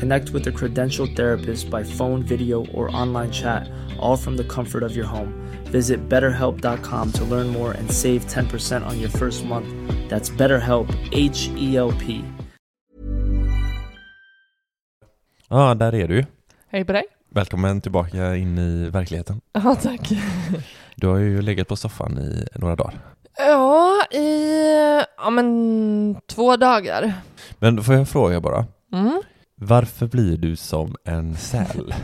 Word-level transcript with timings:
Connect 0.00 0.30
with 0.30 0.46
a 0.48 0.52
credentialed 0.52 1.14
therapist 1.16 1.70
by 1.70 1.82
phone, 1.84 2.22
video, 2.22 2.64
or 2.74 2.88
online 3.02 3.30
chat, 3.30 3.68
all 4.00 4.16
from 4.16 4.36
the 4.36 4.44
comfort 4.44 4.82
of 4.82 4.96
your 4.96 5.06
home. 5.06 5.32
Visit 5.72 6.08
betterhelp.com 6.08 7.12
to 7.12 7.24
learn 7.24 7.48
more 7.48 7.72
and 7.72 7.92
save 7.92 8.20
10% 8.26 8.86
on 8.86 8.98
your 9.00 9.10
first 9.10 9.44
month. 9.44 9.66
That's 10.08 10.30
BetterHelp, 10.30 10.88
H 11.12 11.50
E 11.58 11.76
L 11.76 11.92
P. 12.00 12.22
Ja, 15.48 15.74
där 15.74 15.94
är 15.94 16.08
du. 16.08 16.24
Hej 16.68 16.84
på 16.84 16.92
dig. 16.92 17.04
Välkommen 17.30 17.80
tillbaka 17.80 18.36
in 18.36 18.58
i 18.58 18.90
verkligheten. 18.90 19.40
Ja, 19.52 19.76
tack. 19.82 20.10
Du 20.96 21.06
har 21.06 21.18
ju 21.18 21.42
legat 21.42 21.68
på 21.68 21.76
soffan 21.76 22.18
i 22.18 22.46
några 22.54 22.76
dagar. 22.76 22.98
Ja, 23.38 24.02
i 24.10 24.54
ja, 25.16 25.30
men 25.30 26.16
två 26.26 26.56
dagar. 26.56 27.12
Men 27.58 27.76
då 27.76 27.82
får 27.82 27.94
jag 27.94 28.08
fråga 28.08 28.40
bara, 28.40 28.66
Mm. 28.92 29.22
Varför 29.60 30.06
blir 30.06 30.36
du 30.36 30.56
som 30.56 30.96
en 31.04 31.36
säl? 31.50 31.94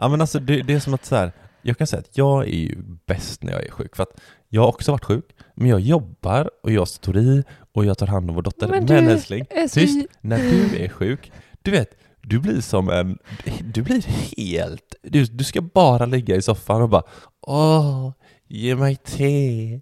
ja 0.00 0.08
men 0.08 0.20
alltså 0.20 0.38
det, 0.38 0.62
det 0.62 0.74
är 0.74 0.80
som 0.80 0.94
att 0.94 1.04
så 1.04 1.16
här, 1.16 1.32
jag 1.62 1.78
kan 1.78 1.86
säga 1.86 2.00
att 2.00 2.16
jag 2.18 2.42
är 2.48 2.52
ju 2.56 2.82
bäst 3.06 3.42
när 3.42 3.52
jag 3.52 3.64
är 3.64 3.70
sjuk, 3.70 3.96
för 3.96 4.02
att 4.02 4.20
jag 4.48 4.60
har 4.62 4.68
också 4.68 4.92
varit 4.92 5.04
sjuk, 5.04 5.24
men 5.54 5.68
jag 5.68 5.80
jobbar 5.80 6.50
och 6.62 6.72
jag 6.72 6.88
står 6.88 7.16
i 7.18 7.44
och 7.74 7.84
jag 7.84 7.98
tar 7.98 8.06
hand 8.06 8.28
om 8.30 8.34
vår 8.36 8.42
dotter. 8.42 8.68
Men 8.68 8.84
Men, 8.84 9.08
älskling, 9.08 9.46
så- 9.68 9.80
tyst, 9.80 10.06
när 10.20 10.38
du 10.38 10.76
är 10.84 10.88
sjuk, 10.88 11.32
du 11.62 11.70
vet, 11.70 11.90
du 12.22 12.38
blir 12.40 12.60
som 12.60 12.90
en, 12.90 13.18
du 13.64 13.82
blir 13.82 14.02
helt, 14.36 14.94
du, 15.02 15.24
du 15.24 15.44
ska 15.44 15.60
bara 15.60 16.06
ligga 16.06 16.36
i 16.36 16.42
soffan 16.42 16.82
och 16.82 16.88
bara 16.88 17.02
åh, 17.46 18.12
ge 18.48 18.76
mig 18.76 18.96
te, 18.96 19.80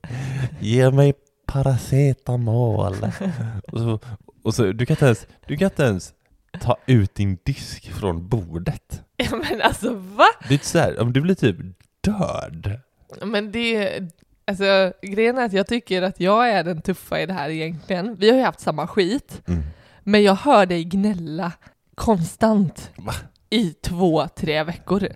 ge 0.60 0.90
mig 0.90 1.14
paracetamol. 1.46 2.94
och 3.72 3.78
så, 3.78 3.98
och 4.42 4.54
så, 4.54 4.72
du 4.72 4.86
kan 4.86 4.94
inte 4.94 5.04
ens, 5.06 5.26
du 5.46 5.56
kan 5.56 5.66
inte 5.66 5.82
ens 5.82 6.12
ta 6.60 6.76
ut 6.86 7.14
din 7.14 7.38
disk 7.44 7.92
från 7.92 8.28
bordet. 8.28 9.02
Ja, 9.16 9.36
men 9.36 9.62
alltså 9.62 9.94
va? 9.94 10.24
Det 10.48 10.54
är 10.54 10.58
så 10.58 10.78
här, 10.78 11.00
om 11.00 11.12
du 11.12 11.20
blir 11.20 11.34
typ 11.34 11.56
död. 12.00 12.80
Men 13.22 13.52
det, 13.52 14.00
alltså 14.46 14.92
grejen 15.02 15.38
är 15.38 15.44
att 15.44 15.52
jag 15.52 15.66
tycker 15.66 16.02
att 16.02 16.20
jag 16.20 16.48
är 16.50 16.64
den 16.64 16.82
tuffa 16.82 17.20
i 17.20 17.26
det 17.26 17.32
här 17.32 17.50
egentligen. 17.50 18.16
Vi 18.16 18.30
har 18.30 18.36
ju 18.36 18.44
haft 18.44 18.60
samma 18.60 18.86
skit, 18.86 19.42
Mm. 19.48 19.62
men 20.02 20.22
jag 20.22 20.34
hör 20.34 20.66
dig 20.66 20.84
gnälla 20.84 21.52
konstant 21.94 22.90
Va? 22.96 23.14
i 23.50 23.70
två, 23.70 24.28
tre 24.36 24.62
veckor. 24.62 25.00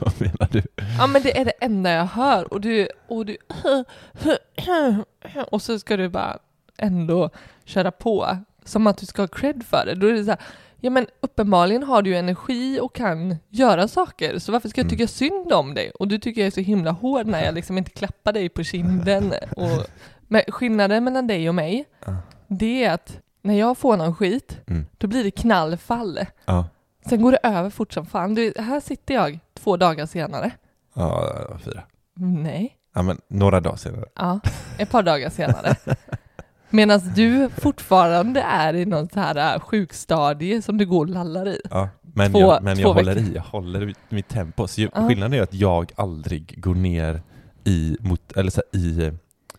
Vad 0.00 0.20
menar 0.20 0.48
du? 0.52 0.62
Ja 0.98 1.06
men 1.06 1.22
det 1.22 1.38
är 1.38 1.44
det 1.44 1.50
enda 1.60 1.90
jag 1.92 2.04
hör 2.06 2.52
och 2.52 2.60
du, 2.60 2.88
och 3.08 3.26
du 3.26 3.36
och 5.50 5.62
så 5.62 5.78
ska 5.78 5.96
du 5.96 6.08
bara 6.08 6.38
ändå 6.78 7.30
köra 7.64 7.90
på 7.90 8.36
som 8.64 8.86
att 8.86 8.98
du 8.98 9.06
ska 9.06 9.22
ha 9.22 9.26
cred 9.28 9.62
för 9.66 9.86
det. 9.86 9.94
Då 9.94 10.06
är 10.06 10.12
det 10.12 10.24
så 10.24 10.30
här, 10.30 10.40
ja 10.80 10.90
men 10.90 11.06
uppenbarligen 11.20 11.82
har 11.82 12.02
du 12.02 12.10
ju 12.10 12.16
energi 12.16 12.80
och 12.80 12.94
kan 12.94 13.36
göra 13.48 13.88
saker, 13.88 14.38
så 14.38 14.52
varför 14.52 14.68
ska 14.68 14.80
jag 14.80 14.84
Mm. 14.84 14.90
tycka 14.98 15.08
synd 15.08 15.52
om 15.52 15.74
dig? 15.74 15.90
Och 15.90 16.08
du 16.08 16.18
tycker 16.18 16.40
jag 16.40 16.46
är 16.46 16.50
så 16.50 16.60
himla 16.60 16.90
hård 16.90 17.26
när 17.26 17.44
jag 17.44 17.54
liksom 17.54 17.78
inte 17.78 17.90
klappar 17.90 18.32
dig 18.32 18.48
på 18.48 18.62
kinden. 18.62 19.32
Och, 19.56 19.86
men 20.28 20.42
skillnaden 20.48 21.04
mellan 21.04 21.26
dig 21.26 21.48
och 21.48 21.54
mig, 21.54 21.84
det 22.48 22.84
är 22.84 22.92
att 22.92 23.18
när 23.42 23.54
jag 23.54 23.78
får 23.78 23.96
någon 23.96 24.14
skit, 24.14 24.58
Mm. 24.66 24.86
då 24.98 25.06
blir 25.06 25.24
det 25.24 25.30
knallfall. 25.30 26.18
Ja. 26.44 26.68
Sen 27.08 27.22
går 27.22 27.32
det 27.32 27.38
över 27.42 27.70
fort 27.70 27.92
som 27.92 28.06
fan. 28.06 28.34
Du, 28.34 28.52
här 28.58 28.80
sitter 28.80 29.14
jag 29.14 29.38
två 29.54 29.76
dagar 29.76 30.06
senare. 30.06 30.50
Ja, 30.94 31.32
fyra. 31.64 31.82
Nej. 32.18 32.76
Ja, 32.94 33.02
men 33.02 33.20
några 33.28 33.60
dagar 33.60 33.76
senare. 33.76 34.04
Ja, 34.14 34.40
ett 34.78 34.90
par 34.90 35.02
dagar 35.02 35.30
senare. 35.30 35.74
Medan 36.70 37.00
du 37.14 37.48
fortfarande 37.56 38.40
är 38.40 38.74
i 38.74 38.84
någon 38.86 39.08
så 39.08 39.20
här 39.20 39.54
äh, 39.54 39.60
sjukstadie 39.60 40.62
som 40.62 40.78
du 40.78 40.86
går 40.86 41.00
och 41.06 41.08
lallar 41.12 41.48
i. 41.48 41.60
Ja, 41.70 41.88
men 42.02 42.32
Två- 42.32 42.40
jag, 42.40 42.62
men 42.62 42.78
jag 42.78 42.94
håller 42.94 43.14
veckor. 43.14 43.30
i, 43.30 43.34
jag 43.34 43.42
håller 43.42 43.94
mitt 44.08 44.28
tempo. 44.28 44.68
Så 44.68 44.80
ju- 44.80 44.88
Ja. 44.94 45.08
skillnaden 45.08 45.32
är 45.38 45.42
att 45.42 45.54
jag 45.54 45.92
aldrig 45.96 46.54
går 46.62 46.74
ner 46.74 47.22
i, 47.64 47.96
mot, 48.00 48.32
eller 48.36 48.50
så 48.50 48.62
här, 48.72 48.80
i, 48.80 49.10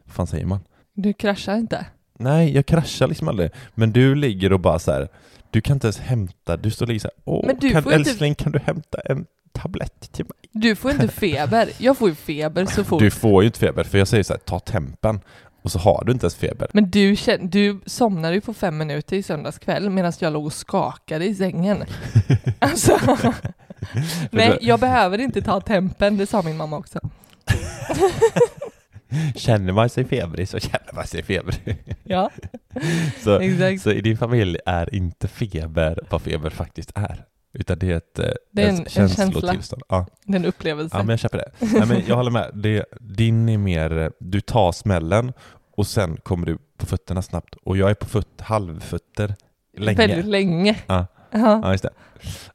vad 0.05 0.13
fan 0.15 0.27
säger 0.27 0.45
man? 0.45 0.59
Du 0.93 1.13
kraschar 1.13 1.55
inte. 1.55 1.85
Nej, 2.19 2.55
jag 2.55 2.65
kraschar 2.65 3.07
liksom 3.07 3.27
aldrig. 3.27 3.51
Men 3.75 3.91
du 3.91 4.15
ligger 4.15 4.53
och 4.53 4.59
bara 4.59 4.79
så 4.79 4.91
här, 4.91 5.07
du 5.51 5.61
kan 5.61 5.75
inte 5.75 5.87
ens 5.87 5.99
hämta, 5.99 6.57
du 6.57 6.71
står 6.71 6.85
och 6.85 6.87
ligger 6.87 6.99
så 6.99 7.07
här, 7.07 7.15
åh, 7.25 7.45
Men 7.47 7.57
du 7.59 7.69
kan, 7.69 7.83
får 7.83 7.93
inte- 7.93 8.09
älskling 8.09 8.35
kan 8.35 8.51
du 8.51 8.59
hämta 8.59 8.99
en 9.05 9.25
tablett 9.51 10.11
till 10.11 10.25
mig? 10.25 10.33
Du 10.51 10.75
får 10.75 10.91
inte 10.91 11.07
feber. 11.07 11.69
Jag 11.77 11.97
får 11.97 12.09
ju 12.09 12.15
feber 12.15 12.65
så 12.65 12.83
fort. 12.83 12.99
Du 12.99 13.11
får 13.11 13.43
ju 13.43 13.47
inte 13.47 13.59
feber, 13.59 13.83
för 13.83 13.97
jag 13.97 14.07
säger 14.07 14.23
så 14.23 14.33
här, 14.33 14.39
ta 14.39 14.59
tempen. 14.59 15.19
Och 15.67 15.71
så 15.71 15.79
har 15.79 16.03
du 16.05 16.11
inte 16.11 16.23
ens 16.25 16.35
feber. 16.35 16.67
Men 16.73 16.89
du, 16.89 17.15
känn, 17.15 17.49
du 17.49 17.79
somnade 17.85 18.33
ju 18.35 18.41
på 18.41 18.53
fem 18.53 18.77
minuter 18.77 19.15
i 19.15 19.23
söndags 19.23 19.59
kväll 19.59 19.89
medan 19.89 20.13
jag 20.19 20.33
låg 20.33 20.45
och 20.45 20.53
skakade 20.53 21.25
i 21.25 21.35
sängen. 21.35 21.83
Alltså, 22.59 22.99
nej, 24.31 24.57
jag 24.61 24.79
behöver 24.79 25.17
inte 25.17 25.41
ta 25.41 25.61
tempen, 25.61 26.17
det 26.17 26.27
sa 26.27 26.41
min 26.41 26.57
mamma 26.57 26.77
också. 26.77 26.99
Känner 29.35 29.73
man 29.73 29.89
sig 29.89 30.05
febrig 30.05 30.49
så 30.49 30.59
känner 30.59 30.93
man 30.95 31.07
sig 31.07 31.23
febrig. 31.23 31.77
Ja, 32.03 32.29
Så, 33.23 33.39
exakt. 33.39 33.81
så 33.81 33.91
i 33.91 34.01
din 34.01 34.17
familj 34.17 34.57
är 34.65 34.95
inte 34.95 35.27
feber 35.27 35.99
vad 36.09 36.21
feber 36.21 36.49
faktiskt 36.49 36.91
är. 36.95 37.23
Utan 37.53 37.79
det 37.79 37.91
är 37.91 37.97
ett, 37.97 38.19
eh, 38.19 38.25
Det 38.51 38.63
är 38.63 38.69
en- 38.69 38.75
ett 38.81 38.97
en 38.97 39.09
känslotillstånd. 39.09 39.81
Ja. 39.89 40.05
Den 40.25 40.45
upplevelsen. 40.45 40.97
ja, 40.99 41.03
men 41.03 41.09
jag 41.09 41.19
köper 41.19 41.37
det. 41.37 41.51
Nej, 41.59 41.85
men 41.87 42.01
jag 42.07 42.15
håller 42.15 42.31
med. 42.31 42.51
Det, 42.53 42.85
din 42.99 43.49
är 43.49 43.57
mer, 43.57 43.97
eh, 43.97 44.09
du 44.19 44.41
tar 44.41 44.71
smällen 44.71 45.33
och 45.77 45.87
sen 45.87 46.17
kommer 46.17 46.45
du 46.45 46.57
på 46.77 46.85
fötterna 46.85 47.21
snabbt. 47.21 47.55
Och 47.63 47.77
jag 47.77 47.89
är 47.89 47.93
på 47.93 48.05
föt, 48.05 48.41
halvfötter 48.41 49.35
länge. 49.77 49.97
Väldigt 49.97 50.25
länge. 50.25 50.79
Ja. 50.87 51.07
Ja. 51.31 51.59
Ja, 51.63 51.71
just 51.71 51.83
det. 51.83 51.89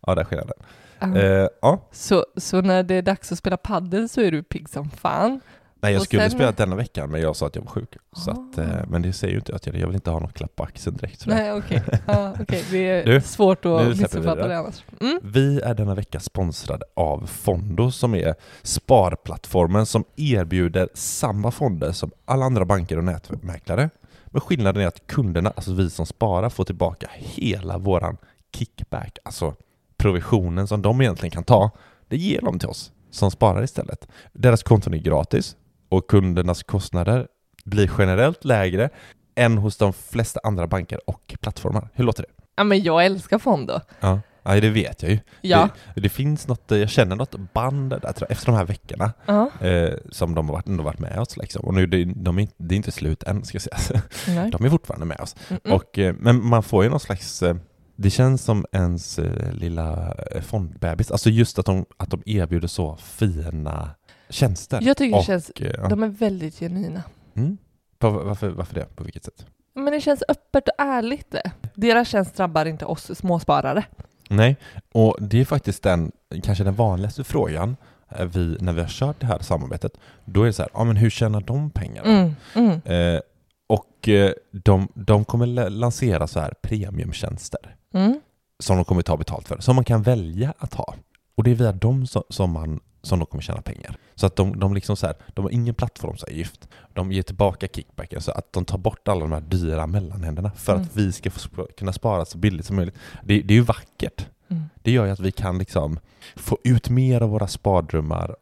Ja, 0.00 0.14
där 0.14 0.20
är 0.23 0.25
skillnaden. 0.25 0.55
Ja. 0.99 1.17
Eh, 1.17 1.49
ja. 1.62 1.88
Så, 1.93 2.26
så 2.37 2.61
när 2.61 2.82
det 2.82 2.94
är 2.94 3.02
dags 3.02 3.32
att 3.32 3.38
spela 3.38 3.56
paddel 3.56 4.08
så 4.08 4.20
är 4.20 4.31
du 4.31 4.43
pigg 4.43 4.69
som 4.69 4.91
fan. 4.91 5.41
Nej, 5.82 5.93
jag 5.93 6.00
Och 6.00 6.05
skulle 6.06 6.23
sen- 6.23 6.31
spela 6.31 6.52
denna 6.52 6.76
veckan 6.76 7.11
men 7.11 7.20
jag 7.20 7.37
sa 7.37 7.46
att 7.46 7.56
jag 7.56 7.62
var 7.62 7.70
sjuk. 7.70 7.96
Så 8.17 8.31
att, 8.31 8.58
Ah. 8.58 8.62
eh, 8.62 8.84
men 8.88 9.02
det 9.02 9.12
säger 9.12 9.32
ju 9.32 9.38
inte 9.38 9.55
att 9.55 9.67
jag, 9.67 9.76
jag 9.76 9.87
vill 9.87 9.94
inte 9.94 10.11
ha 10.11 10.19
något 10.19 10.34
klapp 10.34 10.56
på 10.56 10.62
axeln 10.64 10.96
direkt. 10.96 11.20
sådär. 11.20 11.37
Nej, 11.37 11.52
okej. 11.52 11.82
Ja, 12.06 12.34
okej. 12.40 12.64
Det 12.70 12.88
är 12.88 13.05
Du, 13.05 13.20
svårt 13.20 13.64
att 13.64 13.87
missuppfatta 13.88 14.49
det 14.49 14.58
annars. 14.58 14.84
Mm. 15.00 15.20
Vi 15.23 15.61
är 15.61 15.75
denna 15.75 15.94
vecka 15.94 16.20
sponsrade 16.20 16.84
av 16.96 17.26
Fondo 17.26 17.90
som 17.90 18.14
är 18.14 18.34
sparplattformen 18.62 19.87
som 19.87 20.05
erbjuder 20.17 20.88
samma 20.94 21.50
fonder 21.50 21.93
som 21.93 22.11
alla 22.25 22.44
andra 22.44 22.64
banker 22.64 22.96
och 22.99 23.05
nätmäklare. 23.05 23.90
Men 24.26 24.40
skillnaden 24.40 24.82
är 24.82 24.87
att 24.87 25.06
kunderna, 25.06 25.50
alltså 25.56 25.73
vi 25.75 25.90
som 25.90 26.06
sparar, 26.06 26.49
får 26.50 26.64
tillbaka 26.64 27.06
hela 27.12 27.78
våran 27.78 28.17
kickback, 28.56 29.19
alltså 29.25 29.55
provisionen 29.96 30.67
som 30.67 30.82
de 30.82 31.00
egentligen 31.00 31.31
kan 31.31 31.44
ta. 31.44 31.70
Det 32.08 32.17
ger 32.17 32.40
de 32.40 32.58
till 32.58 32.69
oss 32.69 32.93
som 33.11 33.31
sparar 33.31 33.62
istället. 33.62 34.08
Deras 34.32 34.62
konton 34.62 34.94
är 34.94 34.99
gratis 34.99 35.56
och 35.93 36.06
kundernas 36.06 36.62
kostnader 36.62 37.27
blir 37.65 37.91
generellt 37.99 38.44
lägre 38.44 38.91
än 39.35 39.59
hos 39.59 39.77
de 39.77 39.93
flesta 39.93 40.41
andra 40.43 40.67
banker 40.67 41.00
och 41.11 41.35
plattformar. 41.41 41.89
Hur 41.94 42.05
låter 42.05 42.23
det? 42.23 42.29
Ja 42.56 42.65
men 42.65 42.83
jag 42.83 43.05
älskar 43.06 43.39
Fondo. 43.39 43.81
Ja, 44.00 44.21
ja 44.43 44.61
det 44.61 44.71
vet 44.71 45.03
jag 45.03 45.11
ju. 45.12 45.19
Ja. 45.41 45.69
Det, 45.94 46.00
det 46.00 46.09
finns 46.09 46.49
något, 46.49 46.65
jag 46.69 46.89
känner 46.91 47.17
något 47.17 47.35
band 47.53 47.91
där, 47.91 47.99
tror 47.99 48.15
jag, 48.21 48.31
efter 48.31 48.47
de 48.47 48.55
här 48.56 48.65
veckorna 48.65 49.12
Ja. 49.27 49.50
eh, 49.67 49.94
som 50.11 50.35
de 50.35 50.47
har 50.49 50.55
varit, 50.55 50.67
ändå 50.67 50.85
varit 50.85 50.99
med 50.99 51.19
oss 51.19 51.37
liksom. 51.37 51.65
Och 51.65 51.75
nu, 51.75 51.87
det, 51.87 52.05
de 52.05 52.38
är, 52.38 52.43
inte- 52.43 52.55
det 52.59 52.75
är 52.75 52.77
inte 52.77 52.93
slut 52.93 53.23
än 53.23 53.45
ska 53.45 53.56
jag 53.56 53.81
säga. 53.81 54.03
Nej. 54.29 54.50
De 54.50 54.65
är 54.65 54.71
fortfarande 54.71 55.06
med 55.06 55.21
oss. 55.21 55.37
Mm-mm. 55.49 55.73
Och, 55.73 55.99
eh, 55.99 56.15
men 56.19 56.47
man 56.47 56.62
får 56.62 56.85
ju 56.85 56.91
någon 56.91 57.00
slags, 57.00 57.43
eh, 57.43 57.56
det 57.97 58.11
känns 58.11 58.45
som 58.45 58.67
ens 58.73 59.19
eh, 59.19 59.53
lilla 59.53 60.15
eh, 60.31 60.43
fondbebis, 60.43 61.11
alltså 61.11 61.31
just 61.31 61.59
att 61.59 61.67
de, 61.67 61.85
att 61.97 62.11
de 62.11 62.23
erbjuder 62.27 62.69
så 62.69 62.97
fina 62.97 63.91
tjänster. 64.32 64.79
Jag 64.82 64.96
tycker 64.96 65.17
Och, 65.19 65.25
känns, 65.25 65.50
eh, 65.50 65.73
ja. 65.82 65.88
de 65.88 66.02
är 66.02 66.08
väldigt 66.08 66.58
genuina. 66.58 67.02
mm. 67.34 67.58
På, 67.99 68.11
varför, 68.11 68.49
varför 68.49 68.75
det? 68.75 68.96
På 68.96 69.05
vilket 69.05 69.25
sätt? 69.25 69.46
Men 69.75 69.84
det 69.93 70.00
känns 70.00 70.23
öppet 70.29 70.69
och 70.69 70.75
ärligt 70.79 71.31
det. 71.31 71.50
Deras 71.75 72.08
tjänst 72.08 72.37
drabbar 72.37 72.67
inte 72.67 72.84
oss 72.84 73.19
småsparare. 73.19 73.84
Nej, 74.31 74.56
och 74.93 75.17
det 75.20 75.40
är 75.40 75.44
faktiskt 75.44 75.82
den, 75.82 76.12
kanske 76.43 76.64
den 76.64 76.75
vanligaste 76.75 77.25
frågan 77.25 77.76
eh, 78.08 78.25
vi, 78.26 78.56
när 78.61 78.73
vi 78.73 78.81
har 78.81 78.88
kört 78.88 79.20
det 79.20 79.26
här 79.26 79.38
samarbetet. 79.38 79.93
Då 80.25 80.43
är 80.43 80.46
det 80.46 80.52
så 80.52 80.62
här, 80.62 80.70
ja 80.75 80.85
men 80.85 80.96
hur 80.96 81.11
tjänar 81.11 81.40
de 81.40 81.70
pengarna? 81.70 82.08
Mm, 82.08 82.35
mm. 82.55 83.14
Eh, 83.14 83.20
och 83.67 84.08
eh, 84.08 84.32
de, 84.52 84.88
de 84.94 85.25
kommer 85.25 85.46
la- 85.46 85.69
lansera 85.69 86.26
så 86.26 86.40
här 86.40 86.55
premiumtjänster 86.62 87.76
Mm. 87.94 88.20
som 88.58 88.76
de 88.76 88.85
kommer 88.85 89.02
ta 89.02 89.17
betalt 89.17 89.49
för, 89.49 89.58
som 89.61 89.76
man 89.76 89.85
kan 89.85 90.02
välja 90.02 90.55
att 90.58 90.75
ha. 90.75 90.94
Och 91.35 91.44
det 91.44 91.50
är 91.50 91.55
via 91.55 91.73
dem 91.73 92.06
som, 92.06 92.23
som, 92.28 92.50
man, 92.50 92.81
som 93.02 93.19
de 93.19 93.26
kommer 93.26 93.43
tjäna 93.43 93.62
pengar. 93.62 93.96
Så 94.14 94.26
att 94.26 94.37
de, 94.37 94.58
de, 94.58 94.75
liksom 94.75 94.96
så 94.96 95.06
här, 95.06 95.16
de 95.34 95.44
har 95.44 95.50
ingen 95.50 95.75
plattformsavgift. 95.75 96.69
De 96.93 97.12
ger 97.12 97.22
tillbaka 97.22 97.66
kickbacken 97.69 98.20
så 98.20 98.31
att 98.32 98.52
de 98.52 98.64
tar 98.64 98.78
bort 98.78 99.08
alla 99.08 99.20
de 99.20 99.32
här 99.32 99.40
dyra 99.40 99.87
mellanhänderna 99.87 100.50
för 100.56 100.72
Mm. 100.72 100.84
att 100.84 100.96
vi 100.96 101.12
ska 101.12 101.31
få 101.31 101.66
kunna 101.78 101.93
spara 101.93 102.25
så 102.25 102.38
billigt 102.38 102.66
som 102.66 102.76
möjligt. 102.76 102.94
Det, 103.25 103.43
det 103.43 103.54
är 103.54 103.58
ju 103.58 103.62
vackert. 103.64 104.26
Mm. 104.49 104.62
Det 104.82 104.90
gör 104.90 105.04
ju 105.06 105.10
att 105.12 105.20
vi 105.20 105.32
kan 105.32 105.58
liksom 105.58 105.99
få 106.37 106.58
ut 106.64 106.88
mer 106.88 107.20
av 107.20 107.31
våra 107.31 107.49
spardrömmar 107.49 108.37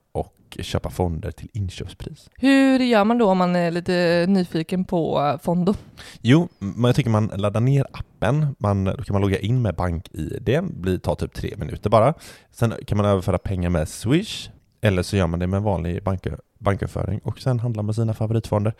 och 0.58 0.64
köpa 0.64 0.90
fonder 0.90 1.30
till 1.30 1.48
inköpspris. 1.52 2.30
Hur 2.36 2.78
gör 2.78 3.04
man 3.04 3.18
då 3.18 3.30
om 3.30 3.38
man 3.38 3.56
är 3.56 3.70
lite 3.70 4.26
nyfiken 4.28 4.84
på 4.84 5.20
eh, 5.20 5.40
Fondo? 5.40 5.74
Jo, 6.20 6.48
men 6.58 6.84
jag 6.84 6.96
tycker 6.96 7.10
man 7.10 7.30
laddar 7.36 7.60
ner 7.60 7.86
appen, 7.92 8.56
man, 8.58 8.84
då 8.84 9.02
kan 9.02 9.12
man 9.12 9.22
logga 9.22 9.38
in 9.38 9.62
med 9.62 9.74
BankID, 9.74 10.62
det 10.70 10.98
tar 10.98 11.14
typ 11.14 11.34
tre 11.34 11.54
minuter 11.56 11.90
bara. 11.90 12.14
Sen 12.52 12.74
kan 12.86 12.96
man 12.96 13.06
överföra 13.06 13.38
pengar 13.38 13.70
med 13.70 13.88
Swish, 13.88 14.50
eller 14.80 15.02
så 15.02 15.16
gör 15.16 15.26
man 15.26 15.38
det 15.38 15.46
med 15.46 15.62
vanlig 15.62 16.04
bank, 16.04 16.26
banköverföring 16.58 17.20
och 17.24 17.38
sen 17.38 17.60
handlar 17.60 17.82
man 17.82 17.94
sina 17.94 18.14
favoritfonder. 18.14 18.74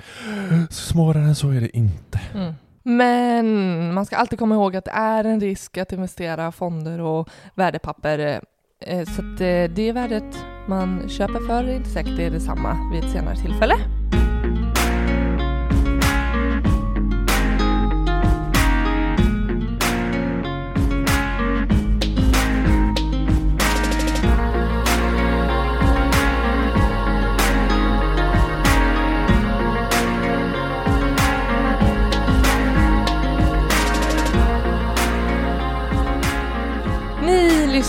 Så 0.71 0.93
svårare 0.93 1.25
än 1.25 1.35
så 1.35 1.51
är 1.51 1.61
det 1.61 1.77
inte. 1.77 2.21
Mm. 2.35 2.55
Men 2.83 3.95
man 3.95 4.07
ska 4.07 4.17
alltid 4.17 4.39
komma 4.39 4.55
ihåg 4.55 4.77
att 4.77 4.85
det 4.85 4.91
är 4.91 5.25
en 5.25 5.41
risk 5.41 5.79
att 5.79 5.93
investera 5.93 6.53
fonder 6.53 7.01
och 7.01 7.29
värdepapper. 7.55 8.41
Eh, 8.87 9.05
så 9.05 9.21
att 9.21 9.41
eh, 9.41 9.75
det 9.75 9.93
värdet 9.93 10.45
man 10.69 11.09
köper 11.09 11.47
för 11.47 11.65
är 11.65 11.77
inte 11.77 11.89
säkert 11.89 12.17
det 12.17 12.25
är 12.25 12.31
detsamma 12.31 12.91
vid 12.93 13.05
ett 13.05 13.11
senare 13.11 13.37
tillfälle. 13.37 13.75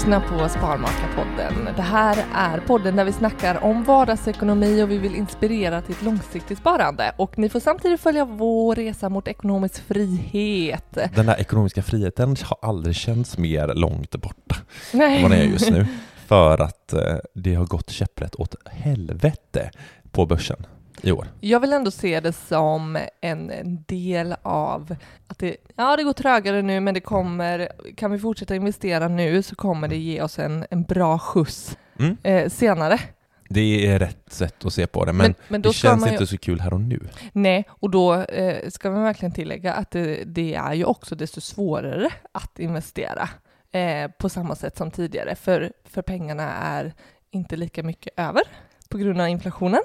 Lyssnar 0.02 0.20
på 0.20 0.50
Sparmakarpodden. 0.50 1.76
Det 1.76 1.82
här 1.82 2.26
är 2.36 2.60
podden 2.60 2.96
där 2.96 3.06
vi 3.06 3.12
snackar 3.12 3.64
om 3.64 3.84
vardagsekonomi 3.84 4.84
och 4.84 4.92
vi 4.92 4.98
vill 4.98 5.16
inspirera 5.16 5.82
till 5.82 5.96
ett 5.96 6.02
långsiktigt 6.02 6.58
sparande. 6.58 7.12
Och 7.18 7.38
ni 7.38 7.50
får 7.50 7.60
samtidigt 7.60 8.02
följa 8.02 8.26
vår 8.26 8.76
resa 8.76 9.10
mot 9.10 9.28
ekonomisk 9.28 9.84
frihet. 9.88 10.98
Den 11.16 11.26
där 11.26 11.40
ekonomiska 11.40 11.84
friheten 11.84 12.36
har 12.44 12.70
aldrig 12.70 12.96
känts 12.96 13.38
mer 13.38 13.68
långt 13.68 14.16
borta 14.16 14.56
än 14.92 15.00
Nej. 15.00 15.22
vad 15.22 15.32
den 15.32 15.40
är 15.40 15.44
just 15.44 15.70
nu. 15.70 15.88
För 16.28 16.62
att 16.62 16.94
eh, 16.94 17.02
det 17.34 17.54
har 17.54 17.66
gått 17.66 17.90
käpprätt 17.90 18.36
åt 18.36 18.56
helvete 18.66 19.72
på 20.12 20.26
börsen 20.26 20.66
i 21.02 21.12
år. 21.12 21.28
Jag 21.40 21.60
vill 21.60 21.74
ändå 21.74 21.92
se 21.92 22.20
det 22.20 22.34
som 22.34 22.98
en, 23.22 23.50
en 23.52 23.84
del 23.88 24.36
av 24.42 24.96
att 25.28 25.40
det, 25.40 25.56
ja, 25.76 25.96
det 25.96 26.04
går 26.04 26.14
trögare 26.14 26.62
nu, 26.62 26.80
men 26.80 26.94
det 26.94 27.00
kommer, 27.00 27.72
kan 27.98 28.12
vi 28.12 28.20
fortsätta 28.20 28.56
investera 28.56 29.08
nu 29.08 29.44
så 29.44 29.56
kommer 29.56 29.88
det 29.88 29.98
ge 29.98 30.22
oss 30.22 30.40
en, 30.40 30.66
en 30.70 30.84
bra 30.84 31.20
skjuts 31.20 31.78
Mm. 32.00 32.18
eh, 32.24 32.50
senare. 32.50 33.00
Det 33.50 33.88
är 33.88 34.00
rätt 34.00 34.34
sätt 34.34 34.66
att 34.66 34.74
se 34.74 34.88
på 34.88 35.06
det, 35.06 35.14
men, 35.14 35.26
Men- 35.26 35.36
men 35.48 35.62
då 35.62 35.70
det 35.70 35.74
känns 35.76 36.08
ju- 36.08 36.12
inte 36.12 36.28
så 36.28 36.38
kul 36.38 36.60
här 36.60 36.74
och 36.74 36.82
nu. 36.82 37.00
Nej, 37.34 37.66
och 37.70 37.90
då 37.90 38.14
eh, 38.16 38.70
ska 38.70 38.92
man 38.92 39.04
verkligen 39.04 39.32
tillägga 39.34 39.74
att 39.74 39.92
det, 39.92 40.24
det 40.26 40.54
är 40.56 40.74
ju 40.74 40.84
också 40.86 41.16
desto 41.16 41.42
svårare 41.42 42.10
att 42.32 42.60
investera 42.60 43.30
eh, 43.72 44.12
på 44.12 44.30
samma 44.30 44.56
sätt 44.56 44.78
som 44.78 44.92
tidigare, 44.92 45.36
för, 45.36 45.72
för 45.86 46.02
pengarna 46.02 46.52
är 46.52 46.94
inte 47.32 47.56
lika 47.56 47.84
mycket 47.84 48.14
över 48.20 48.42
på 48.90 48.98
grund 48.98 49.22
av 49.22 49.28
inflationen. 49.28 49.82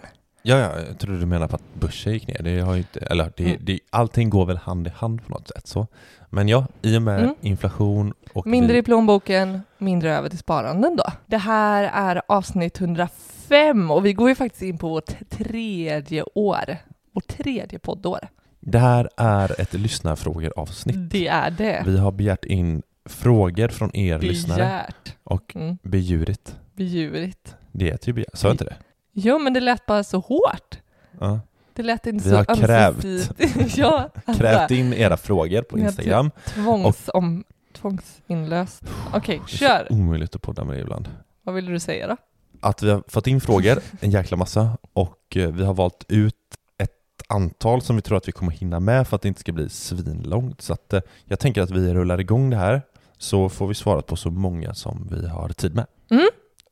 Ja, 0.48 0.58
ja, 0.58 0.70
jag 0.88 0.98
tror 0.98 1.16
du 1.16 1.26
menar 1.26 1.48
på 1.48 1.56
att 1.56 1.74
börsen 1.74 2.12
gick 2.12 2.28
ner. 2.28 2.42
Det 2.42 2.60
har 2.60 2.72
ju 2.74 2.78
inte, 2.78 3.00
eller 3.00 3.32
det, 3.36 3.44
Mm. 3.44 3.58
det, 3.60 3.78
allting 3.90 4.30
går 4.30 4.46
väl 4.46 4.56
hand 4.56 4.86
i 4.86 4.90
hand 4.90 5.26
på 5.26 5.32
något 5.32 5.48
sätt. 5.48 5.66
Så. 5.66 5.86
Men 6.30 6.48
ja, 6.48 6.66
i 6.82 6.96
och 6.98 7.02
med 7.02 7.18
Mm. 7.22 7.34
inflation 7.40 8.14
och 8.32 8.46
Mindre 8.46 8.72
vi, 8.72 8.78
i 8.78 8.82
plånboken, 8.82 9.60
mindre 9.78 10.14
över 10.16 10.28
till 10.28 10.38
sparanden 10.38 10.96
då. 10.96 11.04
Det 11.26 11.36
här 11.38 11.82
är 11.94 12.22
avsnitt 12.28 12.80
105 12.80 13.90
och 13.90 14.06
vi 14.06 14.12
går 14.12 14.28
ju 14.28 14.34
faktiskt 14.34 14.62
in 14.62 14.78
på 14.78 14.88
vårt 14.88 15.28
tredje 15.30 16.24
år. 16.34 16.76
Vårt 17.12 17.26
tredje 17.28 17.78
poddår. 17.78 18.18
det 18.60 18.78
här 18.78 19.08
är 19.16 19.60
ett 19.60 19.72
lyssnarfrågor-avsnitt. 19.72 21.10
Det 21.10 21.28
är 21.28 21.50
det. 21.50 21.82
Vi 21.86 21.98
har 21.98 22.12
begärt 22.12 22.44
in 22.44 22.82
frågor 23.08 23.68
från 23.68 23.96
er 23.96 24.18
lyssnare 24.18 24.56
Begärt. 24.58 25.16
och 25.24 25.56
Mm, 25.56 25.78
bejurit. 25.82 26.56
bedjurigt. 26.74 27.56
Det 27.72 27.84
heter 27.84 28.06
ju 28.08 28.12
begär. 28.12 28.30
Sa 28.34 28.46
jag 28.48 28.54
inte 28.54 28.64
det? 28.64 28.76
Jo, 29.18 29.38
men 29.38 29.52
det 29.52 29.60
lät 29.60 29.86
bara 29.86 30.04
så 30.04 30.18
hårt. 30.18 30.78
Ja. 31.20 31.40
Det 31.72 31.82
lät 31.82 32.06
inte 32.06 32.24
Vi 32.24 32.30
så 32.30 32.36
har 32.36 32.44
krävt. 32.44 33.04
ömsesidigt. 33.04 33.76
ja, 33.78 34.10
alltså, 34.24 34.42
Krävt 34.42 34.70
in 34.70 34.92
era 34.92 35.16
frågor 35.16 35.62
på 35.62 35.78
Instagram. 35.78 36.30
tvångs 36.46 37.10
om, 37.14 37.44
tvångsinlöst. 37.72 38.82
Okej, 39.14 39.42
kör. 39.46 39.86
Omöjligt 39.90 40.34
att 40.36 40.42
podda 40.42 40.64
med 40.64 40.76
det 40.76 40.80
ibland. 40.80 41.08
Vad 41.42 41.54
ville 41.54 41.70
du 41.72 41.80
säga 41.80 42.06
då? 42.06 42.16
att 42.60 42.82
vi 42.82 42.90
har 42.90 43.02
fått 43.08 43.26
in 43.26 43.40
frågor, 43.40 43.78
en 44.00 44.10
jäkla 44.10 44.36
massa, 44.36 44.78
och 44.92 45.36
eh, 45.36 45.50
vi 45.52 45.64
har 45.64 45.74
valt 45.74 46.04
ut 46.08 46.34
ett 46.78 46.90
antal 47.28 47.82
som 47.82 47.96
vi 47.96 48.02
tror 48.02 48.18
att 48.18 48.28
vi 48.28 48.32
kommer 48.32 48.52
hinna 48.52 48.80
med 48.80 49.08
för 49.08 49.16
att 49.16 49.22
det 49.22 49.28
inte 49.28 49.40
ska 49.40 49.52
bli 49.52 49.68
svinlångt. 49.68 50.60
Så 50.60 50.72
att 50.72 50.92
eh, 50.92 51.00
jag 51.24 51.38
tänker 51.38 51.62
att 51.62 51.70
vi 51.70 51.94
rullar 51.94 52.20
igång 52.20 52.50
det 52.50 52.56
här, 52.56 52.82
så 53.18 53.48
får 53.48 53.66
vi 53.66 53.74
svara 53.74 54.02
på 54.02 54.16
så 54.16 54.30
många 54.30 54.74
som 54.74 55.08
vi 55.10 55.28
har 55.28 55.48
tid 55.48 55.74
med. 55.74 55.86
Mm. 56.10 56.26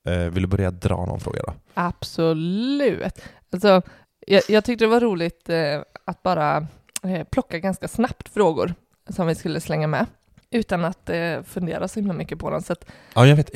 Eh, 0.04 0.18
Vill 0.18 0.42
du 0.42 0.46
börja 0.48 0.70
dra 0.70 1.06
någon 1.06 1.20
fråga 1.20 1.42
då? 1.46 1.52
Absolut. 1.74 3.20
Alltså, 3.52 3.82
jag, 4.26 4.42
jag 4.48 4.64
tyckte 4.64 4.84
det 4.84 4.88
var 4.88 5.00
roligt 5.00 5.48
eh, 5.48 5.80
att 6.04 6.22
bara 6.22 6.66
eh, 7.02 7.24
plocka 7.30 7.58
ganska 7.58 7.88
snabbt 7.88 8.28
frågor 8.28 8.74
som 9.08 9.26
vi 9.26 9.34
skulle 9.34 9.60
slänga 9.60 9.86
med 9.86 10.06
utan 10.50 10.84
att 10.84 11.10
fundera 11.44 11.88
så 11.88 12.00
himla 12.00 12.12
mycket 12.14 12.38
på 12.38 12.50
dem. 12.50 12.62
Så 12.62 12.72
att, 12.72 12.84
Ja, 13.14 13.26
jag 13.26 13.36
vet, 13.36 13.50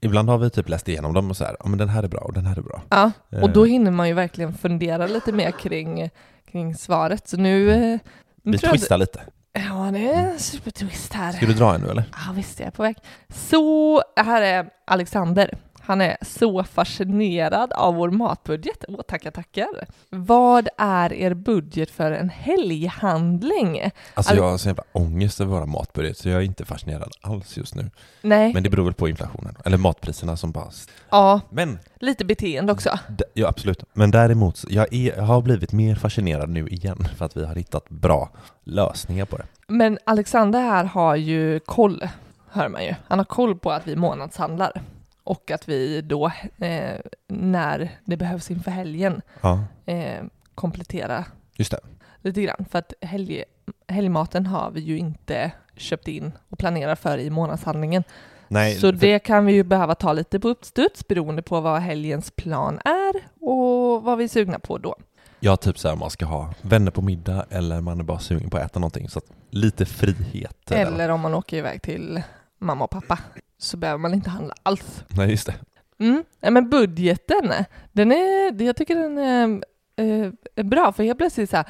ibland 0.00 0.28
har 0.28 0.38
vi 0.38 0.50
typ 0.50 0.68
läst 0.68 0.88
igenom 0.88 1.14
dem 1.14 1.30
och 1.30 1.36
så 1.36 1.44
här, 1.44 1.56
ja 1.60 1.68
men 1.68 1.78
den 1.78 1.88
här 1.88 2.02
är 2.02 2.08
bra 2.08 2.20
och 2.20 2.32
den 2.32 2.46
här 2.46 2.56
är 2.58 2.62
bra. 2.62 2.82
ja, 2.90 3.10
och 3.42 3.50
då 3.50 3.64
hinner 3.64 3.90
man 3.90 4.08
ju 4.08 4.14
verkligen 4.14 4.54
fundera 4.54 5.06
lite 5.06 5.32
mer 5.32 5.50
kring, 5.50 6.10
kring 6.50 6.74
svaret. 6.74 7.28
Så 7.28 7.36
nu... 7.36 7.66
nu 7.66 7.98
Vi 8.42 8.58
twistar 8.58 8.98
lite. 8.98 9.20
att- 9.20 9.28
Ja, 9.52 9.90
det 9.92 9.98
är 10.12 10.30
en 10.30 10.38
supertwist 10.38 11.12
här. 11.12 11.32
Ska 11.32 11.46
du 11.46 11.52
dra 11.54 11.74
en 11.74 11.80
nu 11.80 11.88
eller? 11.90 12.04
Ja, 12.12 12.32
visst 12.34 12.60
är 12.60 12.64
jag 12.64 12.74
på 12.74 12.82
väg. 12.82 12.96
Så 13.28 14.02
här 14.16 14.42
är 14.42 14.70
Alexander. 14.86 15.58
Han 15.82 16.00
är 16.00 16.16
så 16.22 16.64
fascinerad 16.64 17.72
av 17.72 17.94
vår 17.94 18.10
matbudget. 18.10 18.84
Åh, 18.88 19.00
tackar, 19.08 19.30
tackar. 19.30 19.68
Vad 20.10 20.68
är 20.78 21.12
er 21.12 21.34
budget 21.34 21.90
för 21.90 22.12
en 22.12 22.28
helghandling? 22.28 23.80
Alltså 24.14 24.32
Al- 24.32 24.36
jag 24.38 24.50
har 24.50 24.58
så 24.58 24.68
jävla 24.68 24.82
ångest 24.92 25.40
över 25.40 25.52
våra 25.52 25.66
matbudget 25.66 26.18
så 26.18 26.28
jag 26.28 26.38
är 26.40 26.44
inte 26.44 26.64
fascinerad 26.64 27.10
alls 27.20 27.56
just 27.56 27.74
nu. 27.74 27.90
Nej, 28.22 28.54
Men 28.54 28.62
det 28.62 28.70
beror 28.70 28.84
väl 28.84 28.94
på 28.94 29.08
inflationen, 29.08 29.56
eller 29.64 29.78
matpriserna 29.78 30.36
som 30.36 30.52
bara... 30.52 30.68
ja, 31.10 31.40
Men 31.50 31.78
lite 32.00 32.24
beteende 32.24 32.72
också. 32.72 32.98
Ja, 33.34 33.48
absolut. 33.48 33.84
Men 33.92 34.10
däremot, 34.10 34.64
jag, 34.68 34.94
är, 34.94 35.16
jag 35.16 35.22
har 35.24 35.42
blivit 35.42 35.72
mer 35.72 35.94
fascinerad 35.94 36.48
nu 36.48 36.68
igen 36.68 37.08
för 37.16 37.24
att 37.24 37.36
vi 37.36 37.44
har 37.46 37.54
hittat 37.54 37.88
bra 37.88 38.30
lösningar 38.64 39.24
på 39.24 39.36
det. 39.36 39.44
Men 39.66 39.98
Alexander 40.04 40.60
här 40.60 40.84
har 40.84 41.16
ju 41.16 41.60
koll, 41.60 42.08
hör 42.50 42.68
man 42.68 42.84
ju. 42.84 42.94
Han 43.08 43.18
har 43.18 43.24
koll 43.24 43.58
på 43.58 43.70
att 43.72 43.86
vi 43.86 43.96
månadshandlar 43.96 44.82
och 45.24 45.50
att 45.50 45.68
vi 45.68 46.00
då, 46.00 46.26
eh, 46.58 46.96
när 47.28 47.90
det 48.04 48.16
behövs 48.16 48.50
inför 48.50 48.70
helgen, 48.70 49.22
Ja, 49.40 49.64
eh, 49.86 50.24
komplettera 50.54 51.24
just 51.56 51.70
det. 51.70 51.80
lite 52.22 52.42
grann. 52.42 52.64
För 52.70 52.78
att 52.78 52.92
helg, 53.00 53.44
helgmaten 53.88 54.46
har 54.46 54.70
vi 54.70 54.80
ju 54.80 54.98
inte 54.98 55.52
köpt 55.76 56.08
in 56.08 56.32
och 56.48 56.58
planerar 56.58 56.94
för 56.94 57.18
i 57.18 57.30
månadshandlingen. 57.30 58.04
Nej, 58.48 58.74
så 58.74 58.80
för- 58.80 58.92
det 58.92 59.18
kan 59.18 59.46
vi 59.46 59.52
ju 59.52 59.62
behöva 59.64 59.94
ta 59.94 60.12
lite 60.12 60.40
på 60.40 60.48
uppstuds 60.48 61.08
beroende 61.08 61.42
på 61.42 61.60
vad 61.60 61.80
helgens 61.80 62.30
plan 62.30 62.78
är 62.84 63.12
och 63.40 64.02
vad 64.02 64.18
vi 64.18 64.24
är 64.24 64.28
sugna 64.28 64.58
på 64.58 64.78
då. 64.78 64.96
Ja, 65.40 65.56
typ 65.56 65.78
så 65.78 65.88
här 65.88 65.96
man 65.96 66.10
ska 66.10 66.26
ha 66.26 66.54
vänner 66.62 66.90
på 66.90 67.02
middag 67.02 67.46
eller 67.50 67.80
man 67.80 68.00
är 68.00 68.04
bara 68.04 68.18
sugen 68.18 68.50
på 68.50 68.56
att 68.56 68.62
äta 68.64 68.78
någonting. 68.80 69.08
Så 69.08 69.18
att 69.18 69.24
lite 69.50 69.86
frihet. 69.86 70.70
Eller 70.70 71.08
om 71.08 71.20
man 71.20 71.34
åker 71.34 71.56
iväg 71.56 71.82
till 71.82 72.22
mamma 72.58 72.84
och 72.84 72.90
pappa 72.90 73.18
så 73.60 73.76
behöver 73.76 73.98
man 73.98 74.14
inte 74.14 74.30
handla 74.30 74.54
alls. 74.62 75.04
Nej, 75.08 75.30
just 75.30 75.46
det. 75.46 75.54
Mm. 75.98 76.24
Men 76.40 76.70
budgeten, 76.70 77.52
den 77.92 78.12
är, 78.12 78.62
jag 78.62 78.76
tycker 78.76 78.94
den 78.96 79.18
är, 79.18 79.62
eh, 79.96 80.32
är 80.56 80.62
bra 80.62 80.92
för 80.92 81.04
helt 81.04 81.18
plötsligt 81.18 81.50
så 81.50 81.56
här, 81.56 81.66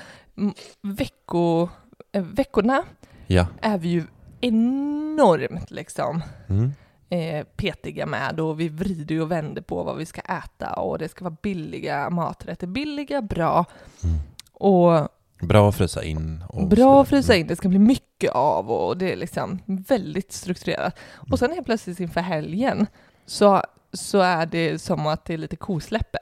vecko, 0.82 1.68
eh, 2.12 2.22
veckorna 2.22 2.82
Ja. 3.26 3.46
är 3.62 3.78
vi 3.78 3.88
ju 3.88 4.04
enormt 4.40 5.70
liksom 5.70 6.22
Mm. 6.48 6.72
eh, 7.08 7.46
petiga 7.56 8.06
med 8.06 8.40
och 8.40 8.60
vi 8.60 8.68
vrider 8.68 9.20
och 9.20 9.30
vänder 9.30 9.62
på 9.62 9.82
vad 9.82 9.96
vi 9.96 10.06
ska 10.06 10.20
äta 10.20 10.72
och 10.72 10.98
det 10.98 11.08
ska 11.08 11.24
vara 11.24 11.36
billiga 11.42 12.10
maträtter, 12.10 12.66
billiga, 12.66 13.22
bra 13.22 13.64
Mm. 14.04 14.16
och 14.52 15.08
Bra 15.40 15.68
att 15.68 15.74
frysa 15.74 16.04
in. 16.04 16.44
Och 16.48 16.68
bra 16.68 17.02
att 17.02 17.08
frysa 17.08 17.36
in, 17.36 17.46
det 17.46 17.56
ska 17.56 17.68
bli 17.68 17.78
mycket 17.78 18.30
av 18.32 18.70
och 18.70 18.96
det 18.98 19.12
är 19.12 19.16
liksom 19.16 19.58
väldigt 19.66 20.32
strukturerat. 20.32 20.94
Mm. 21.20 21.32
Och 21.32 21.38
sen 21.38 21.50
helt 21.52 21.66
plötsligt 21.66 22.00
inför 22.00 22.20
helgen 22.20 22.86
så, 23.26 23.62
så 23.92 24.18
är 24.18 24.46
det 24.46 24.78
som 24.78 25.06
att 25.06 25.24
det 25.24 25.34
är 25.34 25.38
lite 25.38 25.56
kosläppe. 25.56 26.18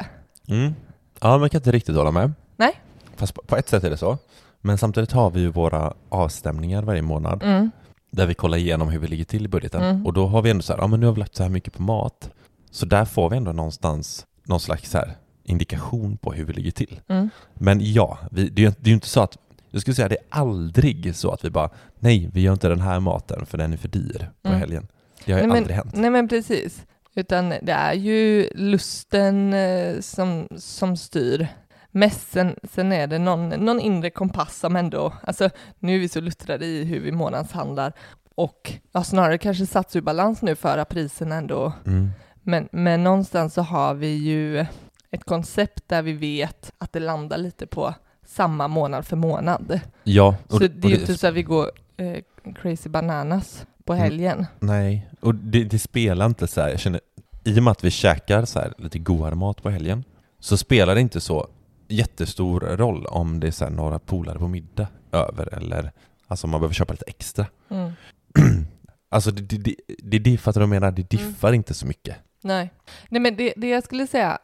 Mm. 0.48 0.74
Ja, 1.20 1.38
man 1.38 1.50
kan 1.50 1.58
inte 1.58 1.72
riktigt 1.72 1.96
hålla 1.96 2.10
med. 2.10 2.32
Nej. 2.56 2.80
Fast 3.16 3.34
på, 3.34 3.42
på 3.42 3.56
ett 3.56 3.68
sätt 3.68 3.84
är 3.84 3.90
det 3.90 3.96
så. 3.96 4.18
Men 4.60 4.78
samtidigt 4.78 5.12
har 5.12 5.30
vi 5.30 5.40
ju 5.40 5.48
våra 5.48 5.94
avstämningar 6.08 6.82
varje 6.82 7.02
månad 7.02 7.42
Mm. 7.42 7.70
där 8.10 8.26
vi 8.26 8.34
kollar 8.34 8.58
igenom 8.58 8.88
hur 8.88 8.98
vi 8.98 9.06
ligger 9.08 9.24
till 9.24 9.44
i 9.44 9.48
budgeten. 9.48 9.82
Mm. 9.82 10.06
Och 10.06 10.12
då 10.12 10.26
har 10.26 10.42
vi 10.42 10.50
ändå 10.50 10.62
så 10.62 10.72
här, 10.72 10.80
ja 10.80 10.86
men 10.86 11.00
nu 11.00 11.06
har 11.06 11.12
vi 11.12 11.20
lagt 11.20 11.36
så 11.36 11.42
här 11.42 11.50
mycket 11.50 11.72
på 11.72 11.82
mat. 11.82 12.30
Så 12.70 12.86
där 12.86 13.04
får 13.04 13.30
vi 13.30 13.36
ändå 13.36 13.52
någonstans 13.52 14.26
någon 14.44 14.60
slags 14.60 14.90
så 14.90 14.98
här 14.98 15.16
indikation 15.48 16.16
på 16.16 16.32
hur 16.32 16.44
vi 16.44 16.52
ligger 16.52 16.70
till. 16.70 17.00
Mm. 17.08 17.30
Men 17.54 17.92
ja, 17.92 18.18
vi, 18.30 18.48
det, 18.48 18.62
är 18.62 18.66
ju, 18.66 18.72
det 18.78 18.86
är 18.86 18.88
ju 18.88 18.94
inte 18.94 19.08
så 19.08 19.20
att, 19.20 19.36
jag 19.70 19.80
skulle 19.80 19.94
säga 19.94 20.08
det 20.08 20.16
är 20.16 20.24
aldrig 20.38 21.16
så 21.16 21.30
att 21.30 21.44
vi 21.44 21.50
bara, 21.50 21.70
nej 21.98 22.30
vi 22.32 22.40
gör 22.40 22.52
inte 22.52 22.68
den 22.68 22.80
här 22.80 23.00
maten 23.00 23.46
för 23.46 23.58
den 23.58 23.72
är 23.72 23.76
för 23.76 23.88
dyr 23.88 24.30
på 24.42 24.48
Mm. 24.48 24.60
helgen. 24.60 24.86
Det 25.24 25.32
har 25.32 25.40
ju 25.40 25.46
Nej, 25.46 25.52
men- 25.52 25.58
aldrig 25.62 25.76
hänt. 25.76 25.94
Nej 25.94 26.10
men 26.10 26.28
precis. 26.28 26.84
Utan 27.14 27.48
det 27.48 27.72
är 27.72 27.92
ju 27.94 28.50
lusten 28.54 29.52
eh, 29.54 30.00
som, 30.00 30.48
som 30.56 30.96
styr. 30.96 31.48
Mest 31.90 32.32
sen, 32.32 32.56
sen 32.72 32.92
är 32.92 33.06
det 33.06 33.18
någon, 33.18 33.48
någon 33.48 33.80
inre 33.80 34.10
kompass 34.10 34.56
som 34.58 34.76
ändå, 34.76 35.12
alltså 35.22 35.50
nu 35.78 35.94
är 35.94 35.98
vi 35.98 36.08
så 36.08 36.20
luttrade 36.20 36.66
i 36.66 36.84
hur 36.84 37.00
vi 37.00 37.12
månadshandlar 37.12 37.92
och 38.34 38.72
ja, 38.92 39.04
snarare 39.04 39.38
kanske 39.38 39.66
satts 39.66 39.96
ur 39.96 40.00
balans 40.00 40.42
nu 40.42 40.54
för 40.56 40.78
att 40.78 40.88
priserna 40.88 41.34
ändå, 41.34 41.72
Mm. 41.86 42.08
men, 42.42 42.68
men 42.72 43.04
någonstans 43.04 43.54
så 43.54 43.62
har 43.62 43.94
vi 43.94 44.08
ju 44.16 44.66
ett 45.10 45.24
koncept 45.24 45.84
där 45.88 46.02
vi 46.02 46.12
vet 46.12 46.72
att 46.78 46.92
det 46.92 47.00
landar 47.00 47.38
lite 47.38 47.66
på 47.66 47.94
samma 48.26 48.68
månad 48.68 49.06
för 49.06 49.16
månad. 49.16 49.80
Ja, 50.04 50.36
Så 50.48 50.58
det 50.58 50.86
är 50.88 50.90
ju 50.90 50.96
inte 51.00 51.16
så 51.18 51.26
att 51.28 51.34
vi 51.34 51.42
går 51.42 51.70
eh, 51.96 52.18
crazy 52.62 52.88
bananas 52.90 53.66
på 53.84 53.92
Mm. 53.92 54.02
helgen. 54.04 54.46
Nej, 54.60 55.08
och 55.20 55.34
det, 55.34 55.64
det 55.64 55.78
spelar 55.78 56.26
inte 56.26 56.46
så 56.46 56.60
här, 56.60 56.68
jag 56.68 56.80
känner, 56.80 57.00
i 57.44 57.58
och 57.58 57.62
med 57.62 57.70
att 57.70 57.84
vi 57.84 57.90
käkar 57.90 58.44
så 58.44 58.58
här 58.60 58.74
lite 58.78 58.98
godare 58.98 59.34
mat 59.34 59.62
på 59.62 59.70
helgen, 59.70 60.04
så 60.40 60.56
spelar 60.56 60.94
det 60.94 61.00
inte 61.00 61.20
så 61.20 61.48
jättestor 61.88 62.60
roll 62.60 63.06
om 63.06 63.40
det 63.40 63.46
är 63.46 63.50
så 63.50 63.64
här 63.64 63.70
några 63.72 63.98
polare 63.98 64.38
på 64.38 64.48
middag 64.48 64.86
över 65.12 65.54
eller 65.54 65.92
alltså 66.26 66.46
man 66.46 66.60
behöver 66.60 66.74
köpa 66.74 66.92
lite 66.92 67.04
extra. 67.06 67.46
Mm. 67.68 67.92
alltså 69.10 69.30
det, 69.30 69.42
det, 69.42 69.58
det, 69.58 69.74
det 70.02 70.18
det, 70.18 70.38
för 70.38 70.50
att 70.50 70.56
jag 70.56 70.68
menar, 70.68 70.90
det 70.90 71.14
Mm. 71.14 71.28
diffar 71.32 71.52
inte 71.52 71.74
så 71.74 71.86
mycket. 71.86 72.16
Nej, 72.42 72.70
Nej 73.08 73.20
men 73.20 73.36
det, 73.36 73.52
det 73.56 73.68
jag 73.68 73.84
skulle 73.84 74.06
säga, 74.06 74.38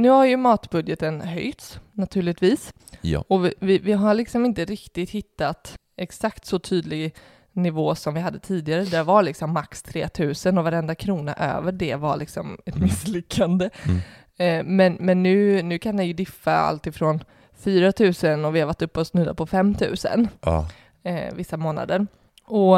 nu 0.00 0.08
har 0.08 0.24
ju 0.26 0.36
matbudgeten 0.36 1.20
höjts 1.20 1.80
naturligtvis 1.92 2.72
Ja. 3.00 3.24
och 3.28 3.44
vi, 3.44 3.54
vi, 3.60 3.78
vi 3.78 3.92
har 3.92 4.14
liksom 4.14 4.44
inte 4.44 4.64
riktigt 4.64 5.10
hittat 5.10 5.74
exakt 5.96 6.46
så 6.46 6.58
tydlig 6.58 7.14
nivå 7.52 7.94
som 7.94 8.14
vi 8.14 8.20
hade 8.20 8.38
tidigare. 8.38 8.84
Det 8.84 9.02
var 9.02 9.22
liksom 9.22 9.52
max 9.52 9.82
3000 9.82 10.58
och 10.58 10.64
varenda 10.64 10.94
krona 10.94 11.34
över 11.34 11.72
det 11.72 11.94
var 11.96 12.16
liksom 12.16 12.58
ett 12.66 12.74
Mm. 12.74 12.84
misslyckande. 12.88 13.70
Mm. 13.86 13.98
Eh, 14.36 14.64
men 14.66 14.96
men 15.00 15.22
nu, 15.22 15.62
nu 15.62 15.78
kan 15.78 15.96
det 15.96 16.04
ju 16.04 16.12
diffa 16.12 16.52
allt 16.56 16.86
ifrån 16.86 17.24
4000 17.58 18.44
och 18.44 18.54
vi 18.56 18.60
har 18.60 18.66
varit 18.66 18.82
uppe 18.82 19.00
och 19.00 19.06
snuddat 19.06 19.36
på 19.36 19.46
5000 19.46 20.28
Ja. 20.40 20.68
eh, 21.02 21.34
vissa 21.34 21.56
månader. 21.56 22.06
Och, 22.44 22.76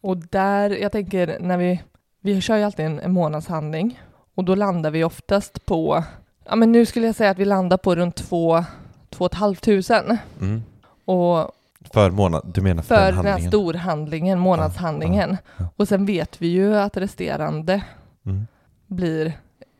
och 0.00 0.16
där, 0.16 0.70
jag 0.70 0.92
tänker 0.92 1.38
när 1.40 1.58
vi, 1.58 1.82
vi 2.20 2.40
kör 2.40 2.56
ju 2.56 2.62
alltid 2.62 2.86
en, 2.86 3.00
en 3.00 3.12
månadshandling 3.12 4.00
och 4.34 4.44
då 4.44 4.54
landar 4.54 4.90
vi 4.90 5.04
oftast 5.04 5.66
på, 5.66 6.04
ja 6.48 6.56
men 6.56 6.72
nu 6.72 6.86
skulle 6.86 7.06
jag 7.06 7.14
säga 7.14 7.30
att 7.30 7.38
vi 7.38 7.44
landar 7.44 7.76
på 7.76 7.94
runt 7.94 8.16
två, 8.16 8.64
två 9.10 9.24
och 9.24 9.32
ett 9.32 9.38
halvt 9.38 9.62
tusen. 9.62 10.18
Mm. 10.40 10.62
Och 11.04 11.50
För 11.92 12.10
månad, 12.10 12.42
du 12.54 12.60
menar 12.60 12.82
för, 12.82 12.94
för 12.94 13.02
den 13.04 13.14
den 13.16 13.24
handlingen? 13.26 13.50
storhandlingen, 13.50 14.38
månadshandlingen. 14.38 15.36
ja. 15.56 15.64
Och 15.76 15.88
sen 15.88 16.06
vet 16.06 16.42
vi 16.42 16.46
ju 16.48 16.76
att 16.76 16.96
resterande 16.96 17.82
Mm. 18.26 18.46
blir 18.86 19.32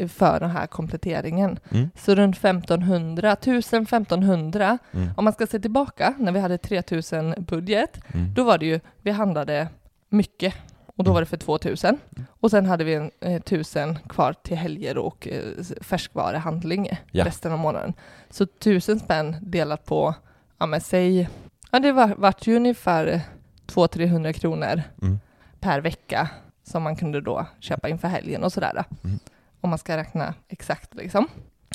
för 0.08 0.40
den 0.40 0.50
här 0.50 0.66
kompletteringen. 0.66 1.58
Mm. 1.70 1.90
Så 1.96 2.14
runt 2.14 2.36
1500, 2.36 3.34
1000-1500. 3.36 4.78
Mm. 4.92 5.08
Om 5.16 5.24
man 5.24 5.32
ska 5.32 5.46
se 5.46 5.58
tillbaka 5.60 6.14
när 6.18 6.32
vi 6.32 6.40
hade 6.40 6.58
3000 6.58 7.34
budget, 7.38 8.00
Mm. 8.14 8.34
då 8.34 8.44
var 8.44 8.58
det 8.58 8.66
ju, 8.66 8.80
vi 9.02 9.10
handlade 9.10 9.68
mycket 10.08 10.54
och 10.96 11.04
då 11.04 11.10
Mm. 11.10 11.14
var 11.14 11.20
det 11.20 11.26
för 11.26 11.36
2000. 11.36 11.98
Och 12.40 12.50
sen 12.50 12.66
hade 12.66 12.84
vi 12.84 12.94
en 12.94 13.10
eh, 13.20 13.34
1000 13.34 13.98
kvar 14.08 14.32
till 14.32 14.56
helger 14.56 14.98
och 14.98 15.28
eh, 15.28 15.42
färskvaruhandling 15.80 16.88
Ja. 17.10 17.24
resten 17.24 17.52
av 17.52 17.58
månaden. 17.58 17.92
Så 18.30 18.44
1000 18.44 18.98
spänn 19.00 19.36
delat 19.40 19.84
på, 19.84 20.14
ja 20.58 20.66
men 20.66 20.80
säg, 20.80 21.28
ja 21.70 21.78
det 21.80 21.92
var, 21.92 22.14
vart 22.16 22.46
ju 22.46 22.56
ungefär 22.56 23.20
200-300 23.66 24.32
kronor 24.32 24.82
Mm. 25.02 25.18
per 25.60 25.80
vecka 25.80 26.28
som 26.64 26.82
man 26.82 26.96
kunde 26.96 27.20
då 27.20 27.46
köpa 27.60 27.88
inför 27.88 28.08
helgen 28.08 28.44
och 28.44 28.52
sådär. 28.52 28.84
Mm. 29.04 29.18
Om 29.60 29.70
man 29.70 29.78
ska 29.78 29.96
räkna 29.96 30.34
exakt 30.48 30.94
liksom. 30.94 31.28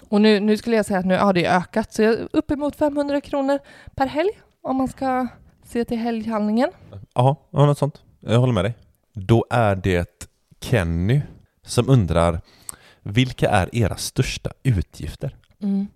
Och 0.09 0.21
nu, 0.21 0.39
nu 0.39 0.57
skulle 0.57 0.75
jag 0.75 0.85
säga 0.85 0.99
att 0.99 1.05
nu 1.05 1.17
har 1.17 1.33
det 1.33 1.47
ökat, 1.47 1.93
så 1.93 2.01
jag 2.01 2.13
är 2.13 2.27
uppemot 2.33 2.75
500 2.75 3.21
kronor 3.21 3.59
per 3.95 4.05
helg 4.07 4.29
om 4.63 4.75
man 4.75 4.87
ska 4.87 5.27
se 5.65 5.85
till 5.85 5.97
helghandlingen. 5.97 6.69
Ja, 7.13 7.35
något 7.51 7.77
sånt. 7.77 8.01
Jag 8.19 8.39
håller 8.39 8.53
med 8.53 8.65
dig. 8.65 8.73
Då 9.13 9.45
är 9.49 9.75
det 9.75 10.29
Kenny 10.61 11.21
som 11.63 11.89
undrar 11.89 12.41
vilka 13.03 13.49
är 13.49 13.75
era 13.75 13.95
största 13.97 14.49
utgifter? 14.63 15.35
Mm. 15.61 15.87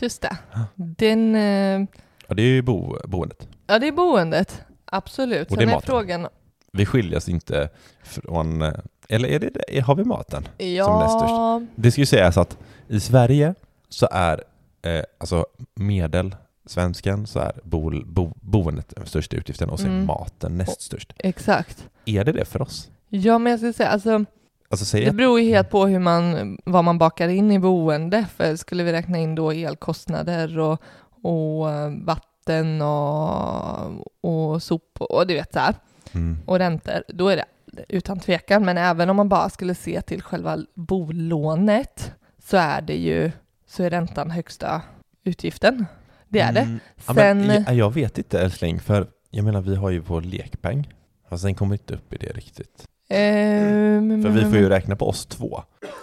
Just 0.00 0.22
det. 0.22 0.36
Den, 0.74 1.34
eh, 1.34 1.86
Ja, 2.26 2.34
det 2.34 2.42
är 2.42 2.46
ju 2.46 2.62
bo, 2.62 2.96
boendet. 3.04 3.48
ja 3.66 3.78
det 3.78 3.88
är 3.88 3.92
boendet, 3.92 4.62
absolut. 4.84 5.42
Och 5.42 5.48
Sen 5.48 5.58
det 5.58 5.64
är 5.64 5.68
är 5.68 5.72
maten. 5.74 5.86
frågan, 5.86 6.28
Vi 6.72 6.86
skiljer 6.86 7.16
oss 7.16 7.28
inte 7.28 7.68
från... 8.02 8.62
eh, 8.62 8.72
Eller 9.08 9.28
är 9.28 9.38
det 9.38 9.50
det? 9.68 9.80
Har 9.80 9.94
vi 9.94 10.04
maten? 10.04 10.48
ja, 10.58 11.00
näst 11.00 11.18
störst. 11.18 11.72
Det 11.76 11.90
ska 11.92 12.00
ju 12.00 12.06
sägas 12.06 12.36
att 12.36 12.58
i 12.88 13.00
Sverige 13.00 13.54
så 13.88 14.08
är 14.12 14.44
eh, 14.82 15.02
alltså 15.18 15.46
medel 15.74 16.36
svensken 16.66 17.26
så 17.26 17.38
är 17.38 17.52
bo, 17.64 18.04
bo, 18.04 18.32
boendet 18.40 18.92
den 18.96 19.06
största 19.06 19.36
utgiften 19.36 19.70
och 19.70 19.80
sen 19.80 19.90
Mm. 19.90 20.06
maten 20.06 20.56
näst 20.58 20.82
störst. 20.82 21.12
exakt. 21.18 21.88
Är 22.04 22.24
det 22.24 22.32
det 22.32 22.44
för 22.44 22.62
oss? 22.62 22.90
Ja, 23.08 23.38
men 23.38 23.50
jag 23.50 23.60
skulle 23.60 23.72
säga, 23.72 23.88
alltså 23.88 24.24
Alltså 24.68 24.96
Det 24.96 25.12
beror 25.12 25.40
ju 25.40 25.48
helt 25.48 25.70
på 25.70 25.86
hur 25.86 25.98
man, 25.98 26.58
vad 26.64 26.84
man 26.84 26.98
bakar 26.98 27.28
in 27.28 27.50
i 27.52 27.58
boende, 27.58 28.26
för 28.36 28.56
skulle 28.56 28.82
vi 28.84 28.92
räkna 28.92 29.18
in 29.18 29.34
då 29.34 29.50
elkostnader 29.52 30.58
och, 30.58 30.82
och 31.22 31.70
eh, 31.70 31.90
vatten 32.04 32.82
och, 32.82 34.06
och 34.20 34.62
sop 34.62 34.96
och 35.00 35.26
du 35.26 35.34
vet 35.34 35.52
så 35.52 35.58
här, 35.58 35.74
mm, 36.12 36.38
och 36.46 36.58
räntor, 36.58 37.02
då 37.08 37.28
är 37.28 37.36
det 37.36 37.44
utan 37.88 38.20
tvekan, 38.20 38.64
men 38.64 38.78
även 38.78 39.10
om 39.10 39.16
man 39.16 39.28
bara 39.28 39.50
skulle 39.50 39.74
se 39.74 40.00
till 40.02 40.22
själva 40.22 40.58
bolånet 40.74 42.12
så 42.44 42.56
är 42.56 42.80
det 42.82 42.96
ju, 42.96 43.30
så 43.66 43.82
är 43.82 43.90
räntan 43.90 44.30
högsta 44.30 44.82
utgiften. 45.24 45.86
Det 46.32 46.40
är 46.40 46.52
det. 46.52 46.60
Mm, 46.60 46.80
ja, 47.06 47.14
Sen, 47.14 47.46
men, 47.46 47.64
ja, 47.66 47.72
jag 47.72 47.94
vet 47.94 48.18
inte 48.18 48.40
älskling, 48.40 48.80
för 48.80 49.06
jag 49.30 49.44
menar 49.44 49.60
vi 49.60 49.74
har 49.76 49.90
ju 49.90 49.98
vår 49.98 50.20
lekpeng. 50.20 50.92
Fast 51.28 51.42
den 51.44 51.54
kommer 51.54 51.74
inte 51.74 51.94
upp 51.94 52.12
i 52.12 52.16
det 52.16 52.26
riktigt. 52.32 52.84
ehm, 53.08 54.22
För 54.22 54.30
vi 54.30 54.40
får 54.40 54.56
ju 54.58 54.68
räkna 54.68 54.96
på 54.96 55.08
oss 55.08 55.26
två. 55.26 55.62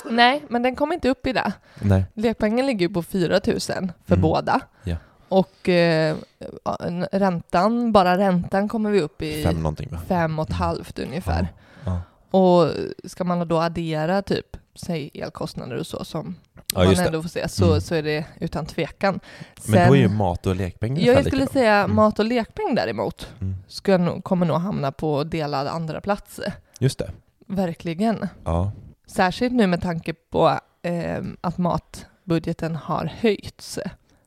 Nej, 0.09 0.43
men 0.49 0.63
den 0.63 0.75
kommer 0.75 0.93
inte 0.93 1.09
upp 1.09 1.27
i 1.27 1.33
det. 1.33 1.51
Nej. 1.81 2.05
Lekpengen 2.13 2.65
ligger 2.65 2.87
ju 2.87 2.93
på 2.93 3.03
4 3.03 3.39
000 3.47 3.59
för 3.59 3.85
Mm. 4.07 4.21
båda. 4.21 4.61
Ja. 4.83 4.95
Och 5.29 5.69
eh, 5.69 6.15
ja, 6.63 6.77
räntan, 7.11 7.91
bara 7.91 8.17
räntan 8.17 8.69
kommer 8.69 8.91
vi 8.91 9.01
upp 9.01 9.21
i 9.21 9.43
Fem 9.43 9.55
någonting 9.55 9.89
va? 9.91 9.99
fem 10.07 10.39
och 10.39 10.49
ett 10.49 10.55
halvt 10.55 10.99
ungefär. 10.99 11.47
Ja. 11.85 12.01
Och 12.39 12.71
ska 13.03 13.23
man 13.23 13.47
då 13.47 13.57
addera 13.59 14.21
typ, 14.21 14.57
säg 14.75 15.09
elkostnader 15.13 15.77
och 15.77 15.87
så 15.87 16.03
som 16.05 16.35
Ja, 16.73 16.83
man 16.83 16.95
ändå 17.05 17.21
får 17.21 17.29
se, 17.29 17.49
så, 17.49 17.65
Mm. 17.69 17.81
så 17.81 17.95
är 17.95 18.03
det 18.03 18.25
utan 18.39 18.65
tvekan. 18.65 19.19
Men 19.67 19.87
då 19.87 19.95
är 19.95 19.99
ju 19.99 20.09
mat 20.09 20.45
och 20.47 20.55
lekpeng 20.55 20.97
Ja, 20.99 21.13
jag 21.13 21.25
skulle 21.25 21.47
säga 21.47 21.75
Mm. 21.75 21.95
mat 21.95 22.19
och 22.19 22.25
lekpeng 22.25 22.75
däremot 22.75 23.27
Mm. 23.41 23.55
ska 23.67 24.21
kommer 24.21 24.45
nog 24.45 24.57
hamna 24.57 24.91
på 24.91 25.23
delad 25.23 25.67
andra 25.67 26.01
plats. 26.01 26.39
Just 26.79 26.99
det. 26.99 27.11
Verkligen. 27.47 28.27
Ja. 28.45 28.71
Särskilt 29.07 29.53
nu 29.53 29.67
med 29.67 29.81
tanke 29.81 30.13
på 30.13 30.59
eh, 30.81 31.21
att 31.41 31.57
matbudgeten 31.57 32.75
har 32.75 33.11
höjts. 33.19 33.79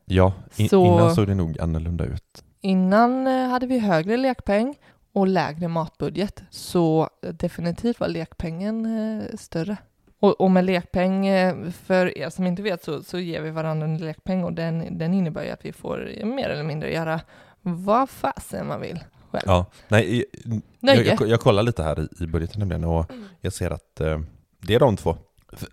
Ja, 0.05 0.33
in, 0.55 0.69
Så- 0.69 0.85
innan 0.85 1.15
såg 1.15 1.27
det 1.27 1.35
nog 1.35 1.59
annorlunda 1.59 2.03
ut. 2.05 2.43
Innan 2.61 3.27
eh, 3.27 3.47
hade 3.49 3.67
vi 3.67 3.79
högre 3.79 4.17
lekpeng 4.17 4.75
och 5.13 5.27
lägre 5.27 5.67
matbudget, 5.67 6.43
så 6.49 7.09
definitivt 7.33 7.99
var 7.99 8.07
lekpengen 8.07 8.85
eh, 9.21 9.37
större. 9.37 9.77
Och, 10.23 10.41
och 10.41 10.51
med 10.51 10.65
lekpeng, 10.65 11.27
eh, 11.27 11.69
för 11.71 12.17
er 12.17 12.29
som 12.29 12.47
inte 12.47 12.61
vet, 12.61 12.83
så, 12.83 13.03
så 13.03 13.19
ger 13.19 13.41
vi 13.41 13.49
varandra 13.49 13.87
en 13.87 13.97
lekpeng 13.97 14.43
och 14.43 14.53
den, 14.53 14.97
den 14.97 15.13
innebär 15.13 15.43
ju 15.43 15.49
att 15.49 15.65
vi 15.65 15.73
får 15.73 16.11
eh, 16.17 16.25
mer 16.25 16.49
eller 16.49 16.63
mindre 16.63 16.93
göra 16.93 17.21
vad 17.61 18.09
fasen 18.09 18.67
man 18.67 18.81
vill 18.81 19.03
själv. 19.31 19.43
Ja, 19.45 19.65
nej, 19.87 20.25
jag, 20.43 20.61
Nöje. 20.79 21.17
jag, 21.19 21.29
jag 21.29 21.39
kollar 21.39 21.63
lite 21.63 21.83
här 21.83 21.99
i, 21.99 22.23
i 22.23 22.27
budgeten 22.27 22.59
nämligen 22.59 22.83
och 22.83 23.11
jag 23.41 23.53
ser 23.53 23.71
att 23.71 24.01
eh, 24.01 24.19
det 24.59 24.75
är 24.75 24.79
de 24.79 24.97
två. 24.97 25.17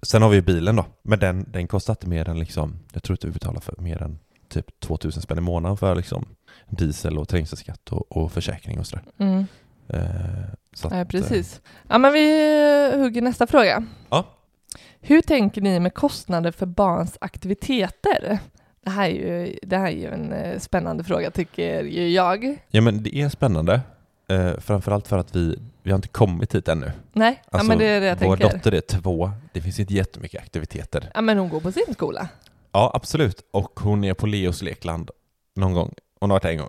Sen 0.02 0.22
har 0.22 0.28
vi 0.28 0.36
ju 0.36 0.42
bilen 0.42 0.76
då, 0.76 0.86
men 1.02 1.18
den, 1.18 1.46
den 1.48 1.66
kostar 1.66 1.92
inte 1.92 2.08
mer 2.08 2.28
än 2.28 2.38
liksom, 2.38 2.78
jag 2.92 3.02
tror 3.02 3.14
inte 3.14 3.26
vi 3.26 3.32
betalar 3.32 3.60
för 3.60 3.74
mer 3.78 4.02
än 4.02 4.18
typ 4.48 4.80
2000 4.80 5.22
spänn 5.22 5.38
i 5.38 5.40
månaden 5.40 5.76
för 5.76 5.94
liksom 5.94 6.24
diesel 6.68 7.18
och 7.18 7.28
trängselskatt 7.28 7.92
och, 7.92 8.16
och 8.16 8.32
försäkring 8.32 8.78
och 8.78 8.86
sådär. 8.86 9.04
Mm. 9.18 9.46
Eh, 9.88 10.00
så 10.74 10.86
att, 10.86 10.94
Ja, 10.94 11.00
eh, 11.00 11.06
precis. 11.06 11.60
Ja, 11.88 11.98
men 11.98 12.12
vi 12.12 12.90
eh, 12.92 13.00
hugger 13.00 13.22
nästa 13.22 13.46
fråga. 13.46 13.84
Ja. 14.08 14.36
Hur 15.00 15.20
tänker 15.22 15.60
ni 15.60 15.80
med 15.80 15.94
kostnader 15.94 16.50
för 16.50 16.66
barns 16.66 17.18
aktiviteter? 17.20 18.38
Det 18.84 18.90
här 18.90 19.08
är 19.10 19.14
ju, 19.14 19.58
det 19.62 19.76
här 19.76 19.86
är 19.86 19.90
ju 19.96 20.06
en 20.06 20.32
eh, 20.32 20.58
spännande 20.58 21.04
fråga 21.04 21.30
tycker 21.30 21.82
ju 21.84 22.08
jag. 22.08 22.56
Ja 22.68 22.80
men 22.80 23.02
det 23.02 23.16
är 23.16 23.28
spännande, 23.28 23.80
eh, 24.28 24.52
framförallt 24.58 25.08
för 25.08 25.18
att 25.18 25.36
vi, 25.36 25.58
vi 25.82 25.90
har 25.90 25.96
inte 25.96 26.08
kommit 26.08 26.54
hit 26.54 26.68
ännu. 26.68 26.92
Nej, 27.12 27.42
ja, 27.52 27.62
men 27.62 27.78
det 27.78 27.84
är 27.86 28.00
det 28.00 28.06
jag 28.06 28.12
Alltså, 28.12 28.26
vår 28.28 28.36
tänker. 28.36 28.56
dotter 28.56 28.72
är 28.74 28.80
två, 28.80 29.30
det 29.52 29.60
finns 29.60 29.80
inte 29.80 29.94
jättemycket 29.94 30.42
aktiviteter. 30.42 31.10
Ja, 31.14 31.20
men 31.20 31.38
hon 31.38 31.48
går 31.48 31.60
på 31.60 31.72
sin 31.72 31.94
skola. 31.94 32.28
Ja, 32.72 32.90
absolut. 32.94 33.42
Och 33.50 33.80
hon 33.80 34.04
är 34.04 34.14
på 34.14 34.26
Leos 34.26 34.62
lekland 34.62 35.10
någon 35.56 35.74
gång. 35.74 35.94
Hon 36.20 36.30
har 36.30 36.34
varit 36.34 36.42
där 36.42 36.50
en 36.50 36.58
gång. 36.58 36.68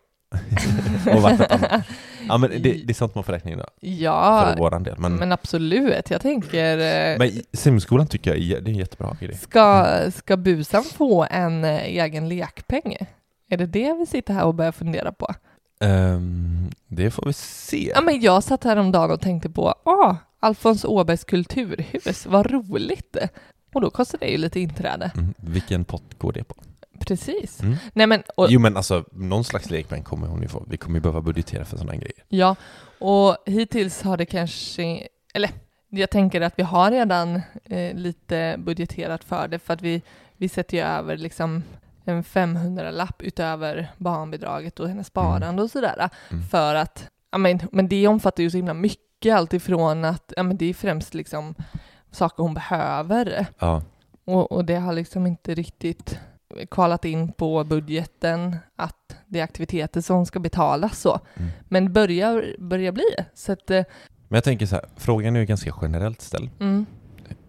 Och 1.16 1.22
varit 1.22 1.40
ett 1.40 1.52
annat. 1.52 1.84
Ja, 2.28 2.38
men 2.38 2.50
det, 2.50 2.58
det 2.58 2.90
är 2.90 2.94
sånt 2.94 3.16
man 3.16 3.24
får 3.24 3.34
räkna 3.34 3.52
in 3.52 3.58
då, 3.58 3.66
Ja, 3.80 4.46
för 4.48 4.58
våran 4.58 4.84
del. 4.84 4.96
Men, 4.98 5.12
men, 5.12 5.20
men, 5.20 5.32
absolut. 5.32 6.10
Jag 6.10 6.22
tänker, 6.22 6.78
eh, 6.78 7.28
i 7.28 7.44
simskolan 7.54 8.08
tycker 8.08 8.32
jag 8.32 8.40
är, 8.40 8.62
det 8.62 8.70
är 8.70 8.74
en 8.74 8.80
jättebra 8.80 9.18
grej. 9.20 9.38
ska, 9.38 9.88
ska 10.16 10.38
busan 10.38 10.84
få 10.84 11.28
en 11.32 11.64
eh, 11.64 11.84
egen 11.86 12.30
lekpeng? 12.30 12.98
Är 13.50 13.58
det 13.58 13.66
det 13.66 13.94
vi 14.00 14.06
sitter 14.06 14.34
här 14.34 14.46
och 14.46 14.56
börjar 14.56 14.72
fundera 14.72 15.12
på? 15.12 15.34
Ehm, 15.80 16.70
det 16.88 17.12
får 17.12 17.26
vi 17.26 17.34
se. 17.34 17.92
Ja, 17.96 18.02
men 18.02 18.22
jag 18.22 18.44
satt 18.44 18.64
här 18.64 18.78
om 18.78 18.92
dagen 18.92 19.12
och 19.12 19.22
tänkte 19.22 19.50
på, 19.50 19.76
ah, 19.84 20.16
Alfons 20.40 20.86
Åbergs 20.86 21.24
kulturhus, 21.24 22.26
vad 22.26 22.52
roligt! 22.52 23.18
Och 23.74 23.82
då 23.82 23.90
kostar 23.90 24.20
det 24.20 24.28
ju 24.28 24.38
lite 24.38 24.60
inträde. 24.60 25.12
Mm, 25.16 25.34
vilken 25.38 25.86
pott 25.86 26.18
går 26.18 26.34
det 26.34 26.44
på? 26.44 26.56
Precis. 27.08 27.62
Mm. 27.62 27.76
Nej 27.94 28.08
men, 28.08 28.24
och, 28.36 28.48
Jo 28.50 28.60
men 28.60 28.78
alltså, 28.78 29.06
någon 29.12 29.44
slags 29.44 29.70
lekpeng 29.70 30.04
kommer 30.04 30.28
hon 30.28 30.42
ju 30.42 30.48
få. 30.48 30.64
Vi 30.68 30.78
kommer 30.78 30.96
ju 30.96 31.02
behöva 31.02 31.22
budgetera 31.22 31.66
för 31.66 31.78
sådana 31.78 31.96
grejer. 31.96 32.24
ja, 32.30 32.56
och 33.00 33.38
hittills 33.46 34.02
har 34.02 34.18
det 34.18 34.26
kanske, 34.26 35.08
eller 35.34 35.50
jag 35.90 36.10
tänker 36.10 36.42
att 36.42 36.54
vi 36.60 36.64
har 36.64 36.92
redan 36.92 37.42
eh, 37.64 37.96
lite 37.96 38.56
budgeterat 38.60 39.24
för 39.24 39.48
det, 39.48 39.60
för 39.60 39.74
att 39.74 39.82
vi, 39.82 40.02
vi 40.38 40.50
sätter 40.50 40.78
ju 40.78 40.84
över 40.84 41.18
liksom 41.18 41.64
en 42.06 42.24
500-lapp 42.24 43.22
utöver 43.22 43.92
barnbidraget 43.98 44.80
och 44.80 44.88
hennes 44.88 45.08
sparande 45.08 45.64
och 45.64 45.72
sådär. 45.72 46.10
Mm. 46.32 46.44
För 46.44 46.76
att, 46.76 47.10
ja 47.32 47.38
men, 47.38 47.60
men 47.72 47.88
det 47.88 48.08
omfattar 48.08 48.44
ju 48.44 48.50
så 48.50 48.58
himla 48.58 48.74
mycket, 48.74 49.36
alltifrån 49.36 50.06
att, 50.06 50.34
ja 50.38 50.44
men 50.44 50.58
det 50.58 50.66
är 50.66 50.74
främst 50.74 51.14
liksom 51.14 51.56
saker 52.12 52.44
hon 52.44 52.54
behöver. 52.54 53.46
Ja, 53.60 53.82
Och, 54.26 54.52
och 54.52 54.66
det 54.66 54.76
har 54.76 54.94
liksom 54.94 55.28
inte 55.28 55.54
riktigt 55.56 56.20
kvalat 56.72 57.06
in 57.06 57.32
på 57.32 57.64
budgeten 57.64 58.58
att 58.76 59.16
det 59.28 59.40
är 59.40 59.44
aktiviteter 59.44 60.02
som 60.02 60.26
ska 60.26 60.40
betalas 60.40 61.00
så. 61.02 61.20
Mm. 61.36 61.50
Men 61.70 61.94
börjar, 61.94 62.56
börjar 62.60 62.92
bli. 62.92 63.16
Så 63.34 63.52
att, 63.52 63.72
eh, 63.72 63.84
men 64.28 64.36
jag 64.38 64.44
tänker 64.44 64.66
så 64.66 64.76
här, 64.76 64.86
frågan 64.98 65.36
är 65.36 65.40
ju 65.40 65.46
ganska 65.46 65.74
generellt 65.82 66.22
ställd. 66.22 66.50
mm, 66.60 66.86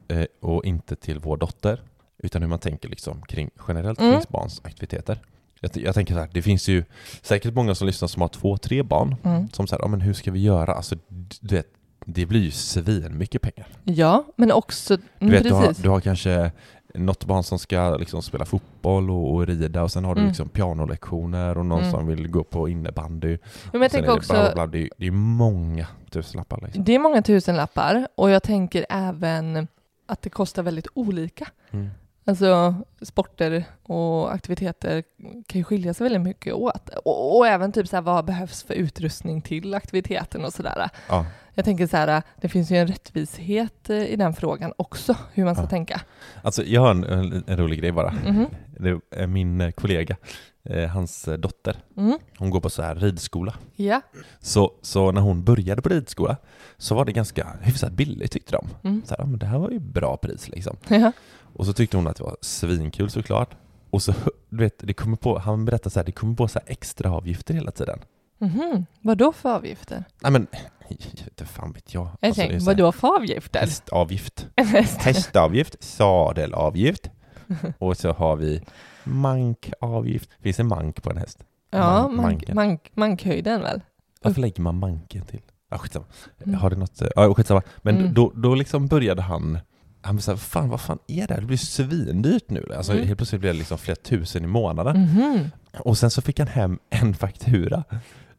eh, 0.08 0.24
och 0.40 0.64
inte 0.64 0.96
till 0.96 1.18
vår 1.18 1.36
dotter, 1.36 1.80
utan 2.18 2.42
hur 2.42 2.48
man 2.48 2.58
tänker 2.58 2.88
liksom 2.88 3.22
kring, 3.22 3.50
generellt 3.68 4.00
Mm. 4.00 4.12
kring 4.12 4.22
barns 4.28 4.60
aktiviteter. 4.64 5.18
Jag, 5.60 5.70
jag 5.76 5.94
tänker 5.94 6.14
så 6.14 6.20
här, 6.20 6.28
det 6.32 6.42
finns 6.42 6.68
ju 6.68 6.84
säkert 7.22 7.54
många 7.54 7.74
som 7.74 7.86
lyssnar 7.86 8.08
som 8.08 8.22
har 8.22 8.28
två, 8.28 8.56
tre 8.56 8.82
barn, 8.82 9.16
mm. 9.24 9.48
som 9.48 9.66
säger, 9.66 9.82
ja 9.82 9.88
men 9.88 10.00
hur 10.00 10.12
ska 10.14 10.30
vi 10.30 10.42
göra? 10.42 10.72
Alltså, 10.74 10.96
du 11.40 11.54
vet, 11.56 11.66
det 12.06 12.26
blir 12.26 12.40
ju 12.40 12.50
svin 12.50 13.18
mycket 13.18 13.42
pengar. 13.42 13.66
Ja, 13.84 14.24
men 14.36 14.52
också, 14.52 14.96
Du 15.18 15.30
vet, 15.30 15.42
du 15.42 15.52
har, 15.52 15.66
precis. 15.66 15.82
du 15.82 15.88
har 15.88 16.00
kanske 16.00 16.52
något 16.94 17.24
barn 17.24 17.42
som 17.42 17.58
ska 17.58 17.96
liksom 17.96 18.22
spela 18.22 18.44
fotboll 18.44 19.10
och, 19.10 19.34
och 19.34 19.46
rida 19.46 19.82
och 19.82 19.92
sen 19.92 20.04
har 20.04 20.14
du 20.14 20.20
Mm. 20.20 20.28
liksom 20.28 20.48
pianolektioner 20.48 21.58
och 21.58 21.66
någon 21.66 21.78
Mm. 21.78 21.90
som 21.90 22.06
vill 22.06 22.28
gå 22.28 22.44
på 22.44 22.68
innebandy. 22.68 23.38
men 23.72 23.82
jag 23.82 23.90
tänker 23.90 24.10
också, 24.16 24.32
bla, 24.32 24.52
bla. 24.54 24.66
Det, 24.66 24.78
är, 24.82 24.90
det 24.96 25.06
är 25.06 25.10
många 25.10 25.86
tusenlappar 26.10 26.60
liksom. 26.64 26.84
det 26.84 26.94
är 26.94 26.98
många 26.98 27.22
tusenlappar 27.22 28.06
och 28.14 28.30
jag 28.30 28.42
tänker 28.42 28.86
även 28.90 29.68
att 30.06 30.22
det 30.22 30.30
kostar 30.30 30.62
väldigt 30.62 30.86
olika. 30.94 31.48
Mm. 31.70 31.90
Alltså 32.24 32.74
sporter 33.02 33.64
och 33.82 34.32
aktiviteter 34.34 35.02
kan 35.46 35.58
ju 35.58 35.64
skilja 35.64 35.94
sig 35.94 36.04
väldigt 36.04 36.20
mycket 36.22 36.54
åt. 36.54 36.88
Och, 37.04 37.36
och 37.38 37.46
även 37.46 37.72
typ 37.72 37.88
så 37.88 37.96
här, 37.96 38.02
vad 38.02 38.24
behövs 38.24 38.62
för 38.62 38.74
utrustning 38.74 39.42
till 39.42 39.74
aktiviteten 39.74 40.44
och 40.44 40.52
sådär. 40.52 40.90
Ja. 41.08 41.26
Jag 41.54 41.64
tänker 41.64 41.86
så 41.86 41.96
här, 41.96 42.22
det 42.40 42.48
finns 42.48 42.70
ju 42.70 42.76
en 42.76 42.86
rättvishet 42.86 43.90
eh, 43.90 44.04
i 44.04 44.16
den 44.16 44.32
frågan 44.34 44.72
också, 44.76 45.16
hur 45.32 45.44
man 45.44 45.54
ska 45.54 45.64
Ja. 45.64 45.68
tänka. 45.68 46.00
Alltså 46.42 46.64
jag 46.64 46.80
har 46.80 46.90
en, 46.90 47.04
en, 47.04 47.44
en 47.46 47.56
rolig 47.56 47.78
grej 47.80 47.92
bara. 47.92 48.14
Det 48.78 49.00
är 49.10 49.26
min 49.26 49.60
eh, 49.60 49.70
kollega, 49.70 50.16
eh, 50.64 50.88
hans 50.88 51.28
dotter, 51.38 51.76
Mm. 51.96 52.18
hon 52.38 52.50
går 52.50 52.60
på 52.60 52.70
så 52.70 52.82
här 52.82 52.94
ridskola. 52.94 53.54
Ja. 53.76 54.00
Så, 54.40 54.72
så 54.82 55.12
när 55.12 55.20
hon 55.20 55.44
började 55.44 55.82
på 55.82 55.88
ridskola 55.88 56.36
så 56.78 56.94
var 56.94 57.04
det 57.04 57.12
ganska 57.12 57.46
hyfsat 57.60 57.92
billigt 57.92 58.32
tyckte 58.32 58.52
de. 58.52 58.68
Mm. 58.88 59.02
Så 59.06 59.14
här, 59.18 59.24
men 59.24 59.38
det 59.38 59.46
här 59.46 59.58
var 59.58 59.70
ju 59.70 59.78
bra 59.78 60.16
pris 60.16 60.48
liksom. 60.48 60.76
ja. 60.88 61.12
Och 61.54 61.66
så 61.66 61.72
tyckte 61.72 61.96
hon 61.96 62.06
att 62.06 62.16
det 62.16 62.22
var 62.24 62.36
svinkul 62.40 63.10
såklart. 63.10 63.54
Och 63.90 64.02
så, 64.02 64.14
du 64.48 64.56
vet, 64.56 64.74
det 64.78 64.92
kommer 64.94 65.16
på, 65.16 65.38
han 65.38 65.64
berättade 65.64 65.90
så 65.90 65.98
här, 65.98 66.04
det 66.06 66.12
kommer 66.12 66.34
på 66.34 66.48
så 66.48 66.58
här 66.58 66.72
extra 66.72 67.10
avgifter 67.10 67.54
hela 67.54 67.70
tiden. 67.70 67.98
Mhm. 68.38 68.86
Vad 69.00 69.18
då 69.18 69.32
för 69.32 69.54
avgifter? 69.54 70.04
Nej 70.22 70.32
men, 70.32 70.46
inte 70.92 71.44
fan 71.46 71.72
vet 71.72 71.94
jag. 71.94 72.02
Jag 72.20 72.28
Alltså, 72.28 72.40
det 72.40 72.44
är 72.44 72.48
tänker, 72.48 72.58
så 72.60 72.66
vad 72.66 72.76
här, 72.76 72.84
då 72.84 72.92
för 72.92 73.16
avgifter? 73.16 73.60
Hästavgift. 73.60 74.46
Hästavgift, 74.98 75.76
sadelavgift 75.82 77.10
och 77.78 77.96
så 77.96 78.12
har 78.12 78.36
vi 78.36 78.62
mankavgift. 79.04 80.30
Finns 80.42 80.56
det 80.56 80.64
mank 80.64 81.02
på 81.02 81.10
en 81.10 81.16
häst? 81.16 81.38
ja, 81.70 82.08
Man- 82.08 82.16
mank, 82.16 82.52
mank, 82.54 82.90
mankhöjden 82.94 83.60
väl? 83.60 83.80
Varför 84.22 84.40
lägger 84.40 84.62
man 84.62 84.78
manken 84.78 85.22
till? 85.24 85.40
Ja, 85.70 85.78
skitsamma. 85.78 86.06
Mm. 86.46 86.60
Har 86.60 86.70
det 86.70 86.76
något? 86.76 87.02
Ja, 87.16 87.34
skitsamma. 87.34 87.62
Men 87.82 87.96
Mm. 87.98 88.14
då, 88.14 88.32
då 88.34 88.54
liksom 88.54 88.86
började 88.86 89.22
han 89.22 89.58
han 90.04 90.14
blev 90.16 90.20
såhär, 90.22 90.38
fan 90.38 90.68
vad 90.68 90.80
fan 90.80 90.98
är 91.06 91.26
det 91.26 91.34
här? 91.34 91.40
Det 91.40 91.46
blir 91.46 91.56
svindyrt 91.56 92.50
nu. 92.50 92.66
Alltså 92.76 92.92
Mm. 92.92 93.06
helt 93.06 93.18
plötsligt 93.18 93.40
blev 93.40 93.52
det 93.54 93.58
liksom 93.58 93.78
flera 93.78 93.96
tusen 93.96 94.44
i 94.44 94.46
månaden. 94.46 95.00
Mhm. 95.02 95.50
Och 95.78 95.98
sen 95.98 96.10
så 96.10 96.22
fick 96.22 96.38
han 96.38 96.48
hem 96.48 96.78
en 96.90 97.14
faktura 97.14 97.84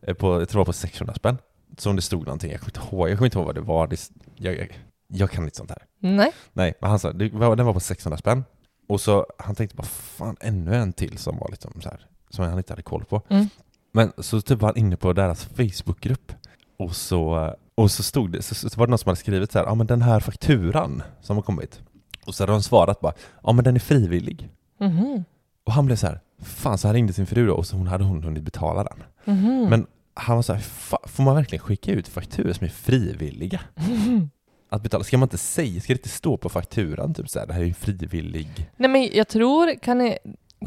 eh, 0.07 0.13
på, 0.13 0.27
jag 0.41 0.49
tror 0.49 0.59
det 0.59 0.61
var 0.61 0.65
på 0.65 0.73
600 0.73 1.13
spänn. 1.15 1.37
Som 1.77 1.95
det 1.95 2.01
stod 2.01 2.25
någonting, 2.25 2.51
jag 2.51 2.59
kommer 2.59 2.77
inte 2.77 2.95
ihåg, 2.95 3.09
jag 3.09 3.17
kommer 3.17 3.25
inte 3.27 3.37
ihåg 3.37 3.45
vad 3.45 3.55
det 3.55 3.61
var. 3.61 3.87
Det, 3.87 4.09
jag, 4.35 4.57
jag, 4.57 4.79
jag 5.07 5.31
kan 5.31 5.43
inte 5.43 5.57
sånt 5.57 5.69
här. 5.69 5.83
Nej. 5.99 6.31
Nej, 6.53 6.73
men 6.81 6.89
han 6.89 6.99
sa, 6.99 7.11
det 7.11 7.29
var, 7.33 7.55
den 7.55 7.65
var 7.65 7.73
på 7.73 7.79
600 7.79 8.17
spänn. 8.17 8.43
Och 8.87 9.01
så 9.01 9.25
han 9.37 9.55
tänkte 9.55 9.75
bara, 9.75 9.87
fan 9.87 10.37
ännu 10.39 10.75
en 10.75 10.93
till 10.93 11.17
som 11.17 11.37
var 11.37 11.49
liksom 11.49 11.81
så 11.81 11.89
här, 11.89 12.07
som 12.29 12.45
han 12.45 12.57
inte 12.57 12.73
hade 12.73 12.81
koll 12.81 13.05
på. 13.05 13.21
Mm. 13.29 13.49
Men 13.91 14.11
så 14.17 14.41
typ 14.41 14.61
var 14.61 14.69
han 14.69 14.77
inne 14.77 14.97
på 14.97 15.13
deras 15.13 15.45
Facebookgrupp 15.45 16.31
och 16.77 16.95
så, 16.95 17.53
och 17.75 17.91
så 17.91 18.03
stod 18.03 18.31
det, 18.31 18.41
så, 18.41 18.55
så 18.55 18.79
var 18.79 18.87
det 18.87 18.91
någon 18.91 18.97
som 18.99 19.09
hade 19.09 19.19
skrivit 19.19 19.51
så 19.51 19.59
här, 19.59 19.65
ja 19.65 19.75
men 19.75 19.87
den 19.87 20.01
här 20.01 20.19
fakturan 20.19 21.03
som 21.21 21.35
har 21.35 21.43
kommit. 21.43 21.81
Och 22.25 22.35
så 22.35 22.43
hade 22.43 22.51
de 22.51 22.63
svarat 22.63 22.99
bara, 22.99 23.13
ja 23.43 23.51
men 23.51 23.63
den 23.63 23.75
är 23.75 23.79
frivillig. 23.79 24.49
Mhm. 24.79 25.23
Och 25.65 25.73
han 25.73 25.85
blev 25.85 25.95
så 25.95 26.07
här, 26.07 26.19
fan 26.41 26.77
så 26.77 26.87
han 26.87 26.95
ringde 26.95 27.13
sin 27.13 27.25
fru 27.25 27.47
då 27.47 27.53
och 27.53 27.65
så 27.65 27.75
hon 27.77 27.87
hade 27.87 28.03
hon 28.03 28.23
hunnit 28.23 28.43
betala 28.43 28.83
den. 28.83 29.03
Mhm. 29.25 29.69
Men 29.69 29.87
han 30.13 30.35
var 30.35 30.43
så 30.43 30.53
här, 30.53 30.61
"Fa- 30.61 31.07
får 31.07 31.23
man 31.23 31.35
verkligen 31.35 31.63
skicka 31.63 31.91
ut 31.91 32.07
fakturor 32.07 32.53
som 32.53 32.65
är 32.65 32.69
frivilliga? 32.71 33.59
Att 34.69 34.83
betala, 34.83 35.03
ska 35.03 35.17
man 35.17 35.25
inte 35.25 35.37
säga, 35.37 35.81
ska 35.81 35.93
det 35.93 35.99
inte 35.99 36.09
stå 36.09 36.37
på 36.37 36.49
fakturan 36.49 37.13
typ 37.13 37.29
så 37.29 37.39
här, 37.39 37.47
det 37.47 37.53
här 37.53 37.61
är 37.61 37.65
ju 37.65 37.73
frivillig 37.73 38.71
Nej 38.77 38.89
men 38.89 39.09
jag 39.13 39.27
tror, 39.27 39.75
kan 39.79 39.97
det, 39.97 40.17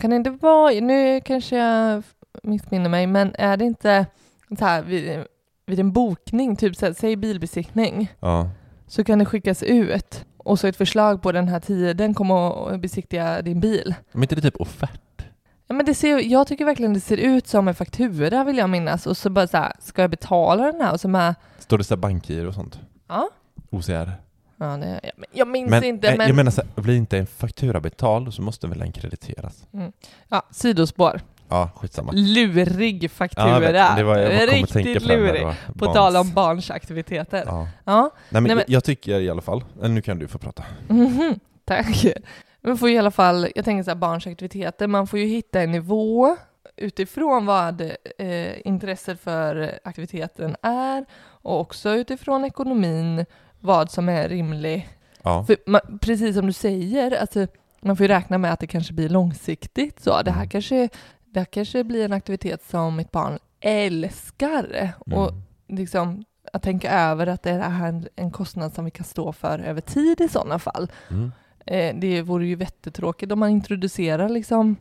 kan 0.01 0.11
det 0.11 0.17
inte 0.17 0.31
vara, 0.31 0.81
nu 0.81 1.21
kanske 1.21 1.57
jag 1.57 2.03
missminner 2.43 2.89
mig, 2.91 3.07
men 3.07 3.35
är 3.39 3.57
det 3.57 3.65
inte 3.65 4.07
så 4.59 4.65
här 4.65 4.83
vid, 4.83 5.25
vid 5.67 5.81
en 5.81 5.93
bokning, 5.93 6.57
typ 6.57 6.77
så 6.77 6.87
här, 6.87 6.93
säg 6.93 7.17
bilbesiktning, 7.17 8.13
Ja, 8.21 8.51
så 8.87 9.05
kan 9.05 9.19
det 9.19 9.25
skickas 9.25 9.63
ut 9.63 10.25
och 10.37 10.59
så 10.61 10.67
ett 10.67 10.77
förslag 10.77 11.23
på 11.23 11.33
den 11.33 11.49
här 11.49 11.61
tiden, 11.61 12.15
kom 12.15 12.31
och 12.31 12.81
besiktiga 12.81 13.43
din 13.43 13.61
bil. 13.61 13.95
Men 14.13 14.23
inte 14.23 14.35
det 14.35 14.41
typ 14.43 14.61
offert? 14.61 15.01
Ja, 15.69 15.75
men 15.75 15.87
det 15.87 15.95
ser, 15.95 16.19
jag 16.33 16.47
tycker 16.47 16.65
verkligen 16.65 16.95
det 16.95 17.01
ser 17.01 17.17
ut 17.17 17.49
som 17.49 17.69
en 17.69 17.75
faktura 17.75 18.45
vill 18.45 18.59
jag 18.59 18.71
minnas 18.71 19.07
och 19.07 19.17
så 19.17 19.31
bara 19.31 19.47
så 19.47 19.57
här, 19.57 19.73
ska 19.79 20.03
jag 20.03 20.11
betala 20.11 20.73
den 20.73 20.81
här? 20.81 20.93
Och 20.93 21.01
så 21.01 21.09
med, 21.09 21.35
Står 21.59 21.79
det 21.79 21.85
så 21.85 21.95
här 21.95 22.01
bankgiro 22.01 22.49
och 22.49 22.55
sånt? 22.55 22.79
ja, 23.09 23.29
OCR? 23.71 24.13
ja 24.57 24.67
det, 24.77 25.01
jag, 25.03 25.13
jag 25.33 25.49
minns 25.49 25.71
Men, 25.71 25.85
inte 25.85 26.09
eh, 26.09 26.17
men, 26.17 26.27
jag 26.27 26.37
menar 26.37 26.51
så 26.51 26.63
här, 26.75 26.83
blir 26.83 26.97
inte 26.97 27.19
en 27.19 27.27
faktura 27.27 27.81
betald 27.81 28.35
så 28.35 28.43
måste 28.43 28.67
väl 28.67 28.79
den 28.79 28.93
krediteras? 28.93 29.67
ja, 30.29 30.43
sidospår. 30.51 31.21
Ja, 31.49 31.71
skitsamma. 31.77 32.13
Lurig 32.15 33.05
Ja, 33.05 33.09
faktura. 33.09 33.59
vet, 33.61 33.97
det 33.97 34.03
var, 34.03 34.17
jag 34.19 34.31
bara 34.31 34.47
tänka 34.51 34.79
Riktigt 34.79 35.03
på 35.03 35.09
det 35.09 35.17
lurig. 35.17 35.43
På 35.79 35.85
barns- 35.85 35.95
tal 35.95 36.17
om 36.17 36.33
barns 36.35 36.71
aktiviteter. 36.71 37.43
Ja. 37.47 37.69
Ja. 37.85 38.01
Nej, 38.03 38.11
men, 38.29 38.43
Nej, 38.43 38.43
men- 38.43 38.59
Jag, 38.59 38.65
jag 38.69 38.85
tycker 38.85 39.21
i 39.21 39.31
alla 39.31 39.43
fall, 39.43 39.65
eller 39.79 39.95
nu 39.95 40.03
kan 40.03 40.19
du 40.19 40.29
få 40.29 40.39
prata. 40.39 40.65
Mhm, 40.89 41.41
tack. 41.65 42.07
Man 42.67 42.79
får 42.79 42.89
ju 42.89 42.95
i 42.95 42.99
alla 42.99 43.11
fall, 43.11 43.49
jag 43.55 43.65
tänker 43.65 43.83
så 43.83 43.91
här 43.91 43.97
barns 43.97 44.27
aktiviteter, 44.27 44.87
man 44.87 45.07
får 45.07 45.19
ju 45.19 45.27
hitta 45.27 45.61
en 45.61 45.73
nivå 45.73 46.37
utifrån 46.77 47.47
vad 47.47 47.81
eh, 48.19 48.67
intresset 48.67 49.21
för 49.21 49.79
aktiviteten 49.85 50.57
är 50.63 51.05
och 51.23 51.61
också 51.61 51.91
utifrån 51.91 52.45
ekonomin 52.45 53.25
vad 53.61 53.91
som 53.91 54.09
är 54.09 54.29
rimlig. 54.29 54.89
Ja. 55.23 55.47
Man, 55.67 55.81
precis 56.01 56.37
som 56.37 56.47
du 56.47 56.53
säger, 56.53 57.21
alltså, 57.21 57.47
man 57.81 57.97
får 57.97 58.05
ju 58.05 58.09
räkna 58.09 58.39
med 58.39 58.53
att 58.53 58.61
det 58.61 58.67
kanske 58.67 58.93
blir 58.93 59.09
långsiktigt. 59.09 60.01
Så 60.01 60.23
det 60.23 60.31
här 60.31 60.39
Mm. 60.41 60.49
kanske, 60.49 60.89
det 61.25 61.41
här 61.41 61.45
kanske 61.45 61.85
blir 61.85 62.05
en 62.05 62.13
aktivitet 62.13 62.65
som 62.71 62.97
mitt 62.97 63.11
barn 63.11 63.39
älskar. 63.61 64.93
Och 65.07 65.29
Mm. 65.29 65.43
liksom 65.69 66.25
att 66.53 66.63
tänka 66.63 66.91
över 66.91 67.27
att 67.27 67.43
det 67.43 67.51
är 67.51 67.87
en, 67.89 68.09
en 68.17 68.31
kostnad 68.31 68.75
som 68.75 68.85
vi 68.85 68.91
kan 68.91 69.05
stå 69.05 69.33
för 69.33 69.59
över 69.59 69.81
tid 69.81 70.21
i 70.21 70.29
sådana 70.29 70.59
fall. 70.59 70.91
Mm. 71.11 71.33
Eh, 71.67 71.97
det 71.97 72.23
vore 72.23 72.47
ju 72.47 72.57
jättetråkigt 72.57 73.33
om 73.33 73.39
man 73.39 73.51
introducerar 73.51 74.29
liksom 74.29 74.77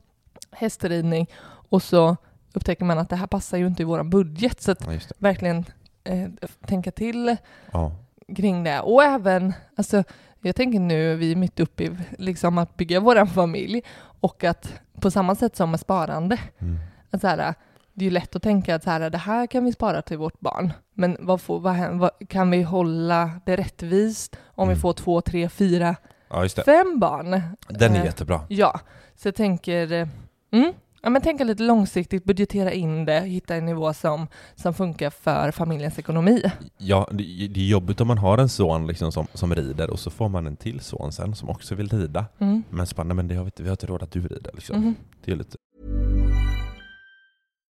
hästridning 0.52 1.30
och 1.70 1.84
så 1.84 2.16
upptäcker 2.54 2.86
man 2.86 3.00
att 3.00 3.10
det 3.10 3.16
här 3.16 3.28
passar 3.28 3.58
ju 3.58 3.68
inte 3.68 3.82
i 3.82 3.86
vår 3.86 4.04
budget. 4.04 4.62
Så 4.62 4.72
att 4.72 4.88
Ja, 4.88 5.00
verkligen 5.18 5.66
eh, 6.04 6.30
tänka 6.66 6.92
till 6.92 7.36
Ja. 7.72 7.92
kring 8.36 8.64
det. 8.64 8.80
Och 8.82 9.04
även, 9.04 9.54
alltså, 9.76 10.04
jag 10.42 10.56
tänker 10.56 10.80
nu, 10.80 11.16
vi 11.16 11.32
är 11.32 11.36
mitt 11.36 11.60
uppe 11.60 11.84
i 11.84 11.98
liksom 12.18 12.58
att 12.58 12.78
bygga 12.78 13.00
vår 13.00 13.26
familj 13.26 13.82
och 14.20 14.44
att 14.44 14.74
på 15.02 15.12
samma 15.12 15.36
sätt 15.36 15.56
som 15.56 15.72
med 15.72 15.80
sparande, 15.80 16.38
Mm. 16.60 16.78
att 17.12 17.22
så 17.22 17.28
här, 17.28 17.54
det 17.94 18.04
är 18.06 18.10
ju 18.10 18.12
lätt 18.12 18.36
att 18.36 18.44
tänka 18.44 18.76
att 18.76 18.84
så 18.84 18.90
här, 18.90 19.10
det 19.10 19.18
här 19.18 19.48
kan 19.48 19.66
vi 19.66 19.74
spara 19.74 20.02
till 20.02 20.18
vårt 20.18 20.40
barn, 20.40 20.74
men 20.94 21.18
vad 21.20 21.42
får, 21.42 21.60
vad, 21.60 21.90
vad, 22.00 22.12
kan 22.30 22.52
vi 22.52 22.62
hålla 22.64 23.32
det 23.46 23.56
rättvist 23.56 24.36
om 24.46 24.68
vi 24.68 24.74
Mm. 24.74 24.82
får 24.82 24.94
två, 24.94 25.22
tre, 25.22 25.50
fyra, 25.50 25.96
ja, 26.36 26.44
just 26.44 26.56
det. 26.56 26.64
fem 26.64 27.00
barn? 27.00 27.42
Den 27.68 27.96
är 27.96 28.00
Eh, 28.00 28.06
jättebra. 28.06 28.42
Ja, 28.48 28.80
så 29.16 29.28
jag 29.28 29.36
tänker, 29.36 29.92
eh, 29.92 30.08
mm, 30.52 30.74
ja, 31.02 31.10
men 31.10 31.22
tänka 31.22 31.44
lite 31.44 31.64
långsiktigt, 31.64 32.24
budgetera 32.24 32.72
in 32.72 33.06
det, 33.06 33.20
hitta 33.20 33.56
en 33.56 33.66
nivå 33.66 33.94
som, 33.94 34.28
som 34.56 34.74
funkar 34.74 35.10
för 35.10 35.52
familjens 35.52 36.00
ekonomi. 36.00 36.44
Ja, 36.78 37.08
det, 37.12 37.48
det 37.48 37.60
är 37.60 37.68
jobbigt 37.68 38.02
om 38.02 38.08
man 38.08 38.18
har 38.18 38.38
en 38.38 38.50
son 38.50 38.88
liksom 38.88 39.12
som, 39.12 39.28
som 39.34 39.56
rider 39.56 39.90
och 39.90 40.00
så 40.00 40.10
får 40.10 40.30
man 40.30 40.48
en 40.48 40.56
till 40.56 40.80
son 40.80 41.12
sen 41.12 41.36
som 41.36 41.50
också 41.50 41.76
vill 41.76 41.90
rida. 41.90 42.26
Mm. 42.40 42.64
Men 42.70 42.88
nej 42.96 43.16
men 43.16 43.28
det 43.28 43.36
har 43.36 43.44
vi, 43.44 43.48
inte, 43.48 43.64
vi 43.64 43.70
har 43.70 43.74
inte 43.74 43.88
råd 43.88 44.04
att 44.04 44.12
du 44.12 44.22
rider 44.22 44.52
liksom. 44.54 44.80
Mhm. 44.80 44.96
Det 45.26 45.32
är 45.32 45.36
lite... 45.36 45.58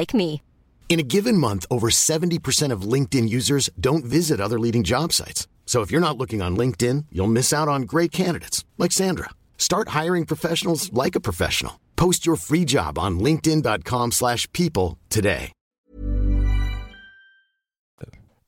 like 0.00 0.16
me. 0.16 0.40
In 0.88 0.98
a 1.00 1.02
given 1.14 1.38
month, 1.38 1.64
over 1.70 1.88
70% 1.88 2.72
of 2.74 2.82
LinkedIn 2.92 3.28
users 3.28 3.70
don't 3.80 4.04
visit 4.04 4.40
other 4.40 4.58
leading 4.58 4.84
job 4.84 5.12
sites. 5.12 5.48
So 5.64 5.80
if 5.80 5.90
you're 5.90 6.06
not 6.08 6.18
looking 6.18 6.42
on 6.42 6.56
LinkedIn, 6.58 7.06
you'll 7.10 7.32
miss 7.32 7.52
out 7.52 7.68
on 7.68 7.82
great 7.86 8.12
candidates 8.12 8.64
like 8.78 8.92
Sandra. 8.92 9.30
Start 9.56 9.88
hiring 10.02 10.26
professionals 10.26 10.90
like 10.92 11.16
a 11.18 11.20
professional. 11.20 11.72
Post 11.96 12.26
your 12.26 12.36
free 12.36 12.64
job 12.66 12.98
on 12.98 13.18
linkedin.com/people 13.24 14.10
slash 14.10 14.46
people 14.52 14.98
today. 15.08 15.52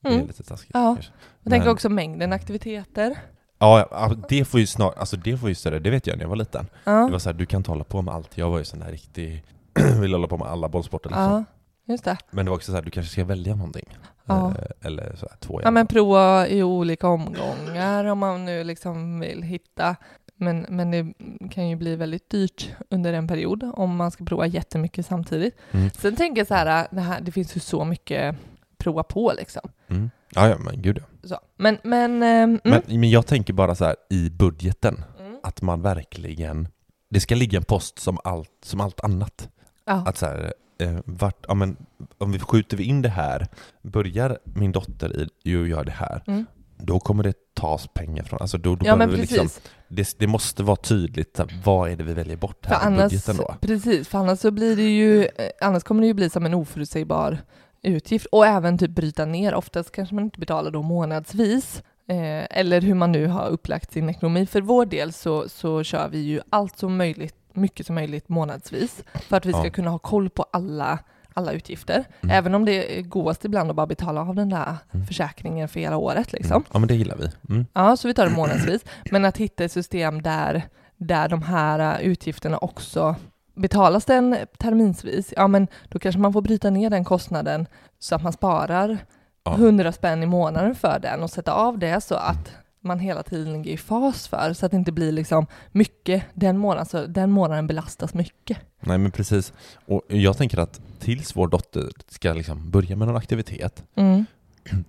Det 0.02 0.08
är 0.08 0.12
Mm. 0.14 0.26
lite 0.26 0.42
taskigt. 0.42 0.70
Ja. 0.74 0.94
kanske. 0.94 1.12
Jag 1.42 1.50
tänker 1.50 1.66
Men- 1.66 1.74
också 1.74 1.88
mängden 1.88 2.32
aktiviteter. 2.32 3.18
Ja, 3.58 4.14
det 4.28 4.44
får 4.44 4.60
ju 4.60 4.66
snart, 4.66 4.98
alltså 4.98 5.16
det 5.16 5.36
får 5.38 5.48
ju 5.48 5.54
större, 5.54 5.78
det 5.78 5.90
vet 5.90 6.06
jag 6.06 6.16
när 6.16 6.24
jag 6.24 6.28
var 6.28 6.36
liten. 6.36 6.66
Ja, 6.84 6.92
Det 7.06 7.12
var 7.12 7.18
så 7.18 7.28
här, 7.30 7.38
du 7.38 7.46
kan 7.46 7.64
hålla 7.64 7.84
på 7.84 8.02
med 8.02 8.14
allt. 8.14 8.38
Jag 8.38 8.50
var 8.50 8.58
ju 8.58 8.64
sån 8.64 8.78
där 8.80 8.90
riktig, 8.90 9.44
ville 10.00 10.16
hålla 10.16 10.28
på 10.28 10.38
med 10.38 10.48
alla 10.48 10.68
bollsporter 10.68 11.10
liksom. 11.10 11.22
ja 11.22 11.44
just 11.86 12.04
det. 12.04 12.16
Men 12.30 12.44
det 12.44 12.50
var 12.50 12.56
också 12.56 12.72
så 12.72 12.76
här, 12.76 12.82
du 12.82 12.90
kanske 12.90 13.12
ska 13.12 13.24
välja 13.24 13.54
någonting. 13.54 13.96
Ja. 14.24 14.54
Eh, 14.58 14.86
eller 14.88 15.16
så 15.16 15.26
här, 15.30 15.38
två 15.40 15.60
Ja, 15.62 15.70
men 15.70 15.86
prova 15.86 16.48
i 16.48 16.62
olika 16.62 17.08
omgångar 17.08 18.04
om 18.04 18.18
man 18.18 18.44
nu 18.44 18.64
liksom 18.64 19.20
vill 19.20 19.42
hitta. 19.42 19.96
Men, 20.36 20.66
men 20.68 20.90
det 20.90 21.14
kan 21.50 21.68
ju 21.68 21.76
bli 21.76 21.96
väldigt 21.96 22.30
dyrt 22.30 22.70
under 22.90 23.12
en 23.12 23.28
period 23.28 23.70
om 23.74 23.96
man 23.96 24.10
ska 24.10 24.24
prova 24.24 24.46
jättemycket 24.46 25.06
samtidigt. 25.06 25.56
Mm. 25.70 25.90
Sen 25.90 26.16
tänker 26.16 26.40
jag 26.40 26.46
så 26.46 26.54
här, 26.54 26.88
det, 26.90 27.00
här, 27.00 27.20
det 27.20 27.32
finns 27.32 27.56
ju 27.56 27.60
så 27.60 27.84
mycket 27.84 28.36
prova 28.78 29.02
på 29.02 29.32
liksom. 29.36 29.70
Mm. 29.88 30.10
Ja, 30.34 30.48
ja, 30.48 30.58
men 30.58 30.82
gud 30.82 30.98
ja. 30.98 31.28
Så. 31.28 31.38
Men, 31.56 31.78
men, 31.82 32.18
Men, 32.18 32.60
mm. 32.64 32.82
men 32.86 33.10
jag 33.10 33.26
tänker 33.26 33.52
bara 33.52 33.74
så 33.74 33.84
här 33.84 33.96
i 34.10 34.30
budgeten, 34.30 35.04
Mm. 35.20 35.36
att 35.42 35.62
man 35.62 35.82
verkligen, 35.82 36.68
det 37.10 37.20
ska 37.20 37.34
ligga 37.34 37.58
en 37.58 37.64
post 37.64 37.98
som 37.98 38.18
allt, 38.24 38.50
som 38.64 38.80
allt 38.80 39.00
annat. 39.00 39.48
Ja. 39.84 39.92
Att 40.06 40.16
så 40.18 40.26
här, 40.26 40.52
eh, 40.78 40.96
vart, 41.04 41.44
ja, 41.48 41.54
men, 41.54 41.76
om 42.18 42.32
vi 42.32 42.38
skjuter 42.38 42.76
vi 42.76 42.84
in 42.84 43.02
det 43.02 43.08
här, 43.08 43.46
börjar 43.82 44.38
min 44.44 44.72
dotter 44.72 45.16
i, 45.20 45.28
i 45.50 45.56
att 45.62 45.68
göra 45.68 45.84
det 45.84 45.90
här, 45.92 46.22
Mm. 46.26 46.46
då 46.78 47.00
kommer 47.00 47.22
det 47.22 47.54
tas 47.54 47.88
pengar 47.94 48.22
från, 48.24 48.40
alltså 48.40 48.58
då, 48.58 48.76
då 48.76 48.86
ja, 48.86 48.96
men 48.96 49.10
vi 49.10 49.16
precis. 49.16 49.30
liksom, 49.38 49.60
det, 49.88 50.14
det 50.18 50.26
måste 50.26 50.62
vara 50.62 50.76
tydligt, 50.76 51.36
så 51.36 51.42
här, 51.42 51.60
vad 51.64 51.90
är 51.90 51.96
det 51.96 52.04
vi 52.04 52.14
väljer 52.14 52.36
bort 52.36 52.58
För 52.66 52.74
här 52.74 52.82
i 52.82 52.86
annars, 52.86 53.02
budgeten 53.12 53.36
då? 53.36 53.54
precis, 53.60 54.08
för 54.08 54.18
annars 54.18 54.38
så 54.38 54.50
blir 54.50 54.76
det 54.76 54.96
ju, 54.96 55.24
eh, 55.24 55.48
annars 55.60 55.82
kommer 55.82 56.00
det 56.00 56.06
ju 56.06 56.14
bli 56.14 56.30
som 56.30 56.46
en 56.46 56.54
oförutsägbar 56.54 57.38
utgift 57.82 58.26
och 58.26 58.46
även 58.46 58.78
typ 58.78 58.90
bryta 58.90 59.24
ner. 59.24 59.54
Oftast 59.54 59.92
kanske 59.92 60.14
man 60.14 60.24
inte 60.24 60.40
betalar 60.40 60.70
då 60.70 60.82
månadsvis 60.82 61.82
eh, 62.08 62.58
eller 62.58 62.80
hur 62.80 62.94
man 62.94 63.12
nu 63.12 63.26
har 63.26 63.48
upplagt 63.48 63.92
sin 63.92 64.08
ekonomi. 64.08 64.46
För 64.46 64.60
vår 64.60 64.86
del 64.86 65.12
så, 65.12 65.48
så 65.48 65.82
kör 65.82 66.08
vi 66.08 66.18
ju 66.18 66.40
allt 66.50 66.78
som 66.78 66.96
möjligt, 66.96 67.36
mycket 67.56 67.86
som 67.86 67.94
möjligt 67.94 68.28
månadsvis 68.28 69.04
för 69.28 69.36
att 69.36 69.46
vi 69.46 69.52
ska 69.52 69.64
Ja. 69.64 69.70
kunna 69.70 69.90
ha 69.90 69.98
koll 69.98 70.30
på 70.30 70.42
alla 70.52 70.98
alla 71.36 71.52
utgifter. 71.52 72.04
Mm. 72.20 72.36
Även 72.36 72.54
om 72.54 72.64
det 72.64 73.02
godast 73.02 73.44
ibland 73.44 73.70
att 73.70 73.76
bara 73.76 73.86
betala 73.86 74.20
av 74.20 74.34
den 74.34 74.48
där 74.48 74.76
Mm. 74.92 75.06
försäkringen 75.06 75.68
för 75.68 75.80
hela 75.80 75.96
året. 75.96 76.32
Liksom. 76.32 76.52
Mm. 76.56 76.64
Ja 76.72 76.78
men 76.78 76.88
det 76.88 76.94
gillar 76.94 77.16
vi. 77.16 77.28
Mm. 77.54 77.66
Ja, 77.72 77.96
så 77.96 78.08
vi 78.08 78.14
tar 78.14 78.24
det 78.26 78.36
månadsvis. 78.36 78.84
Men 79.10 79.24
att 79.24 79.36
hitta 79.36 79.64
ett 79.64 79.72
system 79.72 80.22
där, 80.22 80.62
där 80.96 81.28
de 81.28 81.42
här 81.42 82.00
äh, 82.00 82.06
utgifterna 82.06 82.58
också 82.58 83.16
betalas 83.54 84.04
den 84.04 84.36
terminsvis, 84.58 85.34
ja 85.36 85.48
men 85.48 85.68
då 85.88 85.98
kanske 85.98 86.18
man 86.20 86.32
får 86.32 86.42
bryta 86.42 86.70
ner 86.70 86.90
den 86.90 87.04
kostnaden 87.04 87.66
så 87.98 88.14
att 88.14 88.22
man 88.22 88.32
sparar 88.32 88.98
Ja. 89.44 89.54
100 89.54 89.92
spänn 89.92 90.22
i 90.22 90.26
månaden 90.26 90.74
för 90.74 90.98
den 90.98 91.22
och 91.22 91.30
sätta 91.30 91.52
av 91.52 91.78
det 91.78 92.00
så 92.00 92.14
att 92.14 92.50
man 92.84 92.98
hela 92.98 93.22
tiden 93.22 93.52
ligger 93.52 93.70
i 93.72 93.76
fas 93.76 94.28
för, 94.28 94.52
så 94.52 94.66
att 94.66 94.72
det 94.72 94.76
inte 94.76 94.92
blir 94.92 95.12
liksom 95.12 95.46
mycket 95.72 96.22
den 96.34 96.58
månaden, 96.58 96.86
så 96.86 97.06
den 97.06 97.30
månaden 97.30 97.66
belastas 97.66 98.14
mycket. 98.14 98.58
Nej 98.80 98.98
men 98.98 99.10
precis. 99.10 99.52
Och 99.86 100.02
jag 100.08 100.36
tänker 100.36 100.58
att 100.58 100.80
tills 100.98 101.36
vår 101.36 101.48
dotter 101.48 101.88
ska 102.08 102.32
liksom 102.32 102.70
börja 102.70 102.96
med 102.96 103.08
någon 103.08 103.16
aktivitet, 103.16 103.84
Mm. 103.96 104.24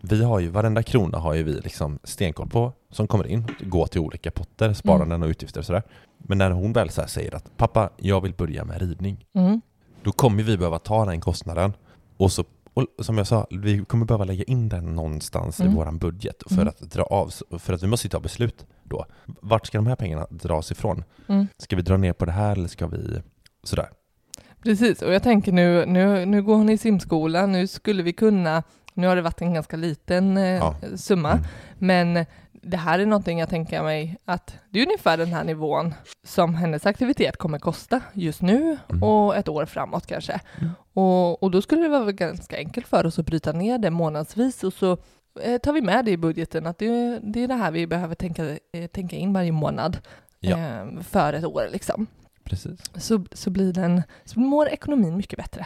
vi 0.01 0.23
har 0.23 0.39
ju, 0.39 0.47
varenda 0.49 0.84
krona 0.84 1.17
har 1.17 1.34
ju 1.34 1.43
vi 1.43 1.53
liksom 1.53 1.99
stenkoll 2.03 2.49
på 2.49 2.73
som 2.91 3.08
kommer 3.08 3.27
in, 3.27 3.47
går 3.60 3.88
till 3.88 4.01
olika 4.01 4.31
potter, 4.31 4.73
sparanden 4.73 5.23
och 5.23 5.29
utgifter 5.29 5.60
och 5.60 5.65
sådär. 5.65 5.84
Men 6.17 6.38
när 6.38 6.51
hon 6.51 6.73
väl 6.73 6.89
så 6.89 7.01
här 7.01 7.08
säger 7.08 7.36
att 7.36 7.58
pappa, 7.58 7.89
jag 7.97 8.21
vill 8.21 8.34
börja 8.34 8.65
med 8.65 8.81
ridning, 8.81 9.25
Mm. 9.34 9.62
då 10.03 10.12
kommer 10.12 10.43
vi 10.43 10.58
behöva 10.58 10.79
ta 10.79 11.05
den 11.05 11.21
kostnaden 11.21 11.73
och 12.17 12.31
så 12.31 12.43
och 12.75 13.05
som 13.05 13.17
jag 13.17 13.27
sa, 13.27 13.47
vi 13.51 13.85
kommer 13.85 14.05
behöva 14.05 14.25
lägga 14.25 14.43
in 14.43 14.69
den 14.69 14.95
någonstans 14.95 15.59
Mm. 15.59 15.71
i 15.71 15.75
våran 15.75 15.97
budget 15.97 16.43
för 16.47 16.55
Mm. 16.55 16.67
att 16.67 16.79
dra 16.79 17.03
av, 17.03 17.31
för 17.59 17.73
att 17.73 17.83
vi 17.83 17.88
måste 17.88 18.09
ta 18.09 18.19
beslut 18.19 18.65
då. 18.83 19.05
Vart 19.25 19.67
ska 19.67 19.77
de 19.77 19.88
här 19.88 19.95
pengarna 19.95 20.27
dras 20.29 20.71
ifrån? 20.71 21.03
Mm. 21.27 21.47
Ska 21.57 21.75
vi 21.75 21.81
dra 21.81 21.97
ner 21.97 22.13
på 22.13 22.25
det 22.25 22.31
här 22.31 22.51
eller 22.51 22.67
ska 22.67 22.88
vi 22.88 23.21
sådär? 23.63 23.89
Precis, 24.63 25.01
och 25.01 25.13
jag 25.13 25.23
tänker 25.23 25.51
nu, 25.51 25.85
nu, 25.85 26.25
nu 26.25 26.43
går 26.43 26.55
hon 26.55 26.69
i 26.69 26.77
simskola, 26.77 27.45
nu 27.45 27.67
skulle 27.67 28.03
vi 28.03 28.13
kunna, 28.13 28.63
nu 28.93 29.07
har 29.07 29.15
det 29.15 29.21
varit 29.21 29.41
en 29.41 29.53
ganska 29.53 29.77
liten 29.77 30.38
eh, 30.38 30.43
Ja. 30.43 30.75
summa, 30.95 31.31
Mm. 31.31 31.45
men 31.77 32.25
det 32.67 32.78
här 32.78 32.99
är 32.99 33.06
någonting 33.06 33.39
jag 33.39 33.49
tänker 33.49 33.84
mig 33.84 34.17
att 34.25 34.56
det 34.69 34.80
är 34.80 34.86
ungefär 34.86 35.17
den 35.17 35.34
här 35.34 35.43
nivån 35.43 35.93
som 36.23 36.56
hennes 36.56 36.86
aktivitet 36.86 37.38
kommer 37.38 37.60
kosta 37.60 38.01
just 38.13 38.41
nu 38.41 38.78
Mm. 38.89 39.04
och 39.04 39.36
ett 39.36 39.47
år 39.49 39.65
framåt 39.65 40.08
kanske. 40.08 40.39
Mm. 40.62 40.71
Och, 40.93 41.43
och 41.43 41.51
då 41.51 41.62
skulle 41.62 41.82
det 41.82 41.89
vara 41.89 42.12
ganska 42.12 42.58
enkelt 42.58 42.88
för 42.88 43.06
oss 43.06 43.19
att 43.19 43.25
bryta 43.25 43.51
ner 43.51 43.78
det 43.78 43.89
månadsvis 43.91 44.63
och 44.63 44.73
så 44.73 44.97
eh, 45.41 45.58
tar 45.58 45.73
vi 45.73 45.82
med 45.82 46.06
det 46.06 46.12
i 46.12 46.17
budgeten 46.17 46.65
att 46.67 46.78
det, 46.78 47.19
det 47.23 47.43
är 47.43 47.47
det 47.47 47.54
här 47.54 47.71
vi 47.71 47.88
behöver 47.88 48.15
tänka, 48.15 48.45
eh, 48.73 48.88
tänka 48.91 49.15
in 49.15 49.34
varje 49.34 49.51
månad 49.51 49.97
Ja. 50.39 50.58
eh, 50.58 51.01
för 51.01 51.34
ett 51.34 51.45
år 51.45 51.67
liksom. 51.71 52.08
Precis. 52.43 52.80
Så, 52.95 53.25
så, 53.32 53.49
blir 53.49 53.73
den, 53.73 54.01
så 54.25 54.39
mår 54.39 54.67
ekonomin 54.69 55.17
mycket 55.17 55.38
bättre. 55.39 55.65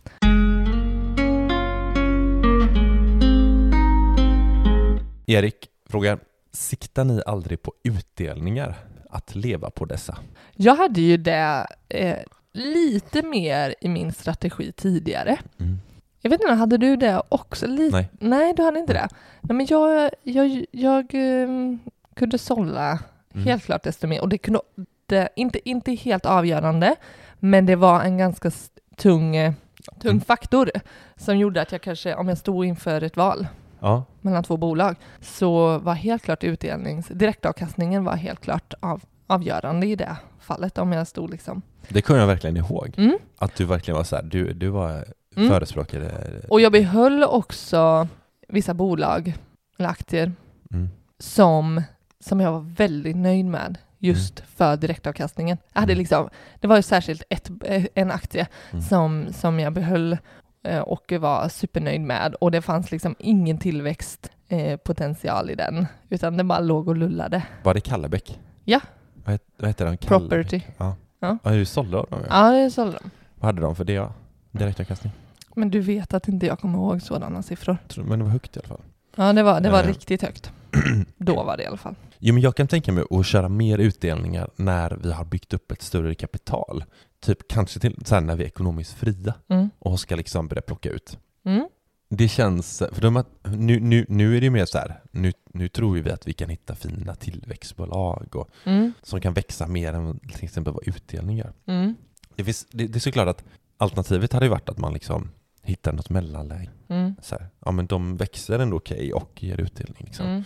Erik 5.27 5.69
frågar, 5.89 6.19
siktar 6.51 7.03
ni 7.03 7.21
aldrig 7.25 7.61
på 7.61 7.73
utdelningar? 7.83 8.75
Att 9.09 9.35
leva 9.35 9.69
på 9.69 9.85
dessa? 9.85 10.17
Jag 10.55 10.75
hade 10.75 11.01
ju 11.01 11.17
det 11.17 11.67
eh, 11.89 12.17
lite 12.53 13.21
mer 13.23 13.75
i 13.81 13.87
min 13.89 14.13
strategi 14.13 14.71
tidigare. 14.71 15.37
Mm. 15.59 15.79
Jag 16.21 16.29
vet 16.29 16.41
inte, 16.41 16.53
hade 16.53 16.77
du 16.77 16.95
det 16.95 17.21
också? 17.29 17.67
Lite? 17.67 17.95
Nej. 17.97 18.09
Nej, 18.19 18.53
du 18.53 18.63
hade 18.63 18.79
inte 18.79 18.93
det. 18.93 19.07
Nej, 19.41 19.55
men 19.55 19.65
jag, 19.69 20.11
jag, 20.23 20.65
jag 20.71 21.05
ehm, 21.13 21.79
kunde 22.15 22.37
sålla 22.37 22.99
Mm. 23.33 23.45
helt 23.47 23.63
klart 23.63 23.83
desto 23.83 24.07
mer. 24.07 24.21
Och 24.21 24.29
det 24.29 24.37
kunde 24.37 24.59
det, 25.05 25.29
inte, 25.35 25.69
inte 25.69 25.91
helt 25.91 26.25
avgörande, 26.25 26.95
men 27.39 27.65
det 27.65 27.75
var 27.75 28.01
en 28.01 28.17
ganska 28.17 28.51
tung, 28.95 29.35
eh, 29.35 29.53
tung 30.01 30.11
Mm. 30.11 30.21
faktor 30.21 30.71
som 31.17 31.37
gjorde 31.37 31.61
att 31.61 31.71
jag 31.71 31.81
kanske, 31.81 32.15
om 32.15 32.29
jag 32.29 32.37
stod 32.37 32.65
inför 32.65 33.03
ett 33.03 33.17
val 33.17 33.47
Ja, 33.79 34.03
mellan 34.21 34.43
två 34.43 34.57
bolag, 34.57 34.95
så 35.21 35.77
var 35.77 35.93
helt 35.93 36.23
klart 36.23 36.43
utdelnings, 36.43 37.07
direktavkastningen 37.07 38.03
var 38.03 38.15
helt 38.15 38.41
klart 38.41 38.73
av, 38.79 39.03
avgörande 39.27 39.87
i 39.87 39.95
det 39.95 40.15
fallet 40.39 40.77
om 40.77 40.91
jag 40.91 41.07
stod 41.07 41.29
liksom. 41.29 41.61
det 41.89 42.01
kommer 42.01 42.19
jag 42.19 42.27
verkligen 42.27 42.57
ihåg. 42.57 42.93
Mm. 42.97 43.17
Att 43.37 43.55
du 43.55 43.65
verkligen 43.65 43.97
var 43.97 44.03
så 44.03 44.15
här, 44.15 44.23
du, 44.23 44.53
du 44.53 44.67
var 44.67 45.05
Mm. 45.35 45.49
förespråkare. 45.49 46.11
Och 46.49 46.61
jag 46.61 46.71
behöll 46.71 47.23
också 47.23 48.07
vissa 48.47 48.73
bolag 48.73 49.33
eller 49.77 49.89
aktier 49.89 50.31
Mm. 50.73 50.89
som, 51.19 51.81
som 52.19 52.39
jag 52.39 52.51
var 52.51 52.59
väldigt 52.59 53.15
nöjd 53.15 53.45
med 53.45 53.77
just 53.97 54.39
för 54.39 54.77
direktavkastningen. 54.77 55.57
Jag 55.73 55.81
hade 55.81 55.93
Mm. 55.93 55.99
liksom, 55.99 56.29
det 56.59 56.67
var 56.67 56.75
ju 56.75 56.81
särskilt 56.81 57.23
ett, 57.29 57.51
en 57.95 58.11
aktie 58.11 58.47
Mm. 58.71 58.81
som, 58.81 59.25
som 59.33 59.59
jag 59.59 59.73
behöll 59.73 60.13
eh, 60.13 60.19
och 60.85 61.13
var 61.19 61.49
supernöjd 61.49 62.01
med 62.01 62.35
och 62.35 62.51
det 62.51 62.61
fanns 62.61 62.91
liksom 62.91 63.15
ingen 63.19 63.57
tillväxtpotential 63.57 65.49
i 65.49 65.55
den 65.55 65.85
utan 66.09 66.37
den 66.37 66.47
bara 66.47 66.59
låg 66.59 66.87
och 66.87 66.95
lullade. 66.95 67.43
Var 67.63 67.73
det 67.73 67.81
Kallebäck? 67.81 68.39
Ja. 68.63 68.79
Vad, 69.13 69.31
het, 69.33 69.43
vad 69.57 69.69
heter 69.69 69.85
den? 69.85 69.97
Kallebäck? 69.97 70.29
Property. 70.29 70.61
Ja. 70.77 70.95
Ja. 71.19 71.37
ja. 71.43 71.51
du 71.51 71.65
sålde 71.65 71.97
dem 71.97 72.05
ja. 72.11 72.19
Ja, 72.29 72.51
det 72.63 72.71
sålde 72.71 72.97
de. 73.03 73.09
Vad 73.35 73.45
hade 73.45 73.61
de 73.61 73.75
för 73.75 73.83
det? 73.83 73.93
Ja? 73.93 74.13
Direktavkastning? 74.51 75.13
Men 75.55 75.69
du 75.71 75.79
vet 75.79 76.13
att 76.13 76.27
inte 76.27 76.45
jag 76.45 76.59
kommer 76.59 76.77
ihåg 76.79 77.01
sådana 77.01 77.43
siffror. 77.43 77.77
Men 77.95 78.19
det 78.19 78.25
var 78.25 78.31
högt 78.31 78.55
i 78.57 78.59
alla 78.59 78.67
fall. 78.67 78.81
Ja, 79.15 79.33
det 79.33 79.43
var, 79.43 79.61
det 79.61 79.69
var 79.69 79.79
Eh. 79.83 79.87
riktigt 79.87 80.21
högt. 80.21 80.51
Då 81.17 81.43
var 81.43 81.57
det 81.57 81.63
i 81.63 81.65
alla 81.65 81.77
fall. 81.77 81.95
Jo, 82.19 82.33
men 82.33 82.43
jag 82.43 82.55
kan 82.55 82.67
tänka 82.67 82.91
mig 82.91 83.03
att 83.09 83.25
köra 83.25 83.49
mer 83.49 83.77
utdelningar 83.77 84.49
när 84.55 84.99
vi 85.03 85.11
har 85.11 85.25
byggt 85.25 85.53
upp 85.53 85.71
ett 85.71 85.81
större 85.81 86.15
kapital. 86.15 86.83
Typ 87.21 87.47
kanske 87.47 87.79
till 87.79 87.95
så 88.05 88.15
här 88.15 88.21
när 88.21 88.35
vi 88.35 88.43
är 88.43 88.47
ekonomiskt 88.47 88.93
fria 88.93 89.33
Mm. 89.49 89.69
och 89.79 89.99
ska 89.99 90.15
liksom 90.15 90.47
börja 90.47 90.61
plocka 90.61 90.89
ut. 90.89 91.17
Mm. 91.45 91.67
Det 92.09 92.27
känns, 92.27 92.83
för 92.91 93.01
de, 93.01 93.23
nu, 93.43 93.79
nu, 93.79 94.05
nu 94.09 94.35
är 94.37 94.39
det 94.41 94.45
ju 94.45 94.49
mer 94.49 94.65
så 94.65 94.77
här, 94.77 95.01
nu, 95.11 95.33
nu 95.53 95.67
tror 95.69 95.95
vi 95.97 96.11
att 96.11 96.27
vi 96.27 96.33
kan 96.33 96.49
hitta 96.49 96.75
fina 96.75 97.15
tillväxtbolag 97.15 98.35
och, 98.35 98.49
Mm. 98.63 98.93
som 99.03 99.21
kan 99.21 99.33
växa 99.33 99.67
mer 99.67 99.93
än 99.93 100.19
till 100.19 100.43
exempel 100.43 100.73
vad 100.73 100.87
utdelning 100.87 101.37
gör. 101.37 101.53
Mm. 101.65 101.95
Det, 102.35 102.43
finns, 102.43 102.65
det, 102.71 102.87
det 102.87 102.97
är 102.97 102.99
såklart 102.99 103.27
att 103.27 103.43
alternativet 103.77 104.33
hade 104.33 104.45
ju 104.45 104.49
varit 104.49 104.69
att 104.69 104.77
man 104.77 104.93
liksom 104.93 105.29
hittar 105.63 105.93
något 105.93 106.09
mellanläge. 106.09 106.69
Mm. 106.87 107.15
Så 107.21 107.35
här, 107.35 107.47
ja 107.65 107.71
men 107.71 107.87
de 107.87 108.17
växer 108.17 108.59
ändå 108.59 108.77
okej 108.77 109.13
och 109.13 109.43
ger 109.43 109.59
utdelning. 109.59 110.03
Liksom. 110.05 110.25
Mm. 110.25 110.43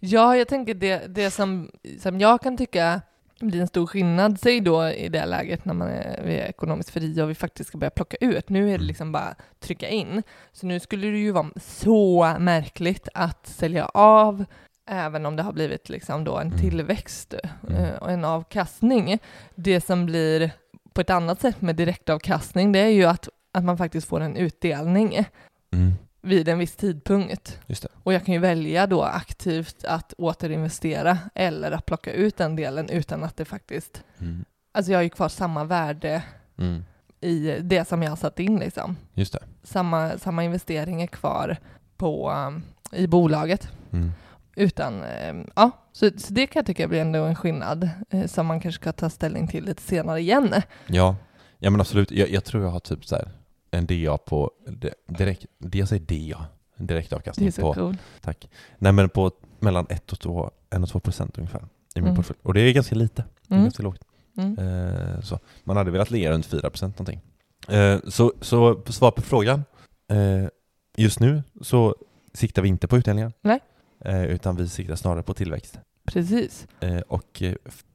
Ja, 0.00 0.36
jag 0.36 0.48
tänker 0.48 0.74
det, 0.74 1.06
det 1.14 1.30
som, 1.30 1.70
som 2.00 2.20
jag 2.20 2.40
kan 2.42 2.56
tycka 2.56 3.00
blir 3.44 3.60
en 3.60 3.66
stor 3.66 3.86
skillnad, 3.86 4.40
säg 4.40 4.60
då 4.60 4.88
i 4.88 5.08
det 5.08 5.26
läget 5.26 5.64
när 5.64 5.74
man 5.74 5.88
är, 5.88 6.22
vi 6.24 6.34
är 6.38 6.46
ekonomiskt 6.48 6.90
fria 6.90 7.24
och 7.24 7.30
vi 7.30 7.34
faktiskt 7.34 7.68
ska 7.68 7.78
börja 7.78 7.90
plocka 7.90 8.16
ut. 8.20 8.48
Nu 8.48 8.62
är 8.62 8.68
det 8.68 8.74
Mm. 8.74 8.86
liksom 8.86 9.12
bara 9.12 9.34
trycka 9.60 9.88
in. 9.88 10.22
Så 10.52 10.66
nu 10.66 10.80
skulle 10.80 11.06
det 11.06 11.18
ju 11.18 11.30
vara 11.32 11.50
så 11.60 12.34
märkligt 12.38 13.08
att 13.14 13.46
sälja 13.46 13.84
av 13.94 14.44
även 14.90 15.26
om 15.26 15.36
det 15.36 15.42
har 15.42 15.52
blivit 15.52 15.88
liksom 15.88 16.24
då 16.24 16.38
en 16.38 16.46
Mm. 16.46 16.58
tillväxt 16.58 17.34
Mm. 17.68 17.84
eh, 17.84 17.94
och 17.94 18.10
en 18.10 18.24
avkastning. 18.24 19.18
Det 19.54 19.80
som 19.80 20.06
blir 20.06 20.50
på 20.92 21.00
ett 21.00 21.10
annat 21.10 21.40
sätt 21.40 21.60
med 21.60 21.76
direktavkastning, 21.76 22.72
det 22.72 22.78
är 22.78 22.88
ju 22.88 23.04
att, 23.04 23.28
att 23.52 23.64
man 23.64 23.78
faktiskt 23.78 24.08
får 24.08 24.20
en 24.20 24.36
utdelning 24.36 25.24
Mm. 25.72 25.92
Vid 26.24 26.48
en 26.48 26.58
viss 26.58 26.76
tidpunkt. 26.76 27.58
Och 28.02 28.12
jag 28.12 28.24
kan 28.24 28.34
ju 28.34 28.40
välja 28.40 28.86
då 28.86 29.02
aktivt 29.02 29.84
att 29.84 30.12
återinvestera 30.18 31.18
eller 31.34 31.70
att 31.72 31.86
plocka 31.86 32.12
ut 32.12 32.36
den 32.36 32.56
delen 32.56 32.88
utan 32.88 33.24
att 33.24 33.36
det 33.36 33.44
faktiskt, 33.44 34.02
Mm. 34.18 34.44
alltså 34.72 34.92
jag 34.92 34.98
har 34.98 35.02
ju 35.02 35.10
kvar 35.10 35.28
samma 35.28 35.64
värde 35.64 36.22
Mm. 36.58 36.84
i 37.20 37.58
det 37.60 37.88
som 37.88 38.02
jag 38.02 38.10
har 38.10 38.16
satt 38.16 38.38
in 38.40 38.58
liksom. 38.58 38.96
Just 39.14 39.32
det. 39.32 39.38
Samma, 39.62 40.18
samma 40.18 40.44
investering 40.44 41.02
är 41.02 41.06
kvar 41.06 41.56
på, 41.96 42.30
um, 42.30 42.62
i 42.92 43.06
bolaget. 43.06 43.68
Mm. 43.92 44.12
Utan, 44.56 44.94
um, 45.30 45.50
ja, 45.56 45.70
så, 45.92 46.10
så 46.16 46.32
det 46.32 46.46
kan 46.46 46.60
jag 46.60 46.66
tycka 46.66 46.88
blir 46.88 47.00
ändå 47.00 47.24
en 47.24 47.34
skillnad 47.36 47.90
eh, 48.10 48.26
som 48.26 48.46
man 48.46 48.60
kanske 48.60 48.80
ska 48.82 48.92
ta 48.92 49.10
ställning 49.10 49.48
till 49.48 49.64
lite 49.64 49.82
senare 49.82 50.20
igen. 50.20 50.54
Ja, 50.86 51.16
ja 51.58 51.70
men 51.70 51.80
absolut. 51.80 52.10
Jag, 52.10 52.30
jag 52.30 52.44
tror 52.44 52.62
jag 52.62 52.70
har 52.70 52.80
typ 52.80 53.04
så 53.04 53.16
här 53.16 53.28
en 53.74 53.86
DA 53.86 54.18
på, 54.18 54.50
di- 54.66 54.90
direkt, 55.06 55.46
jag 55.72 55.88
säger 55.88 56.32
DA, 56.32 56.46
direktavkastning 56.76 57.52
på, 57.52 57.74
coolt. 57.74 57.98
tack. 58.20 58.48
Nej 58.78 58.92
men 58.92 59.08
på 59.08 59.30
mellan 59.60 59.86
1 59.88 60.12
och 60.12 60.20
2, 60.20 60.50
1 60.70 60.82
och 60.82 60.88
2 60.88 61.00
procent 61.00 61.38
ungefär 61.38 61.60
i 61.60 62.00
min 62.00 62.04
Mm. 62.04 62.16
portfölj. 62.16 62.38
Och 62.42 62.54
det 62.54 62.60
är 62.60 62.72
ganska 62.72 62.94
lite, 62.94 63.24
det 63.48 63.54
är 63.54 63.56
Mm. 63.56 63.64
ganska 63.64 63.82
lågt. 63.82 64.00
Mm. 64.36 64.58
Eh, 64.58 65.20
så. 65.20 65.38
Man 65.64 65.76
hade 65.76 65.90
velat 65.90 66.10
ligga 66.10 66.30
runt 66.30 66.46
4 66.46 66.70
procent 66.70 66.98
någonting. 66.98 67.20
Eh, 67.68 67.98
så, 68.08 68.32
så 68.40 68.82
svar 68.86 69.10
på 69.10 69.22
frågan. 69.22 69.64
Eh, 70.10 70.48
just 70.96 71.20
nu 71.20 71.42
så 71.62 71.96
siktar 72.32 72.62
vi 72.62 72.68
inte 72.68 72.86
på 72.88 72.96
utdelningar. 72.96 73.32
Nej. 73.42 73.60
Eh, 74.00 74.24
utan 74.24 74.56
vi 74.56 74.68
siktar 74.68 74.96
snarare 74.96 75.22
på 75.22 75.34
tillväxt. 75.34 75.78
Precis. 76.06 76.66
Eh, 76.80 76.98
och 77.00 77.42
eh, 77.42 77.54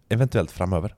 eventuellt 0.09 0.51
framöver. 0.51 0.95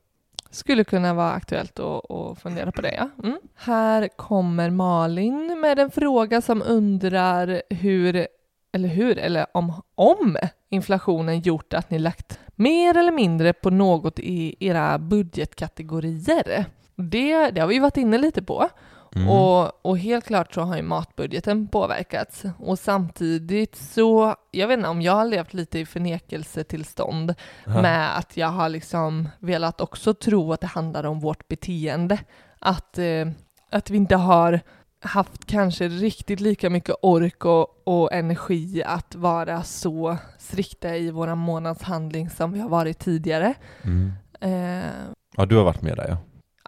Skulle 0.51 0.83
kunna 0.83 1.13
vara 1.13 1.31
aktuellt 1.31 1.79
att, 1.79 2.39
fundera 2.41 2.71
på 2.71 2.81
det, 2.81 2.93
ja. 2.95 3.09
Mm. 3.23 3.39
Här 3.55 4.07
kommer 4.07 4.69
Malin 4.69 5.59
med 5.61 5.79
en 5.79 5.91
fråga 5.91 6.41
som 6.41 6.61
undrar 6.61 7.61
hur, 7.69 8.27
eller 8.71 8.89
hur, 8.89 9.17
eller 9.17 9.45
om, 9.53 9.81
om 9.95 10.37
inflationen 10.69 11.39
gjort 11.41 11.73
att 11.73 11.89
ni 11.89 11.99
lagt 11.99 12.39
mer 12.55 12.97
eller 12.97 13.11
mindre 13.11 13.53
på 13.53 13.69
något 13.69 14.19
i 14.19 14.55
era 14.59 14.99
budgetkategorier. 14.99 16.65
Det, 16.95 17.51
det 17.51 17.61
har 17.61 17.67
vi 17.67 17.73
ju 17.73 17.81
varit 17.81 17.97
inne 17.97 18.17
lite 18.17 18.43
på. 18.43 18.69
Mm. 19.15 19.30
Och, 19.30 19.86
och 19.86 19.97
helt 19.97 20.26
klart 20.26 20.54
så 20.54 20.62
har 20.62 20.76
ju 20.76 20.82
matbudgeten 20.82 21.67
påverkats. 21.67 22.43
Och 22.60 22.80
samtidigt 22.80 23.76
så, 23.76 24.36
jag 24.52 24.67
vet 24.67 24.78
inte 24.78 24.89
om 24.89 25.02
jag 25.02 25.13
har 25.13 25.26
levt 25.26 25.54
lite 25.54 25.80
i 25.80 25.86
förnekelsetillstånd 25.86 27.34
Ja. 27.65 27.82
med 27.82 28.17
att 28.17 28.38
jag 28.38 28.47
har 28.47 28.69
liksom 28.69 29.30
velat 29.39 29.82
också 29.82 30.13
tro 30.13 30.54
att 30.54 30.62
det 30.62 30.67
handlar 30.67 31.04
om 31.04 31.19
vårt 31.19 31.47
beteende. 31.47 32.19
Att, 32.60 32.97
eh, 32.97 33.28
att 33.71 33.89
vi 33.89 33.97
inte 33.97 34.15
har 34.15 34.60
haft 35.04 35.45
kanske 35.45 35.88
riktigt 35.88 36.39
lika 36.39 36.69
mycket 36.69 36.95
ork 37.02 37.45
och, 37.45 37.88
och 37.88 38.13
energi 38.13 38.84
att 38.86 39.15
vara 39.15 39.63
så 39.63 40.17
strikta 40.38 40.95
i 40.97 41.12
våra 41.12 41.36
månadshandling 41.36 42.30
som 42.30 42.52
vi 42.52 42.60
har 42.60 42.69
varit 42.69 43.00
tidigare. 43.00 43.54
Mm. 43.84 44.12
Eh, 44.41 44.89
Ja, 45.38 45.45
du 45.45 45.56
har 45.56 45.63
varit 45.63 45.82
med 45.82 45.97
där 45.97 46.08
ja. 46.10 46.17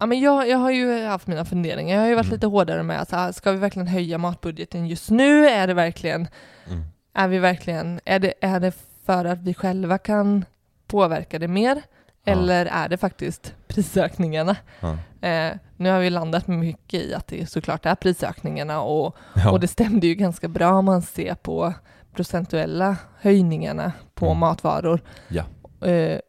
Ja, 0.03 0.07
men 0.07 0.19
jag, 0.19 0.49
jag 0.49 0.57
har 0.57 0.71
ju 0.71 1.05
haft 1.05 1.27
mina 1.27 1.45
funderingar. 1.45 1.95
Jag 1.95 2.01
har 2.01 2.07
ju 2.07 2.15
varit 2.15 2.25
Mm. 2.25 2.33
lite 2.35 2.47
hårdare 2.47 2.83
med 2.83 3.01
att 3.01 3.09
så 3.09 3.15
här, 3.15 3.31
ska 3.31 3.51
vi 3.51 3.57
verkligen 3.57 3.87
höja 3.87 4.17
matbudgeten 4.17 4.87
just 4.87 5.09
nu? 5.09 5.47
Är 5.47 5.67
det 5.67 5.73
verkligen, 5.73 6.27
Mm. 6.67 6.83
är 7.13 7.27
vi 7.27 7.39
verkligen, 7.39 7.99
är 8.05 8.19
det, 8.19 8.33
är 8.41 8.59
det 8.59 8.71
för 9.05 9.25
att 9.25 9.39
vi 9.39 9.53
själva 9.53 9.97
kan 9.97 10.45
påverka 10.87 11.39
det 11.39 11.47
mer? 11.47 11.81
Ja. 12.23 12.31
Eller 12.31 12.65
är 12.65 12.89
det 12.89 12.97
faktiskt 12.97 13.53
prisökningarna? 13.67 14.55
Ja. 14.79 14.97
Eh, 15.27 15.53
nu 15.77 15.89
har 15.89 15.99
vi 15.99 16.09
landat 16.09 16.47
mycket 16.47 17.01
i 17.01 17.13
att 17.13 17.27
det 17.27 17.49
såklart 17.49 17.85
är 17.85 17.95
prisökningarna 17.95 18.81
och, 18.81 19.15
Ja. 19.35 19.51
och 19.51 19.59
det 19.59 19.67
stämde 19.67 20.07
ju 20.07 20.15
ganska 20.15 20.47
bra 20.47 20.71
om 20.73 20.85
man 20.85 21.01
ser 21.01 21.35
på 21.35 21.73
procentuella 22.15 22.95
höjningarna 23.19 23.91
på 24.13 24.25
Mm. 24.25 24.37
matvaror 24.39 24.99
eh, 25.81 26.19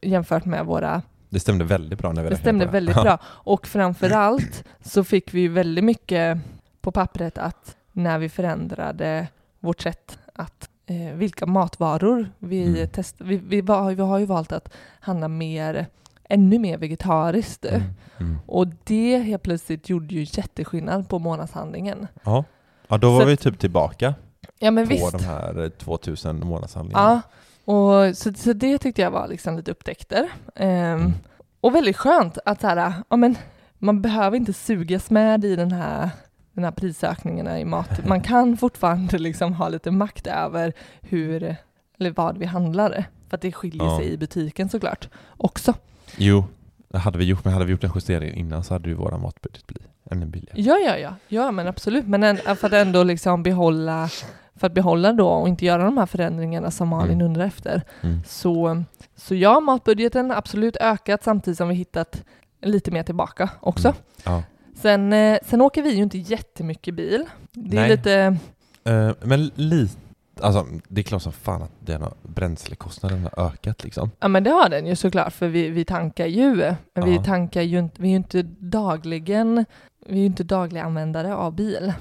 jämfört 0.00 0.44
med 0.44 0.66
våra 0.66 1.02
Det 1.32 1.40
stämde 1.40 1.64
väldigt 1.64 1.98
bra 1.98 2.12
när 2.12 2.22
vi 2.22 2.28
det 2.28 2.36
stämde 2.36 2.66
på 2.66 2.72
väldigt 2.72 2.96
Ja. 2.96 3.02
bra. 3.02 3.18
Och 3.24 3.66
framför 3.66 4.10
allt 4.10 4.64
så 4.80 5.04
fick 5.04 5.34
vi 5.34 5.40
ju 5.40 5.48
väldigt 5.48 5.84
mycket 5.84 6.38
på 6.80 6.92
pappret 6.92 7.38
att 7.38 7.76
när 7.92 8.18
vi 8.18 8.28
förändrade 8.28 9.28
vårt 9.60 9.80
sätt 9.80 10.18
att 10.34 10.68
eh, 10.86 10.96
vilka 11.14 11.46
matvaror 11.46 12.30
vi 12.38 12.62
Mm. 12.66 12.88
testar. 12.92 13.24
Vi, 13.24 13.36
vi, 13.36 13.60
var, 13.60 13.90
vi 13.94 14.02
har 14.02 14.18
ju 14.18 14.26
valt 14.26 14.52
att 14.52 14.72
handla 15.00 15.28
mer, 15.28 15.86
ännu 16.28 16.58
mer 16.58 16.78
vegetariskt. 16.78 17.64
Mm. 17.64 17.82
Mm. 18.18 18.38
Och 18.46 18.66
det 18.84 19.18
helt 19.18 19.42
plötsligt 19.42 19.88
gjorde 19.88 20.14
ju 20.14 20.26
jätteskillnad 20.32 21.08
på 21.08 21.18
månadshandlingen. 21.18 22.06
Ja. 22.24 22.44
ja, 22.88 22.98
då 22.98 23.10
var 23.12 23.20
Så- 23.20 23.26
vi 23.26 23.36
typ 23.36 23.58
tillbaka 23.58 24.14
Ja 24.58 24.70
men 24.70 24.88
på 24.88 24.94
visst. 24.94 25.12
de 25.18 25.24
här 25.24 25.62
eh, 25.64 25.68
2000 25.68 26.46
månadshandlingarna. 26.46 27.04
Ja, 27.10 27.20
och 27.64 28.16
så, 28.16 28.32
så 28.34 28.52
det 28.52 28.78
tyckte 28.78 29.02
jag 29.02 29.10
var 29.10 29.28
liksom 29.28 29.56
lite 29.56 29.70
upptäckter. 29.70 30.28
Mm. 30.54 31.12
Och 31.60 31.74
väldigt 31.74 31.96
skönt 31.96 32.38
att 32.44 32.60
så 32.60 32.66
här, 32.66 32.92
ja, 33.08 33.16
men 33.16 33.36
man 33.78 34.02
behöver 34.02 34.36
inte 34.36 34.52
sugas 34.52 35.10
med 35.10 35.44
i 35.44 35.56
den 35.56 35.72
här, 35.72 36.10
den 36.52 36.64
här 36.64 36.70
prisökningarna 36.70 37.60
i 37.60 37.64
mat. 37.64 37.88
Man 38.06 38.20
kan 38.20 38.56
fortfarande 38.56 39.18
liksom 39.18 39.52
ha 39.52 39.68
lite 39.68 39.90
makt 39.90 40.26
över 40.26 40.72
hur, 41.00 41.56
eller 41.98 42.10
vad 42.10 42.38
vi 42.38 42.46
handlar. 42.46 43.04
För 43.28 43.36
att 43.36 43.42
det 43.42 43.52
skiljer 43.52 43.84
Ja. 43.84 43.98
sig 43.98 44.12
i 44.12 44.16
butiken 44.16 44.68
såklart 44.68 45.08
också. 45.36 45.74
Jo, 46.16 46.44
hade 46.94 47.18
vi 47.18 47.24
gjort, 47.24 47.44
men 47.44 47.52
hade 47.52 47.64
vi 47.64 47.72
gjort 47.72 47.84
en 47.84 47.90
justering 47.94 48.34
innan 48.34 48.64
så 48.64 48.74
hade 48.74 48.88
ju 48.88 48.94
våra 48.94 49.18
matbudget 49.18 49.66
blivit 49.66 49.88
ännu 50.10 50.26
billigare. 50.26 50.60
Ja, 50.62 50.76
ja, 50.78 50.96
ja, 50.98 51.14
ja 51.28 51.50
men 51.50 51.66
absolut. 51.68 52.06
Men 52.06 52.22
en, 52.22 52.36
för 52.36 52.66
att 52.66 52.72
ändå 52.72 53.02
liksom 53.02 53.42
behålla, 53.42 54.08
för 54.62 54.66
att 54.66 54.74
behålla 54.74 55.12
då 55.12 55.28
och 55.28 55.48
inte 55.48 55.64
göra 55.64 55.84
de 55.84 55.98
här 55.98 56.06
förändringarna 56.06 56.70
som 56.70 56.88
Malin 56.88 57.12
Mm. 57.14 57.26
undrar 57.26 57.44
efter. 57.44 57.82
Mm. 58.02 58.20
Så, 58.26 58.82
så 59.16 59.34
ja, 59.34 59.60
matbudgeten 59.60 60.30
har 60.30 60.36
absolut 60.36 60.76
ökat 60.76 61.24
samtidigt 61.24 61.58
som 61.58 61.68
vi 61.68 61.74
hittat 61.74 62.22
lite 62.62 62.90
mer 62.90 63.02
tillbaka 63.02 63.50
också. 63.60 63.88
Mm. 63.88 63.98
Ja. 64.24 64.42
Sen, 64.74 65.12
eh, 65.12 65.38
sen 65.46 65.60
åker 65.60 65.82
vi 65.82 65.90
ju 65.94 66.02
inte 66.02 66.18
jättemycket 66.18 66.94
bil. 66.94 67.24
Det 67.52 67.76
är 67.76 67.80
Nej. 67.80 67.90
lite, 67.90 68.36
Eh, 68.84 69.10
men 69.20 69.50
lite, 69.54 69.96
alltså 70.40 70.66
det 70.88 71.00
är 71.00 71.02
klart 71.02 71.22
som 71.22 71.32
fan 71.32 71.62
att 71.62 71.70
den 71.80 72.02
har, 72.02 72.12
bränslekostnaden 72.22 73.28
har 73.32 73.46
ökat 73.46 73.84
liksom. 73.84 74.10
ja 74.20 74.28
men 74.28 74.44
det 74.44 74.50
har 74.50 74.68
den 74.68 74.86
ju 74.86 74.96
såklart 74.96 75.32
för 75.32 75.48
vi, 75.48 75.68
vi 75.68 75.84
tankar 75.84 76.26
ju, 76.26 76.74
men 76.94 77.04
vi 77.04 77.14
Ja. 77.14 77.22
tankar 77.24 77.62
ju 77.62 77.78
inte, 77.78 78.02
vi 78.02 78.08
är 78.08 78.10
ju 78.10 78.16
inte 78.16 78.42
dagligen, 78.58 79.64
vi 80.06 80.14
är 80.14 80.20
ju 80.20 80.26
inte 80.26 80.44
dagliga 80.44 80.84
användare 80.84 81.34
av 81.36 81.52
bil. 81.54 81.92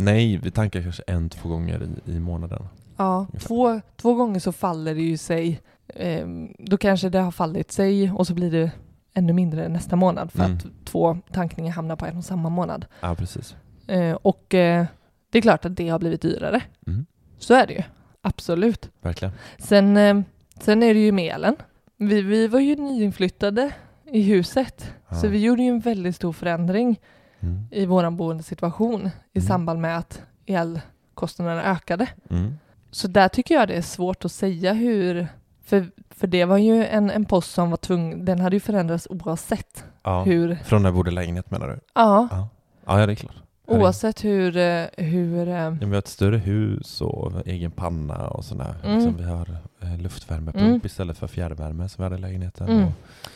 Nej, 0.00 0.36
vi 0.42 0.50
tankar 0.50 0.82
kanske 0.82 1.02
en, 1.06 1.28
två 1.28 1.48
gånger 1.48 1.88
i, 2.06 2.12
i 2.12 2.20
månaden. 2.20 2.62
Ja, 2.96 3.18
Ungefär. 3.28 3.48
två, 3.48 3.80
två 3.96 4.14
gånger 4.14 4.40
så 4.40 4.52
faller 4.52 4.94
det 4.94 5.02
ju 5.02 5.16
sig, 5.16 5.60
eh, 5.86 6.26
då 6.58 6.76
kanske 6.76 7.08
det 7.08 7.18
har 7.18 7.30
fallit 7.30 7.72
sig 7.72 8.10
och 8.10 8.26
så 8.26 8.34
blir 8.34 8.50
det 8.50 8.70
ännu 9.14 9.32
mindre 9.32 9.68
nästa 9.68 9.96
månad 9.96 10.32
för 10.32 10.44
Mm. 10.44 10.56
att 10.56 10.66
två 10.86 11.18
tankningar 11.32 11.72
hamnar 11.72 11.96
på 11.96 12.06
en 12.06 12.16
och 12.16 12.24
samma 12.24 12.48
månad. 12.48 12.86
Ja, 13.00 13.14
precis. 13.14 13.56
Eh, 13.86 14.12
och 14.12 14.54
eh, 14.54 14.86
det 15.30 15.38
är 15.38 15.42
klart 15.42 15.64
att 15.64 15.76
det 15.76 15.88
har 15.88 15.98
blivit 15.98 16.22
dyrare. 16.22 16.62
Mm. 16.86 17.06
Så 17.38 17.54
är 17.54 17.66
det 17.66 17.72
ju. 17.72 17.82
Absolut. 18.22 18.90
Verkligen. 19.02 19.34
Sen, 19.58 19.96
eh, 19.96 20.20
sen 20.60 20.82
är 20.82 20.94
det 20.94 21.00
ju 21.00 21.12
med 21.12 21.34
elen. 21.34 21.56
Vi, 21.96 22.22
vi 22.22 22.46
var 22.48 22.60
ju 22.60 22.76
nyinflyttade 22.76 23.72
i 24.12 24.22
huset, 24.22 24.92
Ja. 25.08 25.16
så 25.16 25.28
vi 25.28 25.38
gjorde 25.38 25.62
ju 25.62 25.68
en 25.68 25.80
väldigt 25.80 26.16
stor 26.16 26.32
förändring 26.32 27.00
Mm. 27.42 27.66
i 27.70 27.86
vår 27.86 28.10
boendesituation 28.10 29.00
i 29.32 29.38
Mm. 29.38 29.48
samband 29.48 29.80
med 29.80 29.98
att 29.98 30.22
elkostnaderna 30.46 31.62
ökade. 31.64 32.06
Mm. 32.30 32.54
Så 32.90 33.08
där 33.08 33.28
tycker 33.28 33.54
jag 33.54 33.68
det 33.68 33.74
är 33.74 33.82
svårt 33.82 34.24
att 34.24 34.32
säga 34.32 34.72
hur, 34.72 35.26
för, 35.64 35.90
för 36.10 36.26
det 36.26 36.44
var 36.44 36.56
ju 36.58 36.86
en, 36.86 37.10
en 37.10 37.24
post 37.24 37.50
som 37.52 37.70
var 37.70 37.76
tvungen, 37.76 38.24
den 38.24 38.40
hade 38.40 38.56
ju 38.56 38.60
förändrats 38.60 39.06
oavsett 39.10 39.84
Ja. 40.02 40.22
hur, 40.22 40.54
Från 40.54 40.82
när 40.82 40.88
jag 40.88 40.94
bodde 40.94 41.10
i 41.10 41.14
lägenhet 41.14 41.50
menar 41.50 41.68
du? 41.68 41.80
ja, 41.94 42.28
Ja, 42.30 42.48
ja 42.86 43.06
det 43.06 43.12
är 43.12 43.16
klart. 43.16 43.34
Oavsett 43.70 44.24
hur, 44.24 44.56
eh, 44.56 44.84
hur, 44.96 45.48
eh, 45.48 45.54
Ja, 45.54 45.70
vi 45.80 45.86
har 45.86 45.94
ett 45.98 46.08
större 46.08 46.36
hus 46.36 47.00
och 47.00 47.32
egen 47.46 47.70
panna 47.70 48.28
och 48.28 48.44
sådär. 48.44 48.74
Mm. 48.84 48.96
Liksom 48.96 49.16
vi 49.16 49.24
har 49.24 49.48
eh, 49.82 49.98
luftvärmepump 49.98 50.66
Mm. 50.66 50.80
istället 50.84 51.18
för 51.18 51.26
fjärrvärme 51.26 51.88
som 51.88 52.02
vi 52.02 52.04
hade 52.04 52.16
i 52.16 52.18
lägenheten. 52.20 52.68
Mm. 52.68 52.88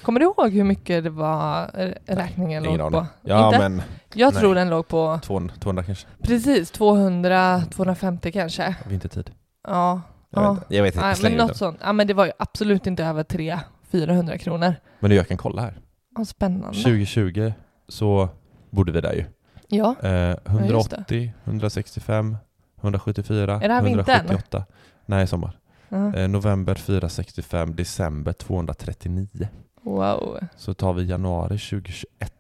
Kommer 0.03 0.21
du 0.21 0.27
ihåg 0.27 0.51
hur 0.51 0.65
mycket 0.65 1.05
det 1.05 1.11
var 1.11 1.67
räkningen 2.07 2.65
ingen 2.65 2.79
låg 2.81 2.93
på? 2.93 3.07
Ja 3.23 3.47
Inte? 3.47 3.59
men 3.59 3.83
Jag 4.15 4.33
nej. 4.35 4.41
tror 4.41 4.55
den 4.55 4.71
låg 4.71 4.89
på 4.89 5.21
200, 5.23 5.55
200 5.61 5.85
kanske, 5.85 6.07
precis 6.23 6.71
200, 6.71 7.61
250 7.71 8.33
kanske. 8.33 8.77
vintertid. 8.89 9.31
Ja, 9.69 10.01
Jag 10.31 10.45
Ja. 10.45 10.53
vet. 10.53 10.63
Jag 10.69 10.83
vet 10.83 10.95
inte, 10.95 11.07
Nej, 11.07 11.17
släng 11.17 11.37
men 11.37 11.47
något 11.47 11.57
sånt. 11.57 11.79
Ja, 11.83 11.93
men 11.93 12.07
det 12.07 12.15
var 12.15 12.27
ju 12.27 12.33
absolut 12.39 12.87
inte 12.87 13.05
över 13.05 13.23
300-400 13.25 14.37
kronor. 14.39 14.75
Men 15.01 15.11
du, 15.11 15.17
jag 15.17 15.29
kan 15.29 15.37
kolla 15.37 15.63
här. 15.63 15.79
Ja, 16.17 16.25
spännande. 16.25 16.79
2020 16.79 17.53
så 17.89 18.29
bodde 18.71 18.93
vi 18.93 19.01
där 19.01 19.13
ju. 19.13 19.25
Ja, 19.69 19.95
Eh, 20.03 20.29
just 20.29 20.47
180, 20.47 21.33
165, 21.45 22.37
174, 22.81 23.55
Är 23.63 23.69
det 23.69 23.75
här 23.75 23.83
vintern? 23.83 24.17
178. 24.17 24.65
Nej, 25.07 25.27
sommar. 25.27 25.59
ja. 25.89 26.15
Eh, 26.17 26.29
november 26.29 26.75
465, 26.75 27.75
december 27.77 28.33
239. 28.33 29.49
wow. 29.83 30.39
Så 30.57 30.75
tar 30.75 30.93
vi 30.93 31.05
januari 31.05 31.59
2021 31.59 32.33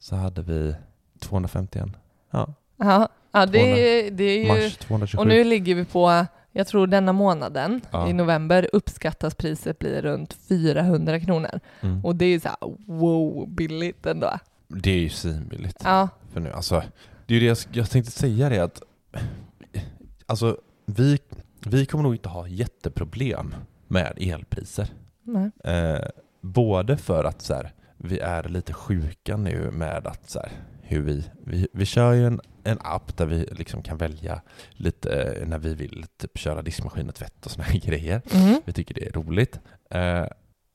så 0.00 0.16
hade 0.16 0.42
vi 0.42 0.74
251. 1.18 1.88
Ja, 2.30 2.54
Ja, 2.76 3.08
ja 3.32 3.46
det, 3.46 3.58
är- 4.06 4.10
det 4.10 4.24
är 4.24 4.42
ju... 4.42 4.48
mars 4.48 4.76
227. 4.76 5.20
Och 5.20 5.26
nu 5.26 5.44
ligger 5.44 5.74
vi 5.74 5.84
på, 5.84 6.26
jag 6.52 6.66
tror 6.66 6.86
denna 6.86 7.12
månaden, 7.12 7.80
Ja. 7.90 8.08
i 8.08 8.12
november, 8.12 8.68
uppskattas 8.72 9.34
priset 9.34 9.78
bli 9.78 10.00
runt 10.00 10.32
400 10.48 11.20
kronor. 11.20 11.60
mm. 11.80 12.04
Och 12.04 12.16
det 12.16 12.24
är 12.24 12.28
ju 12.28 12.40
så 12.40 12.48
här, 12.48 12.56
wow, 12.86 13.48
billigt 13.48 14.06
ändå. 14.06 14.38
Det 14.68 14.90
är 14.90 14.98
ju 14.98 15.08
svinbilligt. 15.08 15.80
Ja, 15.84 16.08
För 16.32 16.40
nu, 16.40 16.52
alltså, 16.52 16.82
det 17.26 17.34
är 17.36 17.40
det 17.40 17.46
jag, 17.46 17.58
jag 17.72 17.90
tänkte 17.90 18.12
säga 18.12 18.48
det 18.48 18.58
att 18.58 18.82
alltså, 20.26 20.56
vi, 20.86 21.18
vi 21.66 21.86
kommer 21.86 22.02
nog 22.02 22.14
inte 22.14 22.28
ha 22.28 22.48
jätteproblem 22.48 23.54
med 23.88 24.14
elpriser. 24.20 24.88
Eh, 25.64 26.08
både 26.40 26.96
för 26.96 27.24
att 27.24 27.42
så 27.42 27.54
här, 27.54 27.72
vi 27.96 28.18
är 28.18 28.42
lite 28.42 28.72
sjuka 28.72 29.36
nu 29.36 29.70
med 29.70 30.06
att 30.06 30.30
så 30.30 30.38
här, 30.38 30.50
hur 30.82 31.00
vi, 31.02 31.24
vi, 31.46 31.68
vi 31.72 31.86
kör 31.86 32.12
ju 32.12 32.26
en, 32.26 32.40
en 32.64 32.78
app 32.80 33.16
där 33.16 33.26
vi 33.26 33.48
liksom 33.50 33.82
kan 33.82 33.96
välja 33.96 34.42
lite 34.70 35.22
eh, 35.22 35.48
när 35.48 35.58
vi 35.58 35.74
vill 35.74 36.06
typ 36.16 36.38
köra 36.38 36.62
diskmaskin 36.62 37.08
och 37.08 37.14
tvätt 37.14 37.46
och 37.46 37.50
såna 37.50 37.64
här 37.64 37.80
grejer. 37.86 38.22
Mm. 38.32 38.60
Vi 38.64 38.72
tycker 38.72 38.94
det 38.94 39.06
är 39.06 39.12
roligt. 39.12 39.60
Eh, 39.90 40.26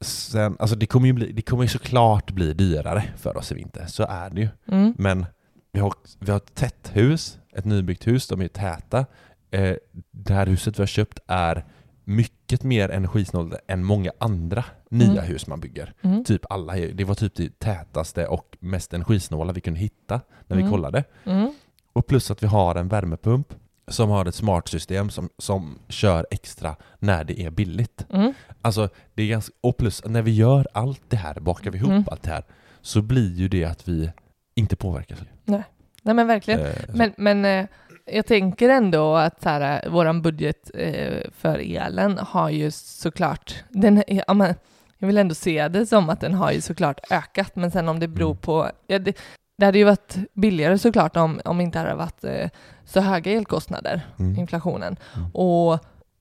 sen, 0.01 0.55
alltså 0.59 0.75
det 0.75 0.85
kommer 0.85 1.07
ju 1.07 1.13
bli, 1.13 1.31
det 1.31 1.41
kommer 1.41 1.63
ju 1.63 1.69
såklart 1.69 2.31
bli 2.31 2.53
dyrare 2.53 3.03
för 3.17 3.37
oss 3.37 3.51
i 3.51 3.55
vinter, 3.55 3.85
så 3.85 4.03
är 4.03 4.29
det 4.29 4.41
ju. 4.41 4.47
Mm. 4.67 4.93
Men 4.97 5.25
vi 5.75 5.79
har, 5.81 5.93
vi 6.19 6.31
har 6.31 6.37
ett 6.37 6.55
tätt 6.55 6.89
hus, 6.93 7.39
ett 7.53 7.65
nybyggt 7.65 8.07
hus, 8.07 8.27
de 8.27 8.41
är 8.41 8.47
täta. 8.47 9.05
Eh, 9.51 9.75
det 10.11 10.33
här 10.33 10.47
huset 10.47 10.77
vi 10.79 10.81
har 10.81 10.87
köpt 10.87 11.19
är 11.27 11.65
mycket 12.03 12.63
mer 12.63 12.89
energisnålt 12.89 13.53
än 13.67 13.83
många 13.83 14.11
andra 14.17 14.65
nya 14.89 15.11
Mm. 15.11 15.23
hus 15.23 15.47
man 15.47 15.59
bygger. 15.59 15.93
Mm. 16.01 16.23
Typ 16.23 16.41
alla, 16.49 16.73
det 16.73 17.03
var 17.03 17.15
typ 17.15 17.35
det 17.35 17.59
tätaste 17.59 18.27
och 18.27 18.57
mest 18.59 18.93
energisnåla 18.93 19.53
vi 19.53 19.61
kunde 19.61 19.79
hitta 19.79 20.21
när 20.47 20.55
vi 20.57 20.61
Mm. 20.61 20.71
kollade. 20.71 21.03
Mm. 21.25 21.53
Och 21.93 22.07
plus 22.07 22.31
att 22.31 22.43
vi 22.43 22.47
har 22.47 22.75
en 22.75 22.87
värmepump 22.87 23.53
som 23.87 24.09
har 24.09 24.25
ett 24.25 24.35
smart 24.35 24.67
system 24.67 25.09
som, 25.09 25.29
som 25.37 25.79
kör 25.87 26.25
extra 26.31 26.75
när 26.99 27.23
det 27.23 27.39
är 27.41 27.49
billigt. 27.51 28.05
Mm. 28.09 28.33
Alltså, 28.61 28.89
det 29.13 29.23
är 29.23 29.27
ganska, 29.27 29.53
och 29.61 29.77
plus 29.77 30.05
när 30.05 30.21
vi 30.21 30.31
gör 30.35 30.67
allt 30.73 31.01
det 31.09 31.17
här, 31.17 31.39
bakar 31.39 31.71
vi 31.71 31.77
ihop 31.77 31.89
Mm. 31.89 32.03
allt 32.11 32.23
det 32.23 32.29
här, 32.31 32.43
så 32.81 33.01
blir 33.01 33.33
ju 33.35 33.47
det 33.47 33.63
att 33.65 33.87
vi 33.87 34.11
inte 34.55 34.75
påverkas. 34.75 35.19
Nej 35.45 35.63
men 36.15 36.27
verkligen. 36.27 36.59
Eh, 36.59 36.71
Men, 36.93 37.13
men 37.17 37.45
eh, 37.45 37.65
jag 38.05 38.25
tänker 38.25 38.69
ändå 38.69 39.15
att 39.15 39.41
så 39.41 39.49
här, 39.49 39.89
våran 39.89 40.21
budget 40.21 40.71
eh, 40.73 41.21
för 41.31 41.59
elen 41.77 42.17
har 42.17 42.49
ju 42.49 42.71
såklart, 42.71 43.63
den, 43.69 43.97
är- 43.97 44.23
ja, 44.27 44.33
men, 44.33 44.55
jag 44.97 45.07
vill 45.07 45.17
ändå 45.17 45.35
se 45.35 45.67
det 45.67 45.85
som 45.85 46.09
att 46.09 46.21
den 46.21 46.33
har 46.33 46.51
ju 46.51 46.61
såklart 46.61 47.11
ökat, 47.11 47.55
men 47.55 47.71
sen 47.71 47.89
om 47.89 47.99
det 47.99 48.07
beror 48.07 48.29
Mm. 48.31 48.37
på, 48.37 48.69
ja, 48.87 48.99
det, 48.99 49.17
det 49.57 49.65
hade 49.65 49.77
ju 49.77 49.83
varit 49.83 50.15
billigare 50.33 50.77
såklart 50.77 51.17
om, 51.17 51.41
om 51.45 51.61
inte 51.61 51.79
hade 51.79 51.95
varit 51.95 52.23
eh, 52.23 52.49
så 52.85 52.99
höga 53.01 53.31
elkostnader, 53.31 54.01
mm. 54.19 54.39
inflationen. 54.39 54.95
Mm. 55.15 55.29
Och, 55.33 55.73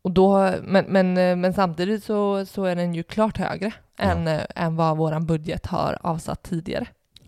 och 0.03 0.11
då, 0.11 0.53
men, 0.63 0.85
men, 0.89 1.19
eh, 1.19 1.37
men 1.37 1.53
samtidigt 1.55 2.05
så, 2.05 2.47
så 2.47 2.65
är 2.65 2.77
den 2.77 2.95
ju 2.95 3.03
klart 3.03 3.37
högre 3.39 3.73
Ja. 3.99 4.05
än, 4.05 4.29
eh, 4.29 4.41
än 4.55 4.77
vad 4.77 4.97
våran 4.97 5.27
budget 5.27 5.67
har 5.67 5.99
avsatt 6.01 6.43
tidigare. 6.43 6.87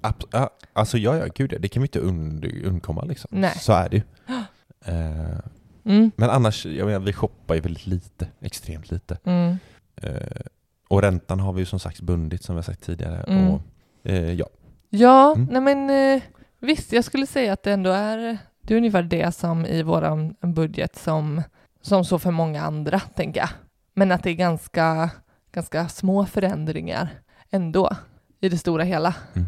Abs- 0.09 0.29
ja, 0.33 0.51
alltså 0.73 0.99
ja, 0.99 1.17
ja, 1.17 1.27
gud 1.35 1.53
ja, 1.53 1.59
det 1.59 1.69
kan 1.69 1.83
vi 1.83 1.87
inte 1.87 2.01
und- 2.01 2.67
undkomma 2.67 3.05
liksom. 3.05 3.29
Nej. 3.33 3.55
Så 3.59 3.73
är 3.73 3.89
det 3.89 3.97
ju. 3.97 4.03
Eh, 4.85 5.39
Mm, 5.85 6.11
men 6.17 6.31
annars, 6.31 6.67
jag 6.67 6.87
menar, 6.87 7.01
vi 7.01 7.13
shoppar 7.13 7.55
ju 7.55 7.61
väldigt 7.61 7.87
lite, 7.87 8.29
extremt 8.41 8.91
lite. 8.91 9.19
mm, 9.25 9.57
Eh, 10.03 10.41
och 10.89 11.03
räntan 11.03 11.41
har 11.41 11.53
vi 11.53 11.61
ju 11.61 11.67
som 11.67 11.79
sagt 11.79 12.01
bundit 12.01 12.43
som 12.45 12.55
vi 12.55 12.59
har 12.59 12.63
sagt 12.63 12.83
tidigare. 12.83 13.23
Mm. 13.29 13.49
Och, 13.49 13.61
eh, 14.05 14.33
ja. 14.33 14.47
Ja, 14.91 15.35
Mm. 15.37 15.49
nej 15.51 15.61
men 15.61 15.91
eh, 16.17 16.23
visst, 16.61 16.93
jag 16.93 17.05
skulle 17.05 17.27
säga 17.27 17.53
att 17.53 17.63
det 17.63 17.73
ändå 17.73 17.91
är, 17.91 18.39
det 18.63 18.75
är 18.75 18.79
ungefär 18.79 19.03
det 19.03 19.33
som 19.35 19.67
i 19.67 19.83
våran 19.83 20.35
budget 20.41 20.97
som, 20.97 21.43
som 21.83 22.05
så 22.05 22.19
för 22.19 22.31
många 22.31 22.63
andra, 22.63 23.01
tänker 23.01 23.41
jag. 23.41 23.49
Men 23.95 24.13
att 24.13 24.23
det 24.23 24.31
är 24.31 24.35
ganska, 24.35 25.11
ganska 25.53 25.89
små 25.89 26.27
förändringar 26.27 27.09
ändå 27.51 27.91
i 28.41 28.49
det 28.49 28.59
stora 28.59 28.85
hela. 28.85 29.15
Mm. 29.35 29.47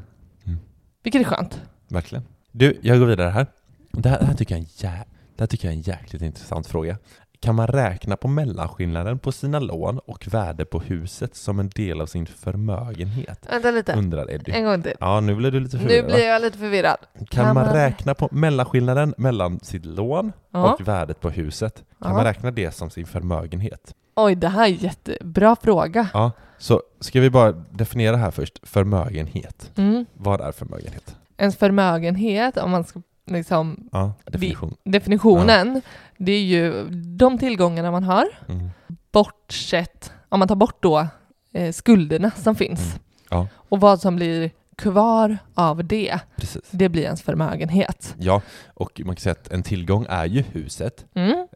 Vilket 1.03 1.21
är 1.21 1.25
skönt. 1.25 1.61
Verkligen. 1.89 2.25
Du, 2.53 2.79
jag 2.83 2.99
går 2.99 3.07
vidare 3.07 3.29
här. 3.31 3.47
Det 3.93 4.09
här, 4.09 4.19
det 4.19 4.25
här, 4.27 4.35
tycker, 4.35 4.55
jag 4.55 4.59
är 4.61 4.65
en 4.65 4.69
jä- 4.69 5.05
det 5.37 5.43
här 5.43 5.47
tycker 5.47 5.69
jag 5.69 5.73
är 5.73 5.77
en 5.77 5.83
jäkligt 5.83 6.23
intressant 6.23 6.67
fråga. 6.67 6.97
kan 7.41 7.55
man 7.55 7.67
räkna 7.67 8.17
på 8.17 8.29
mellanskillnaden 8.29 9.19
på 9.19 9.33
sina 9.33 9.59
lån 9.59 9.99
och 9.99 10.27
värde 10.29 10.65
på 10.65 10.81
huset 10.81 11.37
som 11.37 11.59
en 11.61 11.69
del 11.69 12.01
av 12.01 12.07
sin 12.07 12.27
förmögenhet? 12.27 13.47
Vänta 13.51 13.71
lite, 13.71 13.93
Undrar 13.93 14.31
Eddie. 14.31 14.53
en 14.53 14.65
gång 14.65 14.83
till. 14.83 14.93
Ja, 15.01 15.21
nu 15.21 15.35
blir 15.35 15.51
du 15.51 15.61
lite 15.61 15.77
Nu 15.77 15.83
förvirrad. 15.83 16.07
blir 16.07 16.27
jag 16.27 16.43
lite 16.43 16.59
förvirrad. 16.59 16.97
Kan, 17.19 17.27
Kan 17.27 17.45
man 17.55 17.55
man- 17.67 17.75
räkna 17.75 18.15
på 18.15 18.29
mellanskillnaden 18.33 19.15
mellan 19.19 19.61
sitt 19.61 19.85
lån 19.85 20.33
Ja. 20.53 20.73
och 20.73 20.89
värdet 20.89 21.21
på 21.21 21.31
huset? 21.31 21.75
Kan 21.75 21.85
Ja. 22.11 22.13
man 22.13 22.25
räkna 22.25 22.51
det 22.51 22.71
som 22.75 22.91
sin 22.91 23.07
förmögenhet? 23.07 23.95
Oj, 24.21 24.35
det 24.35 24.49
här 24.49 24.63
är 24.65 24.67
jättebra 24.69 25.57
fråga. 25.63 26.09
Ja, 26.13 26.33
så 26.59 26.83
ska 27.01 27.21
vi 27.21 27.31
bara 27.31 27.53
definiera 27.53 28.17
här 28.17 28.31
först. 28.31 28.59
Förmögenhet. 28.69 29.71
Mm. 29.77 30.07
Vad 30.15 30.41
är 30.41 30.53
förmögenhet? 30.53 31.17
Ens 31.37 31.57
förmögenhet, 31.57 32.57
om 32.57 32.71
man 32.71 32.85
ska 32.85 33.03
liksom 33.27 33.89
Ja, 33.93 34.13
definition. 34.25 34.75
definitionen, 34.85 35.83
det 36.17 36.33
är 36.33 36.43
ju 36.43 36.89
de 37.17 37.39
tillgångarna 37.39 37.91
man 37.91 38.03
har, 38.05 38.27
Mm. 38.49 38.71
bortsett, 39.13 40.13
om 40.29 40.39
man 40.39 40.49
tar 40.49 40.55
bort 40.57 40.83
då 40.83 41.07
eh, 41.53 41.73
skulderna 41.73 42.31
som 42.31 42.55
finns. 42.55 42.81
Mm. 42.81 42.99
Ja. 43.31 43.47
Och 43.55 43.81
vad 43.81 44.01
som 44.01 44.17
blir 44.17 44.51
kvar 44.77 45.39
av 45.55 45.85
det, 45.85 46.19
Precis. 46.37 46.63
det 46.71 46.89
blir 46.89 47.03
ens 47.03 47.23
förmögenhet. 47.23 48.15
Ja, 48.19 48.43
och 48.75 49.01
man 49.05 49.17
kan 49.17 49.21
säga 49.23 49.33
att 49.33 49.49
en 49.53 49.63
tillgång 49.63 50.07
är 50.09 50.25
ju 50.27 50.43
huset. 50.53 51.05
Mm. 51.15 51.47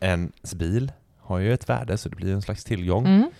Ens 0.00 0.54
bil 0.54 0.92
har 1.30 1.38
ju 1.38 1.52
ett 1.52 1.68
värde, 1.68 1.98
så 1.98 2.08
det 2.08 2.16
blir 2.16 2.32
en 2.34 2.42
slags 2.42 2.64
tillgång. 2.64 3.06
Mm. 3.06 3.30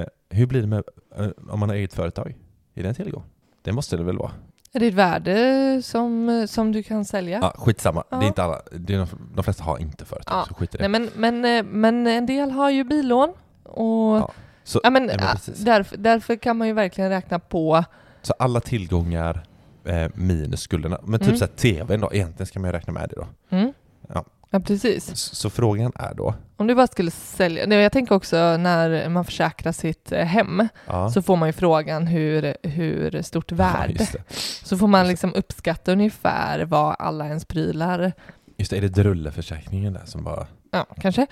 Eh, 0.00 0.06
hur 0.30 0.46
blir 0.46 0.60
det 0.60 0.66
med 0.66 0.82
eh, 1.16 1.28
om 1.50 1.60
man 1.60 1.68
har 1.68 1.76
eget 1.76 1.92
företag? 1.94 2.34
Är 2.74 2.82
det 2.82 2.88
en 2.88 2.94
tillgång? 2.94 3.22
Det 3.62 3.72
måste 3.72 3.96
det 3.96 4.02
väl 4.04 4.18
vara? 4.18 4.30
Är 4.72 4.80
det 4.80 4.86
ett 4.86 4.94
värde 4.94 5.80
som, 5.84 6.46
som 6.48 6.72
du 6.72 6.82
kan 6.82 7.04
sälja? 7.04 7.38
Ja, 7.42 7.54
skitsamma. 7.58 8.00
Det 8.10 8.16
Ja. 8.16 8.22
är 8.22 8.26
inte 8.26 8.42
alla, 8.42 8.60
det 8.72 8.94
är 8.94 8.98
de, 8.98 9.06
de 9.34 9.44
flesta 9.44 9.64
har 9.64 9.78
inte 9.78 10.04
företag, 10.04 10.36
Ja. 10.38 10.44
så 10.48 10.54
skit 10.54 10.74
i 10.74 10.78
det. 10.78 10.88
Nej, 10.88 11.00
men, 11.14 11.40
men, 11.40 11.58
eh, 11.58 11.72
men 11.72 12.06
en 12.06 12.26
del 12.26 12.50
har 12.50 12.70
ju 12.70 12.84
billån 12.84 13.32
och 13.62 14.16
Ja, 14.16 14.30
så, 14.64 14.80
ja, 14.84 14.90
men, 14.90 15.08
precis. 15.08 15.58
därför, 15.58 15.96
därför 15.96 16.36
kan 16.36 16.56
man 16.56 16.66
ju 16.68 16.72
verkligen 16.74 17.10
räkna 17.10 17.38
på 17.38 17.84
så 18.22 18.34
alla 18.38 18.60
tillgångar 18.60 19.42
eh, 19.84 20.10
minus 20.14 20.60
skulderna. 20.60 21.00
Men 21.04 21.20
typ 21.20 21.28
Mm. 21.28 21.38
så 21.38 21.44
här, 21.44 21.52
tvn 21.52 22.00
då, 22.00 22.10
egentligen 22.12 22.46
ska 22.46 22.60
man 22.60 22.68
ju 22.70 22.72
räkna 22.76 22.92
med 22.92 23.08
det 23.08 23.14
då. 23.16 23.26
mm. 23.56 23.72
Ja. 24.14 24.24
Ja, 24.56 24.60
precis. 24.60 25.16
Så, 25.16 25.50
frågan 25.50 25.92
är 25.94 26.14
då, 26.14 26.34
Om 26.56 26.66
du 26.66 26.74
bara 26.74 26.86
skulle 26.86 27.10
sälja, 27.10 27.66
nej, 27.66 27.78
jag 27.78 27.92
tänker 27.92 28.14
också 28.14 28.36
när 28.56 29.08
man 29.08 29.24
försäkrar 29.24 29.72
sitt 29.72 30.12
eh, 30.12 30.24
hem 30.24 30.68
ja, 30.86 31.10
så 31.10 31.22
får 31.22 31.36
man 31.36 31.48
ju 31.48 31.52
frågan 31.52 32.06
hur, 32.06 32.56
hur 32.62 33.22
stort 33.22 33.50
ja, 33.50 33.56
värde. 33.56 33.92
det. 33.94 34.22
så 34.64 34.78
får 34.78 34.86
man 34.86 35.08
liksom 35.08 35.34
uppskatta 35.34 35.92
ungefär 35.92 36.64
vad 36.64 36.96
alla 36.98 37.26
ens 37.26 37.44
prylar, 37.44 38.12
just 38.56 38.70
det, 38.70 38.76
är 38.76 38.80
det 38.80 38.88
drulleförsäkringen 38.88 39.92
där 39.92 40.04
som 40.04 40.24
bara, 40.24 40.46
ja 40.70 40.86
kanske. 41.00 41.26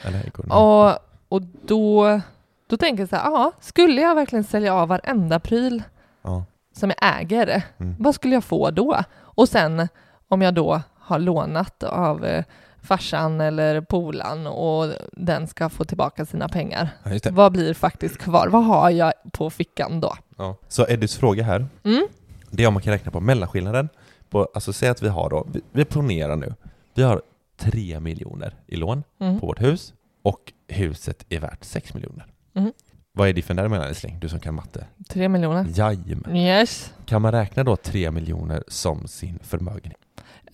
Och, 0.50 0.98
och 1.28 1.42
då, 1.66 2.20
då 2.66 2.76
tänker 2.76 3.02
jag 3.02 3.08
så 3.08 3.16
här, 3.16 3.24
ja, 3.24 3.52
skulle 3.60 4.00
jag 4.00 4.14
verkligen 4.14 4.44
sälja 4.44 4.74
av 4.74 4.88
varenda 4.88 5.40
pryl 5.40 5.82
ja. 6.22 6.44
som 6.76 6.90
jag 6.90 7.20
äger, 7.20 7.62
Mm. 7.78 7.96
vad 7.98 8.14
skulle 8.14 8.34
jag 8.34 8.44
få 8.44 8.70
då? 8.70 8.98
Och 9.16 9.48
sen 9.48 9.88
om 10.28 10.42
jag 10.42 10.54
då 10.54 10.82
har 10.98 11.18
lånat 11.18 11.82
av 11.82 12.24
eh, 12.24 12.44
farsan 12.84 13.40
eller 13.40 13.80
polan 13.80 14.46
och 14.46 14.92
den 15.12 15.46
ska 15.46 15.68
få 15.68 15.84
tillbaka 15.84 16.26
sina 16.26 16.48
pengar, 16.48 16.88
Ja, 17.04 17.18
vad 17.32 17.52
blir 17.52 17.74
faktiskt 17.74 18.18
kvar? 18.18 18.48
Vad 18.48 18.64
har 18.64 18.90
jag 18.90 19.12
på 19.32 19.50
fickan 19.50 20.00
då? 20.00 20.14
Ja. 20.36 20.56
Så 20.68 20.86
Eddies 20.88 21.16
fråga 21.16 21.42
här, 21.44 21.66
Mm? 21.84 22.06
det 22.50 22.62
är 22.64 22.66
om 22.68 22.74
man 22.74 22.82
kan 22.82 22.92
räkna 22.92 23.10
på 23.12 23.20
mellanskillnaden. 23.20 23.88
På, 24.30 24.48
alltså 24.54 24.72
säg 24.72 24.88
att 24.88 25.02
vi 25.02 25.08
har 25.08 25.30
då, 25.30 25.46
vi, 25.52 25.60
vi 25.72 25.84
planerar 25.84 26.36
nu, 26.36 26.54
vi 26.94 27.02
har 27.02 27.22
3 27.56 28.00
miljoner 28.00 28.54
i 28.66 28.76
lån 28.76 29.02
Mm. 29.20 29.40
på 29.40 29.46
vårt 29.46 29.60
hus 29.62 29.92
och 30.22 30.52
huset 30.68 31.26
är 31.28 31.40
värt 31.40 31.64
6 31.64 31.94
miljoner. 31.94 32.26
Mm. 32.54 32.72
Vad 33.12 33.28
är 33.28 33.32
diffen 33.32 33.56
däremellan 33.56 33.86
älskling? 33.88 34.18
Du 34.20 34.28
som 34.28 34.40
kan 34.40 34.54
matte. 34.54 34.86
Tre 35.08 35.28
miljoner? 35.28 35.66
Jajamän. 35.74 36.36
Yes. 36.36 36.92
Kan 37.06 37.22
man 37.22 37.32
räkna 37.32 37.64
då 37.64 37.76
3 37.76 38.10
miljoner 38.10 38.64
som 38.68 39.08
sin 39.08 39.38
förmögenhet? 39.42 39.98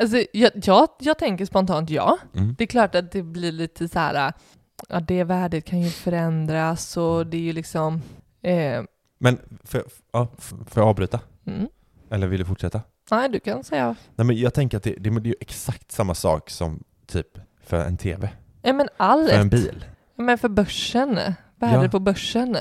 Alltså, 0.01 0.25
jag, 0.33 0.51
jag, 0.55 0.89
jag 0.99 1.19
tänker 1.19 1.45
spontant 1.47 1.91
ja. 1.91 2.19
Mm. 2.35 2.55
Det 2.59 2.65
är 2.65 2.67
klart 2.69 2.95
att 2.95 3.13
det 3.13 3.23
blir 3.23 3.53
lite 3.53 3.89
så 3.89 3.99
här, 3.99 4.33
ja 4.89 5.01
det 5.01 5.25
värdet 5.25 5.65
kan 5.65 5.81
ju 5.81 5.91
förändras 5.91 6.97
och 6.97 7.27
det 7.27 7.37
är 7.37 7.41
ju 7.41 7.53
liksom, 7.53 8.03
eh, 8.43 8.83
Men, 9.19 9.39
för, 9.65 9.85
ja, 10.13 10.29
får 10.39 10.83
jag 10.83 10.89
avbryta? 10.89 11.21
mm. 11.47 11.69
Eller 12.11 12.27
vill 12.27 12.39
du 12.41 12.45
fortsätta? 12.47 12.81
nej 13.11 13.29
du 13.29 13.41
kan 13.41 13.65
säga, 13.65 13.95
Nej 14.15 14.27
men 14.27 14.37
jag 14.37 14.55
tänker 14.55 14.77
att 14.77 14.83
det, 14.83 14.95
det, 14.99 15.11
det 15.11 15.29
är 15.29 15.31
ju 15.31 15.35
exakt 15.41 15.93
samma 15.93 16.15
sak 16.15 16.51
som 16.51 16.85
typ 17.07 17.39
för 17.65 17.85
en 17.85 17.97
TV, 17.97 18.31
ja 18.63 18.73
men 18.73 18.89
all 18.97 19.29
för 19.29 19.39
en 19.39 19.49
bil. 19.49 19.85
Ja, 20.17 20.23
men 20.23 20.39
för 20.39 20.49
börsen, 20.49 21.15
värdet 21.57 21.83
Ja. 21.83 21.89
på 21.89 21.99
börsen. 22.01 22.57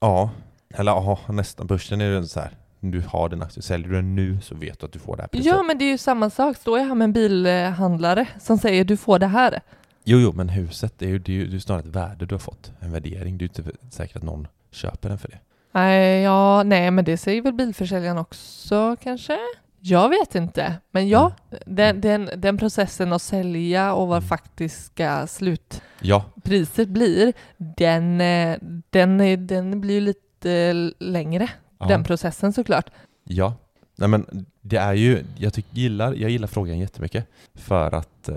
Ja, 0.00 0.30
eller 0.74 0.92
ja, 0.92 1.18
nästan. 1.28 1.66
Börsen 1.66 2.00
är 2.00 2.04
ju 2.06 2.26
så 2.26 2.40
här, 2.40 2.50
du 2.90 3.02
har 3.08 3.28
din 3.28 3.42
aktie, 3.42 3.62
säljer 3.62 3.88
du 3.88 3.94
den 3.94 4.14
nu 4.14 4.38
så 4.42 4.54
vet 4.54 4.80
du 4.80 4.86
att 4.86 4.92
du 4.92 4.98
får 4.98 5.16
det 5.16 5.22
här 5.22 5.28
priset. 5.28 5.46
Ja 5.46 5.62
men 5.62 5.78
det 5.78 5.84
är 5.84 5.90
ju 5.90 5.98
samma 5.98 6.30
sak, 6.30 6.56
står 6.56 6.78
jag 6.78 6.86
här 6.86 6.94
med 6.94 7.04
en 7.04 7.12
bilhandlare 7.12 8.26
som 8.40 8.58
säger 8.58 8.84
du 8.84 8.96
får 8.96 9.18
det 9.18 9.26
här. 9.26 9.60
Jo, 10.04 10.18
jo, 10.18 10.32
men 10.32 10.48
huset, 10.48 10.94
det 10.98 11.04
är 11.04 11.08
ju, 11.08 11.18
det 11.18 11.32
är 11.32 11.36
ju 11.36 11.46
det 11.46 11.56
är 11.56 11.58
snarare 11.58 11.80
ett 11.80 11.86
värde 11.96 12.26
du 12.26 12.34
har 12.34 12.40
fått, 12.40 12.72
en 12.80 12.92
värdering. 12.92 13.38
Det 13.38 13.44
är 13.44 13.46
ju 13.58 13.62
inte 13.64 13.78
säkert 13.90 14.16
att 14.16 14.22
någon 14.22 14.48
köper 14.70 15.08
den 15.08 15.18
för 15.18 15.28
det. 15.28 15.38
Nej, 15.72 16.22
ja, 16.22 16.62
nej 16.62 16.90
men 16.90 17.04
det 17.04 17.16
säger 17.16 17.42
väl 17.42 17.52
bilförsäljaren 17.52 18.18
också 18.18 18.96
kanske? 19.02 19.38
Jag 19.80 20.08
vet 20.08 20.34
inte, 20.34 20.74
men 20.90 21.08
ja, 21.08 21.32
den, 21.66 22.00
den, 22.00 22.30
den 22.36 22.58
processen 22.58 23.12
att 23.12 23.22
sälja 23.22 23.94
och 23.94 24.08
vad 24.08 24.16
Mm. 24.18 24.28
faktiska 24.28 25.26
slutpriset 25.26 25.82
Ja, 26.00 26.24
blir, 26.86 27.32
den, 27.56 28.20
eh, 28.20 28.56
den, 28.90 29.46
den 29.46 29.80
blir 29.80 29.94
ju 29.94 30.00
lite 30.00 30.72
längre, 30.98 31.48
ja, 31.78 31.86
den 31.86 32.04
processen 32.04 32.52
såklart. 32.52 32.90
ja. 33.24 33.54
Nej 33.98 34.08
men 34.08 34.46
det 34.60 34.76
är 34.76 34.92
ju, 34.94 35.24
jag, 35.38 35.52
tycker, 35.54 35.76
gillar, 35.76 36.14
jag 36.14 36.30
gillar 36.30 36.48
frågan 36.48 36.78
jättemycket 36.78 37.26
för 37.54 37.94
att 37.94 38.28
eh, 38.28 38.36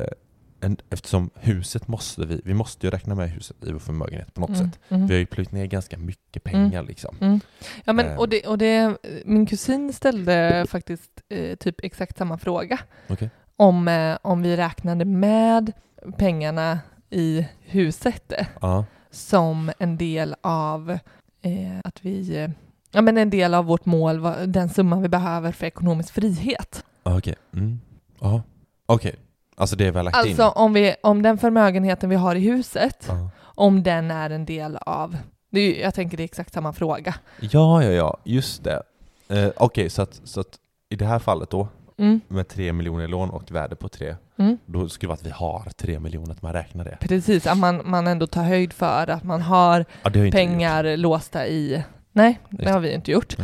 en, 0.62 0.78
eftersom 0.90 1.30
huset 1.36 1.88
måste 1.88 2.26
vi, 2.26 2.42
vi 2.46 2.54
måste 2.54 2.88
ju 2.88 2.92
räkna 2.92 3.16
med 3.16 3.30
huset 3.32 3.58
i 3.66 3.72
vår 3.72 3.80
förmögenhet 3.80 4.34
på 4.34 4.42
något 4.42 4.50
Mm, 4.50 4.62
sätt. 4.72 4.80
mm. 4.90 5.08
Vi 5.08 5.14
har 5.14 5.20
ju 5.20 5.26
plöjt 5.26 5.52
ner 5.52 5.66
ganska 5.66 5.98
mycket 5.98 6.44
pengar 6.44 6.84
liksom. 6.84 7.18
Mm. 7.22 7.40
Ja, 7.86 7.94
men, 7.94 8.06
Eh. 8.06 8.18
och 8.18 8.30
det, 8.30 8.48
och 8.48 8.58
det, 8.58 8.98
min 9.26 9.46
kusin 9.46 9.94
ställde 9.94 10.66
faktiskt 10.70 11.12
eh, 11.30 11.56
typ 11.56 11.76
exakt 11.84 12.18
samma 12.18 12.38
fråga. 12.38 12.80
Okej. 13.10 13.30
Om, 13.56 13.88
eh, 13.88 14.18
om 14.22 14.42
vi 14.42 14.58
räknade 14.58 15.06
med 15.06 15.72
pengarna 16.18 16.80
i 17.10 17.46
huset 17.62 18.34
Ja, 18.62 18.86
som 19.12 19.72
en 19.80 19.98
del 19.98 20.36
av 20.42 20.92
eh, 21.42 21.80
att 21.84 22.06
vi, 22.06 22.50
ja 22.92 23.02
men 23.02 23.18
en 23.18 23.30
del 23.30 23.54
av 23.54 23.66
vårt 23.66 23.86
mål, 23.86 24.28
den 24.48 24.70
summa 24.70 25.00
vi 25.00 25.08
behöver 25.10 25.52
för 25.52 25.66
ekonomisk 25.66 26.14
frihet. 26.14 26.84
ja, 27.04 27.18
okej. 27.18 27.36
Mm. 27.54 27.80
Ja, 28.20 28.42
okej. 28.86 29.16
Alltså 29.58 29.76
det 29.76 29.92
vi 29.92 29.98
har 29.98 30.04
lagt 30.04 30.18
Alltså 30.18 30.44
in. 30.44 30.52
om, 30.56 30.74
vi, 30.74 30.96
om 31.04 31.22
den 31.22 31.38
förmögenheten 31.38 32.10
vi 32.10 32.16
har 32.16 32.36
i 32.36 32.40
huset, 32.40 33.06
Ja. 33.08 33.30
om 33.42 33.84
den 33.84 34.12
är 34.12 34.30
en 34.30 34.46
del 34.46 34.78
av, 34.82 35.18
det 35.52 35.60
är, 35.60 35.84
jag 35.84 35.94
tänker 35.94 36.18
det 36.18 36.24
är 36.24 36.26
exakt 36.26 36.54
samma 36.54 36.74
fråga. 36.74 37.16
Ja, 37.40 37.84
ja, 37.84 37.92
ja, 37.92 38.18
just 38.24 38.64
det. 38.64 38.82
Eh, 39.30 39.50
Okej, 39.58 39.90
så, 39.90 40.02
att, 40.02 40.22
så 40.24 40.40
att 40.40 40.56
i 40.90 40.96
det 40.96 41.06
här 41.06 41.20
fallet 41.20 41.50
då, 41.50 41.68
Mm, 41.98 42.22
med 42.28 42.48
3 42.48 42.74
miljoner 42.74 43.04
i 43.04 43.08
lån 43.08 43.30
och 43.30 43.52
värde 43.52 43.76
på 43.76 43.90
3, 43.90 44.16
mm. 44.38 44.58
då 44.66 44.90
skulle 44.90 45.08
det 45.08 45.10
vara 45.10 45.16
att 45.20 45.26
vi 45.26 45.30
har 45.30 45.70
3 45.78 46.00
miljoner, 46.00 46.32
att 46.32 46.42
man 46.42 46.54
räknar 46.54 46.84
det. 46.84 46.98
Precis, 47.02 47.48
att 47.48 47.58
man, 47.58 47.82
man 47.86 48.08
ändå 48.08 48.28
tar 48.28 48.44
höjd 48.44 48.74
för 48.74 49.10
att 49.10 49.24
man 49.24 49.42
har 49.42 49.86
Ja, 50.04 50.10
har 50.10 50.32
pengar 50.32 50.98
låsta 50.98 51.48
i... 51.48 51.84
Nej, 52.12 52.40
det 52.50 52.70
har 52.70 52.80
vi 52.80 52.94
inte 52.94 53.12
gjort. 53.12 53.36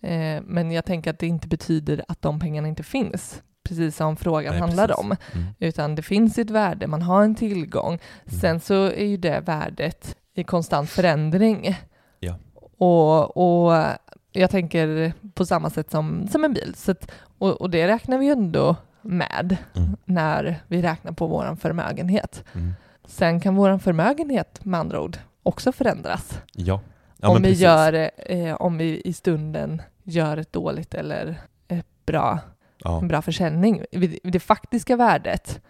Eh, 0.00 0.42
men 0.42 0.70
jag 0.70 0.84
tänker 0.84 1.10
att 1.10 1.18
det 1.18 1.26
inte 1.26 1.48
betyder 1.48 2.04
att 2.08 2.22
de 2.22 2.40
pengarna 2.40 2.68
inte 2.68 2.82
finns, 2.82 3.42
precis 3.68 3.96
som 3.96 4.16
frågan 4.16 4.50
Nej, 4.52 4.60
handlar 4.60 4.86
precis. 4.88 5.00
om. 5.04 5.16
Mm. 5.32 5.46
Utan 5.58 5.94
det 5.94 6.02
finns 6.02 6.38
ett 6.38 6.50
värde, 6.50 6.86
man 6.86 7.02
har 7.02 7.22
en 7.22 7.34
tillgång. 7.34 7.92
Mm. 7.92 8.40
Sen 8.40 8.60
så 8.60 8.84
är 8.84 9.04
ju 9.06 9.16
det 9.16 9.40
värdet 9.40 10.16
i 10.34 10.44
konstant 10.44 10.90
förändring. 10.90 11.76
Ja. 12.20 12.34
Och, 12.78 13.36
och 13.36 13.84
jag 14.32 14.50
tänker 14.50 15.12
på 15.34 15.46
samma 15.46 15.70
sätt 15.70 15.90
som, 15.90 16.28
som 16.28 16.44
en 16.44 16.52
bil. 16.52 16.74
Så 16.76 16.90
att, 16.90 17.10
och, 17.38 17.52
och 17.60 17.70
det 17.70 17.88
räknar 17.88 18.18
vi 18.18 18.26
ju 18.26 18.32
ändå 18.32 18.76
med 19.02 19.56
Mm. 19.76 19.96
när 20.04 20.60
vi 20.66 20.82
räknar 20.82 21.12
på 21.12 21.26
vår 21.26 21.56
förmögenhet. 21.56 22.44
Mm. 22.54 22.72
Sen 23.06 23.40
kan 23.40 23.54
vår 23.54 23.78
förmögenhet 23.78 24.64
med 24.64 24.80
andra 24.80 25.00
ord 25.00 25.16
också 25.42 25.72
förändras. 25.72 26.40
Ja. 26.52 26.80
Ja 27.24 27.30
om, 27.30 27.36
vi 27.36 27.48
precis. 27.48 27.60
gör, 27.60 28.10
eh, 28.16 28.54
om 28.54 28.78
vi 28.78 29.02
i 29.04 29.12
stunden 29.12 29.82
gör 30.02 30.36
ett 30.36 30.52
dåligt 30.52 30.94
eller 30.94 31.40
ett 31.68 32.06
bra, 32.06 32.38
Ja. 32.78 32.98
en 33.00 33.08
bra 33.08 33.22
försäljning. 33.22 33.84
Det 34.22 34.40
faktiska 34.40 34.96
värdet 34.96 35.60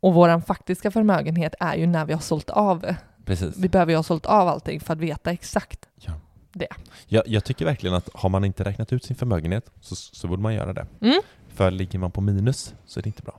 och 0.00 0.14
vår 0.14 0.40
faktiska 0.40 0.90
förmögenhet 0.90 1.54
är 1.60 1.74
ju 1.76 1.86
när 1.86 2.04
vi 2.04 2.12
har 2.12 2.20
sålt 2.20 2.50
av. 2.50 2.94
Precis. 3.24 3.56
Vi 3.58 3.68
behöver 3.68 3.92
ju 3.92 3.96
ha 3.96 4.02
sålt 4.02 4.26
av 4.26 4.48
allting 4.48 4.80
för 4.80 4.92
att 4.92 5.00
veta 5.00 5.30
exakt. 5.32 5.88
Ja. 5.96 6.12
Det. 6.52 6.68
Jag, 7.06 7.22
jag 7.28 7.44
tycker 7.44 7.64
verkligen 7.64 7.96
att 7.96 8.08
har 8.14 8.28
man 8.28 8.44
inte 8.44 8.64
räknat 8.64 8.92
ut 8.92 9.04
sin 9.04 9.16
förmögenhet 9.16 9.70
så, 9.80 9.96
så 9.96 10.28
borde 10.28 10.42
man 10.42 10.54
göra 10.54 10.72
det. 10.72 10.86
Mm. 11.00 11.20
För 11.48 11.70
ligger 11.70 11.98
man 11.98 12.10
på 12.10 12.20
minus 12.20 12.74
så 12.86 13.00
är 13.00 13.02
det 13.02 13.08
inte 13.08 13.22
bra. 13.22 13.38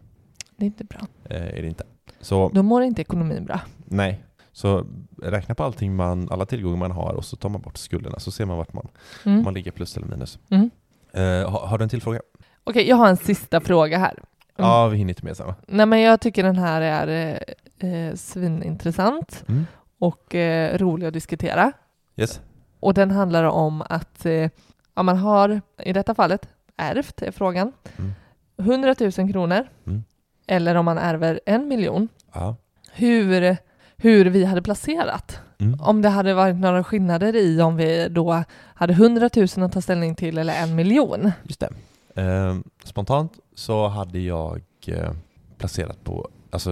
Det 0.57 0.63
är 0.63 0.67
inte 0.67 0.83
bra. 0.83 0.99
Eh, 1.25 1.41
är 1.57 1.61
det 1.61 1.67
inte. 1.67 1.83
Så 2.21 2.49
Då 2.53 2.63
mår 2.63 2.83
inte 2.83 3.01
ekonomin 3.01 3.45
bra. 3.45 3.61
nej. 3.85 4.23
Så 4.59 4.85
räkna 5.21 5.55
på 5.55 5.63
allting 5.63 5.95
man, 5.95 6.29
alla 6.31 6.45
tillgångar 6.45 6.77
man 6.77 6.91
har 6.91 7.13
och 7.13 7.25
så 7.25 7.35
tar 7.35 7.49
man 7.49 7.61
bort 7.61 7.77
skulderna 7.77 8.19
så 8.19 8.31
ser 8.31 8.45
man 8.45 8.57
vart 8.57 8.73
man, 8.73 8.87
Mm. 9.25 9.43
man 9.43 9.53
ligger 9.53 9.71
plus 9.71 9.97
eller 9.97 10.07
minus. 10.07 10.39
Mm. 10.49 10.69
Eh, 11.13 11.49
har, 11.51 11.67
har 11.67 11.77
du 11.77 11.83
en 11.83 11.89
till 11.89 12.01
fråga? 12.01 12.19
Okej, 12.63 12.89
jag 12.89 12.95
har 12.95 13.07
en 13.09 13.17
sista 13.17 13.61
fråga 13.61 13.97
här. 13.97 14.11
Mm. 14.57 14.69
Ja, 14.71 14.87
vi 14.87 14.97
hinner 14.97 15.09
inte 15.11 15.25
med 15.25 15.35
va? 15.37 15.55
Nej, 15.67 15.85
men 15.85 16.01
jag 16.01 16.21
tycker 16.21 16.43
den 16.43 16.55
här 16.55 16.81
är 16.81 17.37
eh, 17.79 17.89
eh, 17.89 18.15
svinintressant 18.15 19.43
Mm. 19.47 19.65
och 19.99 20.35
eh, 20.35 20.77
rolig 20.77 21.07
att 21.07 21.13
diskutera. 21.13 21.71
Yes. 22.17 22.41
Och 22.79 22.93
den 22.93 23.11
handlar 23.11 23.43
om 23.43 23.81
att 23.89 24.25
eh, 24.25 24.49
ja, 24.95 25.03
man 25.03 25.17
har, 25.17 25.61
i 25.83 25.93
detta 25.93 26.15
fallet, 26.15 26.49
ärvt 26.77 27.21
är 27.21 27.31
frågan, 27.31 27.71
Mm. 27.97 28.11
100 28.57 28.95
000 28.99 29.31
kronor 29.31 29.67
Mm. 29.87 30.03
eller 30.47 30.75
om 30.75 30.85
man 30.85 30.97
ärver 30.97 31.39
en 31.45 31.67
miljon. 31.67 32.07
Ja. 32.33 32.55
Hur, 32.91 33.57
hur 34.01 34.25
vi 34.25 34.45
hade 34.45 34.61
placerat. 34.61 35.39
Mm. 35.57 35.79
Om 35.81 36.01
det 36.01 36.09
hade 36.09 36.33
varit 36.33 36.55
några 36.55 36.83
skillnader 36.83 37.35
i 37.35 37.61
om 37.61 37.75
vi 37.75 38.07
då 38.09 38.43
hade 38.73 38.93
100 38.93 39.29
000 39.35 39.47
att 39.65 39.71
ta 39.71 39.81
ställning 39.81 40.15
till 40.15 40.37
eller 40.37 40.53
en 40.63 40.75
miljon. 40.75 41.31
Just 41.43 41.59
det. 41.59 41.69
Eh, 42.21 42.55
spontant 42.83 43.33
så 43.55 43.87
hade 43.87 44.19
jag 44.19 44.61
eh, 44.87 45.11
placerat 45.57 46.03
på, 46.03 46.29
alltså 46.49 46.71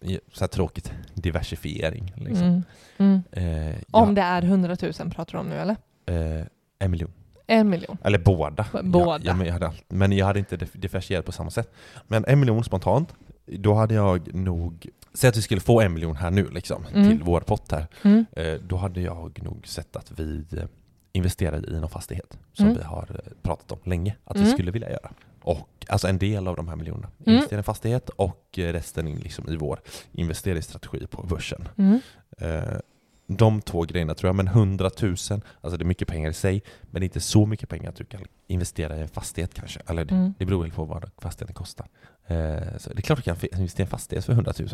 eh, 0.00 0.18
så 0.32 0.40
här 0.40 0.48
tråkigt, 0.48 0.92
diversifiering. 1.14 2.12
Liksom. 2.16 2.62
Mm. 2.98 3.20
Mm. 3.32 3.68
Eh, 3.70 3.76
Om 3.90 4.08
ja, 4.08 4.14
det 4.14 4.20
är 4.22 4.42
100 4.42 4.76
000 4.82 4.92
pratar 4.92 5.32
du 5.32 5.38
om 5.38 5.46
nu 5.48 5.54
eller? 5.56 5.76
eh, 6.06 6.46
en 6.78 6.90
miljon. 6.90 7.10
En 7.46 7.68
miljon. 7.68 7.96
Eller 8.02 8.18
båda. 8.18 8.66
Båda. 8.82 9.10
Ja, 9.12 9.18
ja, 9.22 9.34
men, 9.34 9.46
jag 9.46 9.52
hade, 9.52 9.72
men 9.88 10.12
jag 10.12 10.26
hade 10.26 10.38
inte 10.38 10.56
dif- 10.56 10.76
differentierat 10.78 11.24
på 11.24 11.32
samma 11.32 11.50
sätt. 11.50 11.72
Men 12.08 12.24
en 12.28 12.40
miljon 12.40 12.64
spontant, 12.64 13.14
då 13.52 13.74
hade 13.74 13.94
jag 13.94 14.34
nog, 14.34 14.86
säg 15.14 15.28
att 15.28 15.36
vi 15.36 15.42
skulle 15.42 15.60
få 15.60 15.80
en 15.80 15.92
miljon 15.94 16.16
här 16.16 16.30
nu 16.30 16.48
liksom, 16.50 16.84
Mm. 16.94 17.08
till 17.08 17.22
vår 17.24 17.40
pott 17.40 17.72
här. 17.72 17.86
Mm. 18.02 18.26
Eh, 18.32 18.54
då 18.54 18.76
hade 18.76 19.00
jag 19.00 19.40
nog 19.42 19.66
sett 19.68 19.96
att 19.96 20.12
vi 20.20 20.44
eh, 20.56 20.64
investerade 21.12 21.68
i 21.68 21.80
någon 21.80 21.90
fastighet 21.90 22.38
som 22.52 22.64
Mm. 22.66 22.78
vi 22.78 22.84
har 22.84 23.06
eh, 23.24 23.32
pratat 23.42 23.72
om 23.72 23.78
länge 23.84 24.16
att 24.24 24.36
Mm. 24.36 24.46
vi 24.48 24.52
skulle 24.52 24.70
vilja 24.70 24.90
göra. 24.90 25.10
Och 25.42 25.86
alltså 25.88 26.08
en 26.08 26.18
del 26.18 26.48
av 26.48 26.56
de 26.56 26.68
här 26.68 26.76
miljonerna. 26.76 27.08
Mm. 27.26 27.34
Investera 27.34 27.56
i 27.56 27.60
en 27.60 27.64
fastighet 27.64 28.08
och 28.08 28.48
resten 28.54 29.08
in 29.08 29.16
liksom 29.18 29.48
i 29.48 29.56
vår 29.56 29.80
investeringsstrategi 30.12 31.06
på 31.06 31.22
börsen. 31.22 31.68
Mm. 31.76 32.00
Eh, 32.38 32.78
de 33.26 33.60
två 33.62 33.82
grejerna 33.82 34.14
tror 34.14 34.28
jag, 34.28 34.36
men 34.36 34.48
100 34.48 34.90
000, 35.02 35.10
alltså 35.10 35.40
det 35.78 35.82
är 35.82 35.84
mycket 35.84 36.08
pengar 36.08 36.30
i 36.30 36.34
sig, 36.34 36.62
men 36.90 37.02
inte 37.02 37.20
så 37.20 37.46
mycket 37.46 37.68
pengar 37.68 37.88
att 37.88 37.96
du 37.96 38.04
kan 38.04 38.20
investera 38.46 38.96
i 38.96 39.00
en 39.00 39.08
fastighet 39.08 39.54
kanske. 39.54 39.80
Eller 39.86 40.04
det, 40.04 40.14
Mm. 40.14 40.34
det 40.38 40.46
beror 40.46 40.62
väl 40.62 40.72
på 40.72 40.84
vad 40.84 41.10
fastigheten 41.18 41.54
kostar. 41.54 41.86
Eh, 42.30 42.76
så 42.78 42.90
det 42.90 42.98
är 42.98 43.02
klart 43.02 43.18
du 43.18 43.22
kan 43.22 43.36
investera 43.58 43.82
i 43.82 43.84
en 43.84 43.90
fastighet 43.90 44.24
för 44.24 44.32
100 44.32 44.52
000. 44.58 44.68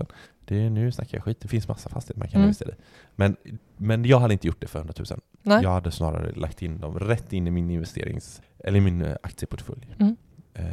Det 0.44 0.56
är, 0.66 0.70
nu 0.70 0.92
snackar 0.92 1.18
jag 1.18 1.24
skit, 1.24 1.40
det 1.40 1.48
finns 1.48 1.68
massa 1.68 1.88
fastigheter 1.88 2.18
man 2.18 2.28
kan 2.28 2.38
Mm. 2.40 2.44
investera 2.48 2.70
i. 2.70 2.74
Men, 3.16 3.36
men 3.76 4.04
jag 4.04 4.20
hade 4.20 4.32
inte 4.34 4.46
gjort 4.46 4.60
det 4.60 4.66
för 4.66 4.78
100 4.78 4.94
000. 5.10 5.20
Nej. 5.42 5.62
Jag 5.62 5.70
hade 5.70 5.90
snarare 5.90 6.32
lagt 6.32 6.62
in 6.62 6.80
dem 6.80 6.98
rätt 6.98 7.32
in 7.32 7.46
i 7.46 7.50
min 7.50 7.70
investerings, 7.70 8.42
eller 8.58 8.80
min 8.80 9.02
eh, 9.04 9.16
aktieportfölj. 9.22 9.88
Mm. 10.00 10.16
Eh, 10.54 10.64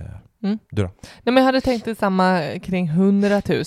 Mm. 0.43 0.59
Du 0.69 0.81
då? 0.81 0.89
Nej, 1.01 1.33
men 1.33 1.35
jag 1.35 1.43
hade 1.43 1.61
tänkt 1.61 1.85
detsamma 1.85 2.41
kring 2.63 2.87
100 2.87 3.41
000. 3.49 3.63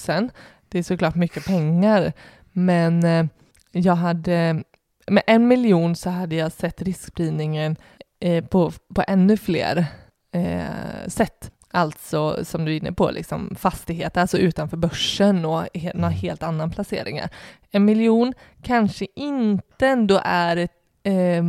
Det 0.69 0.79
är 0.79 0.83
såklart 0.83 1.15
mycket 1.15 1.45
pengar, 1.47 2.13
men 2.53 3.05
eh, 3.05 3.27
jag 3.73 3.95
hade 3.95 4.63
med 5.07 5.23
en 5.27 5.49
miljon 5.49 5.97
så 5.97 6.11
hade 6.11 6.35
jag 6.37 6.53
sett 6.53 6.83
riskspridningen 6.83 7.77
på, 8.51 8.73
på 8.95 9.05
ännu 9.09 9.37
fler 9.37 9.87
eh, 10.33 11.09
sätt. 11.09 11.51
Alltså 11.75 12.45
som 12.45 12.65
du 12.65 12.73
är 12.73 12.77
inne 12.77 12.93
på, 12.93 13.11
liksom 13.11 13.55
fastigheter, 13.59 14.21
alltså 14.21 14.39
utanför 14.39 14.77
börsen 14.77 15.45
och 15.45 15.69
he, 15.75 15.93
några 15.95 16.11
helt 16.11 16.43
annan 16.43 16.71
placeringar. 16.71 17.31
En 17.71 17.85
miljon 17.85 18.33
kanske 18.63 19.07
inte 19.17 19.87
ändå 19.87 20.21
är 20.25 20.57
ett, 20.57 20.73
eh, 21.03 21.45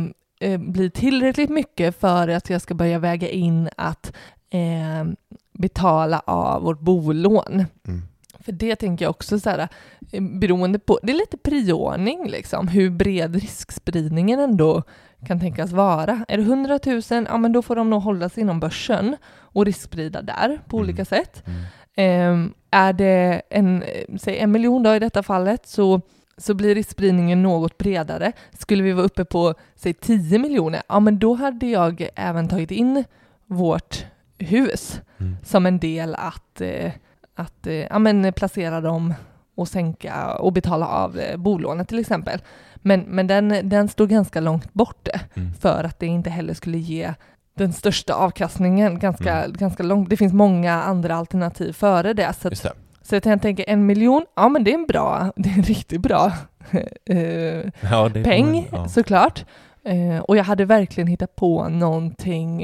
eh, 0.50 0.60
blir 0.60 0.88
tillräckligt 0.88 1.50
mycket 1.50 2.00
för 2.00 2.28
att 2.28 2.50
jag 2.50 2.62
ska 2.62 2.74
börja 2.74 2.98
väga 2.98 3.28
in 3.28 3.68
att 3.76 4.12
eh, 4.50 5.04
betala 5.52 6.22
av 6.26 6.62
vårt 6.62 6.80
bolån. 6.80 7.64
Mm. 7.88 8.02
För 8.40 8.52
det 8.52 8.76
tänker 8.76 9.04
jag 9.04 9.10
också 9.10 9.40
så 9.40 9.50
här, 9.50 9.68
eh, 10.12 10.22
beroende 10.22 10.78
på, 10.78 10.98
det 11.02 11.12
är 11.12 11.16
lite 11.16 11.36
prioordning 11.36 12.28
liksom, 12.28 12.68
hur 12.68 12.90
bred 12.90 13.34
riskspridningen 13.34 14.40
ändå 14.40 14.82
kan 15.26 15.40
tänkas 15.40 15.72
vara. 15.72 16.24
Är 16.28 16.36
det 16.36 16.42
100 16.42 16.78
000, 16.86 17.02
ja 17.10 17.36
men 17.38 17.52
då 17.52 17.62
får 17.62 17.76
de 17.76 17.90
nog 17.90 18.02
hålla 18.02 18.28
sig 18.28 18.40
inom 18.42 18.60
börsen 18.60 19.16
och 19.38 19.64
risksprida 19.64 20.22
där 20.22 20.60
på 20.68 20.76
Mm. 20.76 20.84
olika 20.84 21.04
sätt. 21.04 21.42
Mm. 21.46 21.62
Ehm, 21.96 22.54
är 22.70 22.92
det 22.92 23.42
en, 23.50 23.82
eh, 23.82 24.16
säg 24.18 24.38
en 24.38 24.52
miljon 24.52 24.82
då 24.82 24.94
i 24.94 24.98
detta 24.98 25.22
fallet 25.22 25.66
så, 25.66 26.00
så 26.38 26.54
blir 26.54 26.74
riskspridningen 26.74 27.42
något 27.42 27.78
bredare. 27.78 28.32
Skulle 28.58 28.82
vi 28.82 28.92
vara 28.92 29.04
uppe 29.06 29.24
på 29.24 29.54
säg 29.74 29.94
10 29.94 30.38
miljoner, 30.38 30.82
ja 30.88 31.00
men 31.00 31.18
då 31.18 31.34
hade 31.34 31.66
jag 31.66 32.08
även 32.14 32.48
tagit 32.48 32.70
in 32.70 33.04
vårt 33.46 34.04
hus 34.38 35.00
Mm. 35.20 35.36
som 35.44 35.66
en 35.66 35.78
del 35.78 36.14
att, 36.14 36.60
eh, 36.60 36.92
att 37.34 37.66
eh, 37.66 37.74
ja, 37.74 37.98
men 37.98 38.32
placera 38.32 38.80
dem 38.80 39.14
och 39.54 39.68
sänka 39.68 40.34
och 40.34 40.52
betala 40.52 40.86
av 40.86 41.18
eh, 41.18 41.36
bolånet 41.36 41.88
till 41.88 41.98
exempel. 41.98 42.40
Men, 42.86 43.00
men 43.00 43.26
den, 43.26 43.68
den 43.68 43.88
står 43.88 44.06
ganska 44.06 44.40
långt 44.40 44.72
bort 44.74 45.08
Mm. 45.34 45.52
för 45.60 45.84
att 45.84 45.98
det 45.98 46.06
inte 46.06 46.30
heller 46.30 46.54
skulle 46.54 46.78
ge 46.78 47.14
den 47.54 47.72
största 47.72 48.14
avkastningen 48.14 48.98
ganska, 48.98 49.32
Mm. 49.44 49.52
ganska 49.52 49.82
långt. 49.82 50.10
Det 50.10 50.16
finns 50.16 50.32
många 50.32 50.72
andra 50.72 51.16
alternativ 51.16 51.72
före 51.72 52.12
det. 52.12 52.32
Så, 52.40 52.48
att, 52.48 52.62
det. 52.62 52.72
så 53.02 53.14
jag 53.14 53.22
tänker 53.22 53.64
en 53.68 53.86
miljon, 53.86 54.24
ja 54.36 54.48
men 54.48 54.64
det 54.64 54.70
är 54.70 54.74
en 54.74 54.86
bra, 54.86 55.32
det 55.36 55.48
är 55.48 55.54
en 55.54 55.62
riktigt 55.62 56.00
bra 56.00 56.32
eh, 57.10 57.70
Ja, 57.80 58.10
peng 58.24 58.68
ja. 58.72 58.88
såklart. 58.88 59.44
Eh, 59.84 60.18
och 60.18 60.36
jag 60.36 60.44
hade 60.44 60.64
verkligen 60.64 61.06
hittat 61.08 61.36
på 61.36 61.68
någonting 61.68 62.62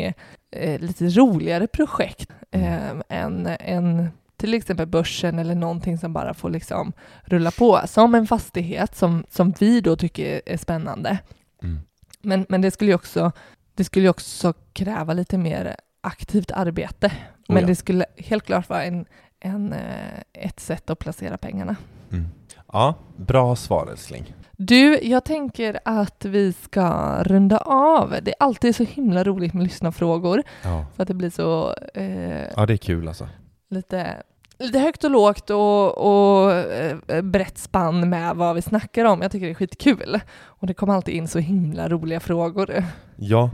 eh, 0.57 0.81
lite 0.81 1.05
roligare 1.09 1.67
projekt 1.67 2.31
eh, 2.51 2.91
än, 3.09 3.49
än 3.61 4.09
till 4.43 4.55
exempel 4.55 4.87
börsen 4.87 5.39
eller 5.39 5.55
någonting 5.55 5.99
som 5.99 6.13
bara 6.13 6.35
får 6.35 6.51
liksom 6.51 6.93
rulla 7.25 7.51
på. 7.51 7.81
Som 7.87 8.15
en 8.15 8.27
fastighet 8.27 8.97
som, 8.97 9.25
som 9.31 9.55
vi 9.61 9.81
då 9.81 9.97
tycker 9.97 10.43
är 10.47 10.57
spännande. 10.57 11.19
Mm. 11.63 11.79
Men, 12.23 12.47
men 12.49 12.61
det 12.61 12.71
skulle 12.71 12.91
ju 12.91 12.95
också, 12.95 13.33
det 13.75 13.85
skulle 13.85 14.09
också 14.09 14.53
kräva 14.73 15.13
lite 15.13 15.39
mer 15.39 15.77
aktivt 16.01 16.51
arbete. 16.51 17.07
Oh 17.07 17.55
Men 17.55 17.61
ja. 17.61 17.67
det 17.67 17.75
skulle 17.75 18.05
helt 18.17 18.45
klart 18.45 18.69
vara 18.69 18.85
en, 18.85 19.05
en, 19.41 19.73
eh, 19.73 20.21
ett 20.33 20.61
sätt 20.61 20.91
att 20.91 20.99
placera 20.99 21.39
pengarna. 21.39 21.77
Mm. 22.11 22.29
Ja, 22.73 22.95
bra 23.17 23.57
svar 23.57 23.87
älskling. 23.87 24.35
Du, 24.53 24.99
jag 25.03 25.25
tänker 25.25 25.81
att 25.85 26.25
vi 26.25 26.53
ska 26.53 27.19
runda 27.23 27.59
av. 27.59 28.11
Det 28.23 28.31
är 28.31 28.37
alltid 28.39 28.77
så 28.77 28.85
himla 28.85 29.25
roligt 29.25 29.55
med 29.55 29.63
lyssnarfrågor 29.63 30.43
Ja. 30.63 30.87
för 30.97 31.03
att 31.03 31.09
det 31.09 31.15
blir 31.15 31.31
så 31.31 31.75
eh, 31.95 32.49
ja, 32.57 32.67
det 32.67 32.73
är 32.73 32.77
kul 32.77 33.09
alltså. 33.09 33.29
lite, 33.71 34.23
lite 34.63 34.79
högt 34.79 35.05
och 35.05 35.11
lågt 35.11 35.51
och, 35.51 35.99
och 35.99 36.53
eh, 36.53 37.23
brett 37.23 37.59
spann 37.59 38.11
med 38.11 38.37
vad 38.37 38.55
vi 38.55 38.63
snackar 38.63 39.05
om. 39.05 39.23
Jag 39.23 39.33
tycker 39.33 39.47
det 39.47 39.53
är 39.53 39.55
skitkul 39.55 40.21
och 40.41 40.67
det 40.67 40.75
kommer 40.75 40.95
alltid 40.95 41.15
in 41.15 41.29
så 41.29 41.39
himla 41.39 41.89
roliga 41.89 42.21
frågor. 42.21 42.85
Ja, 43.17 43.51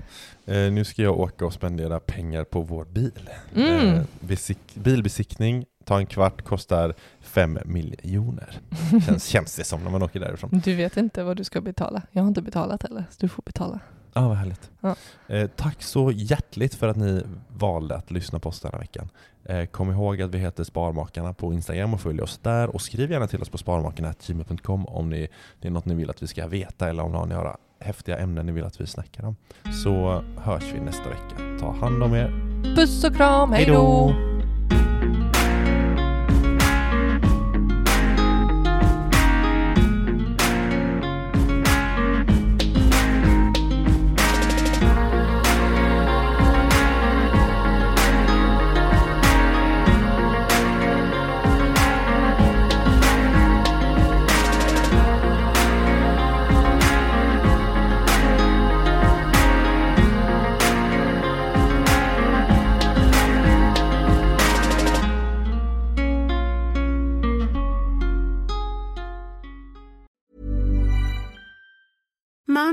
eh, 0.47 0.55
nu 0.73 0.85
ska 0.85 1.03
jag 1.03 1.19
åka 1.21 1.47
och 1.47 1.53
spendera 1.53 2.01
pengar 2.01 2.45
på 2.45 2.61
vår 2.61 2.85
bil. 2.85 3.31
Mm. 3.57 3.89
Eh, 3.95 4.03
besik- 4.21 4.75
bilbesiktning, 4.75 5.65
ta 5.85 5.99
en 5.99 6.07
kvart, 6.07 6.43
kostar 6.43 6.95
fem 7.21 7.59
miljoner. 7.65 8.61
Känns, 9.07 9.25
känns 9.27 9.57
det 9.57 9.65
som 9.65 9.85
när 9.85 9.91
man 9.91 10.03
åker 10.03 10.21
därifrån. 10.21 10.61
Du 10.65 10.75
vet 10.75 10.97
inte 10.97 11.23
vad 11.23 11.37
du 11.37 11.45
ska 11.45 11.61
betala. 11.61 12.03
Jag 12.13 12.23
har 12.23 12.29
inte 12.29 12.43
betalat 12.43 12.83
heller, 12.83 13.05
så 13.11 13.17
du 13.21 13.29
får 13.29 13.43
betala. 13.43 13.81
Ja, 14.13 14.29
vad 14.29 14.37
härligt. 14.37 14.71
Ja. 14.81 14.95
Eh, 15.27 15.47
tack 15.57 15.83
så 15.83 16.11
hjärtligt 16.13 16.75
för 16.75 16.89
att 16.89 16.97
ni 16.97 17.23
valde 17.49 17.97
att 17.97 18.11
lyssna 18.11 18.39
på 18.39 18.49
oss 18.49 18.61
den 18.61 18.71
här 18.73 18.79
veckan. 18.79 19.09
Eh, 19.49 19.65
kom 19.67 19.91
ihåg 19.91 20.23
att 20.23 20.35
vi 20.35 20.39
heter 20.39 20.65
Sparmakarna 20.65 21.35
på 21.35 21.53
Instagram 21.53 21.95
och 21.95 22.01
följ 22.01 22.21
oss 22.21 22.39
där 22.43 22.75
och 22.75 22.81
skriv 22.81 23.11
gärna 23.11 23.27
till 23.27 23.43
oss 23.43 23.49
på 23.49 23.59
sparmakarna.gmail.com 23.59 24.87
om 24.87 25.11
ni, 25.11 25.29
det 25.61 25.69
är 25.69 25.73
något 25.73 25.85
ni 25.85 25.95
vill 25.95 26.11
att 26.11 26.23
vi 26.23 26.27
ska 26.27 26.47
veta 26.47 26.89
eller 26.89 27.03
om 27.03 27.13
ni 27.13 27.19
har 27.19 27.27
några 27.27 27.57
häftiga 27.81 28.19
ämnen 28.19 28.47
ni 28.47 28.53
vill 28.53 28.65
att 28.65 28.81
vi 28.81 28.87
snackar 28.87 29.25
om. 29.25 29.37
Så 29.85 30.23
hörs 30.37 30.65
vi 30.75 30.81
nästa 30.81 31.09
vecka. 31.09 31.59
Ta 31.61 31.73
hand 31.73 32.03
om 32.03 32.15
er. 32.15 32.33
Puss 32.77 33.05
och 33.05 33.17
kram, 33.17 33.53
hej 33.53 33.65
Hej 33.65 33.75
då! 33.75 34.38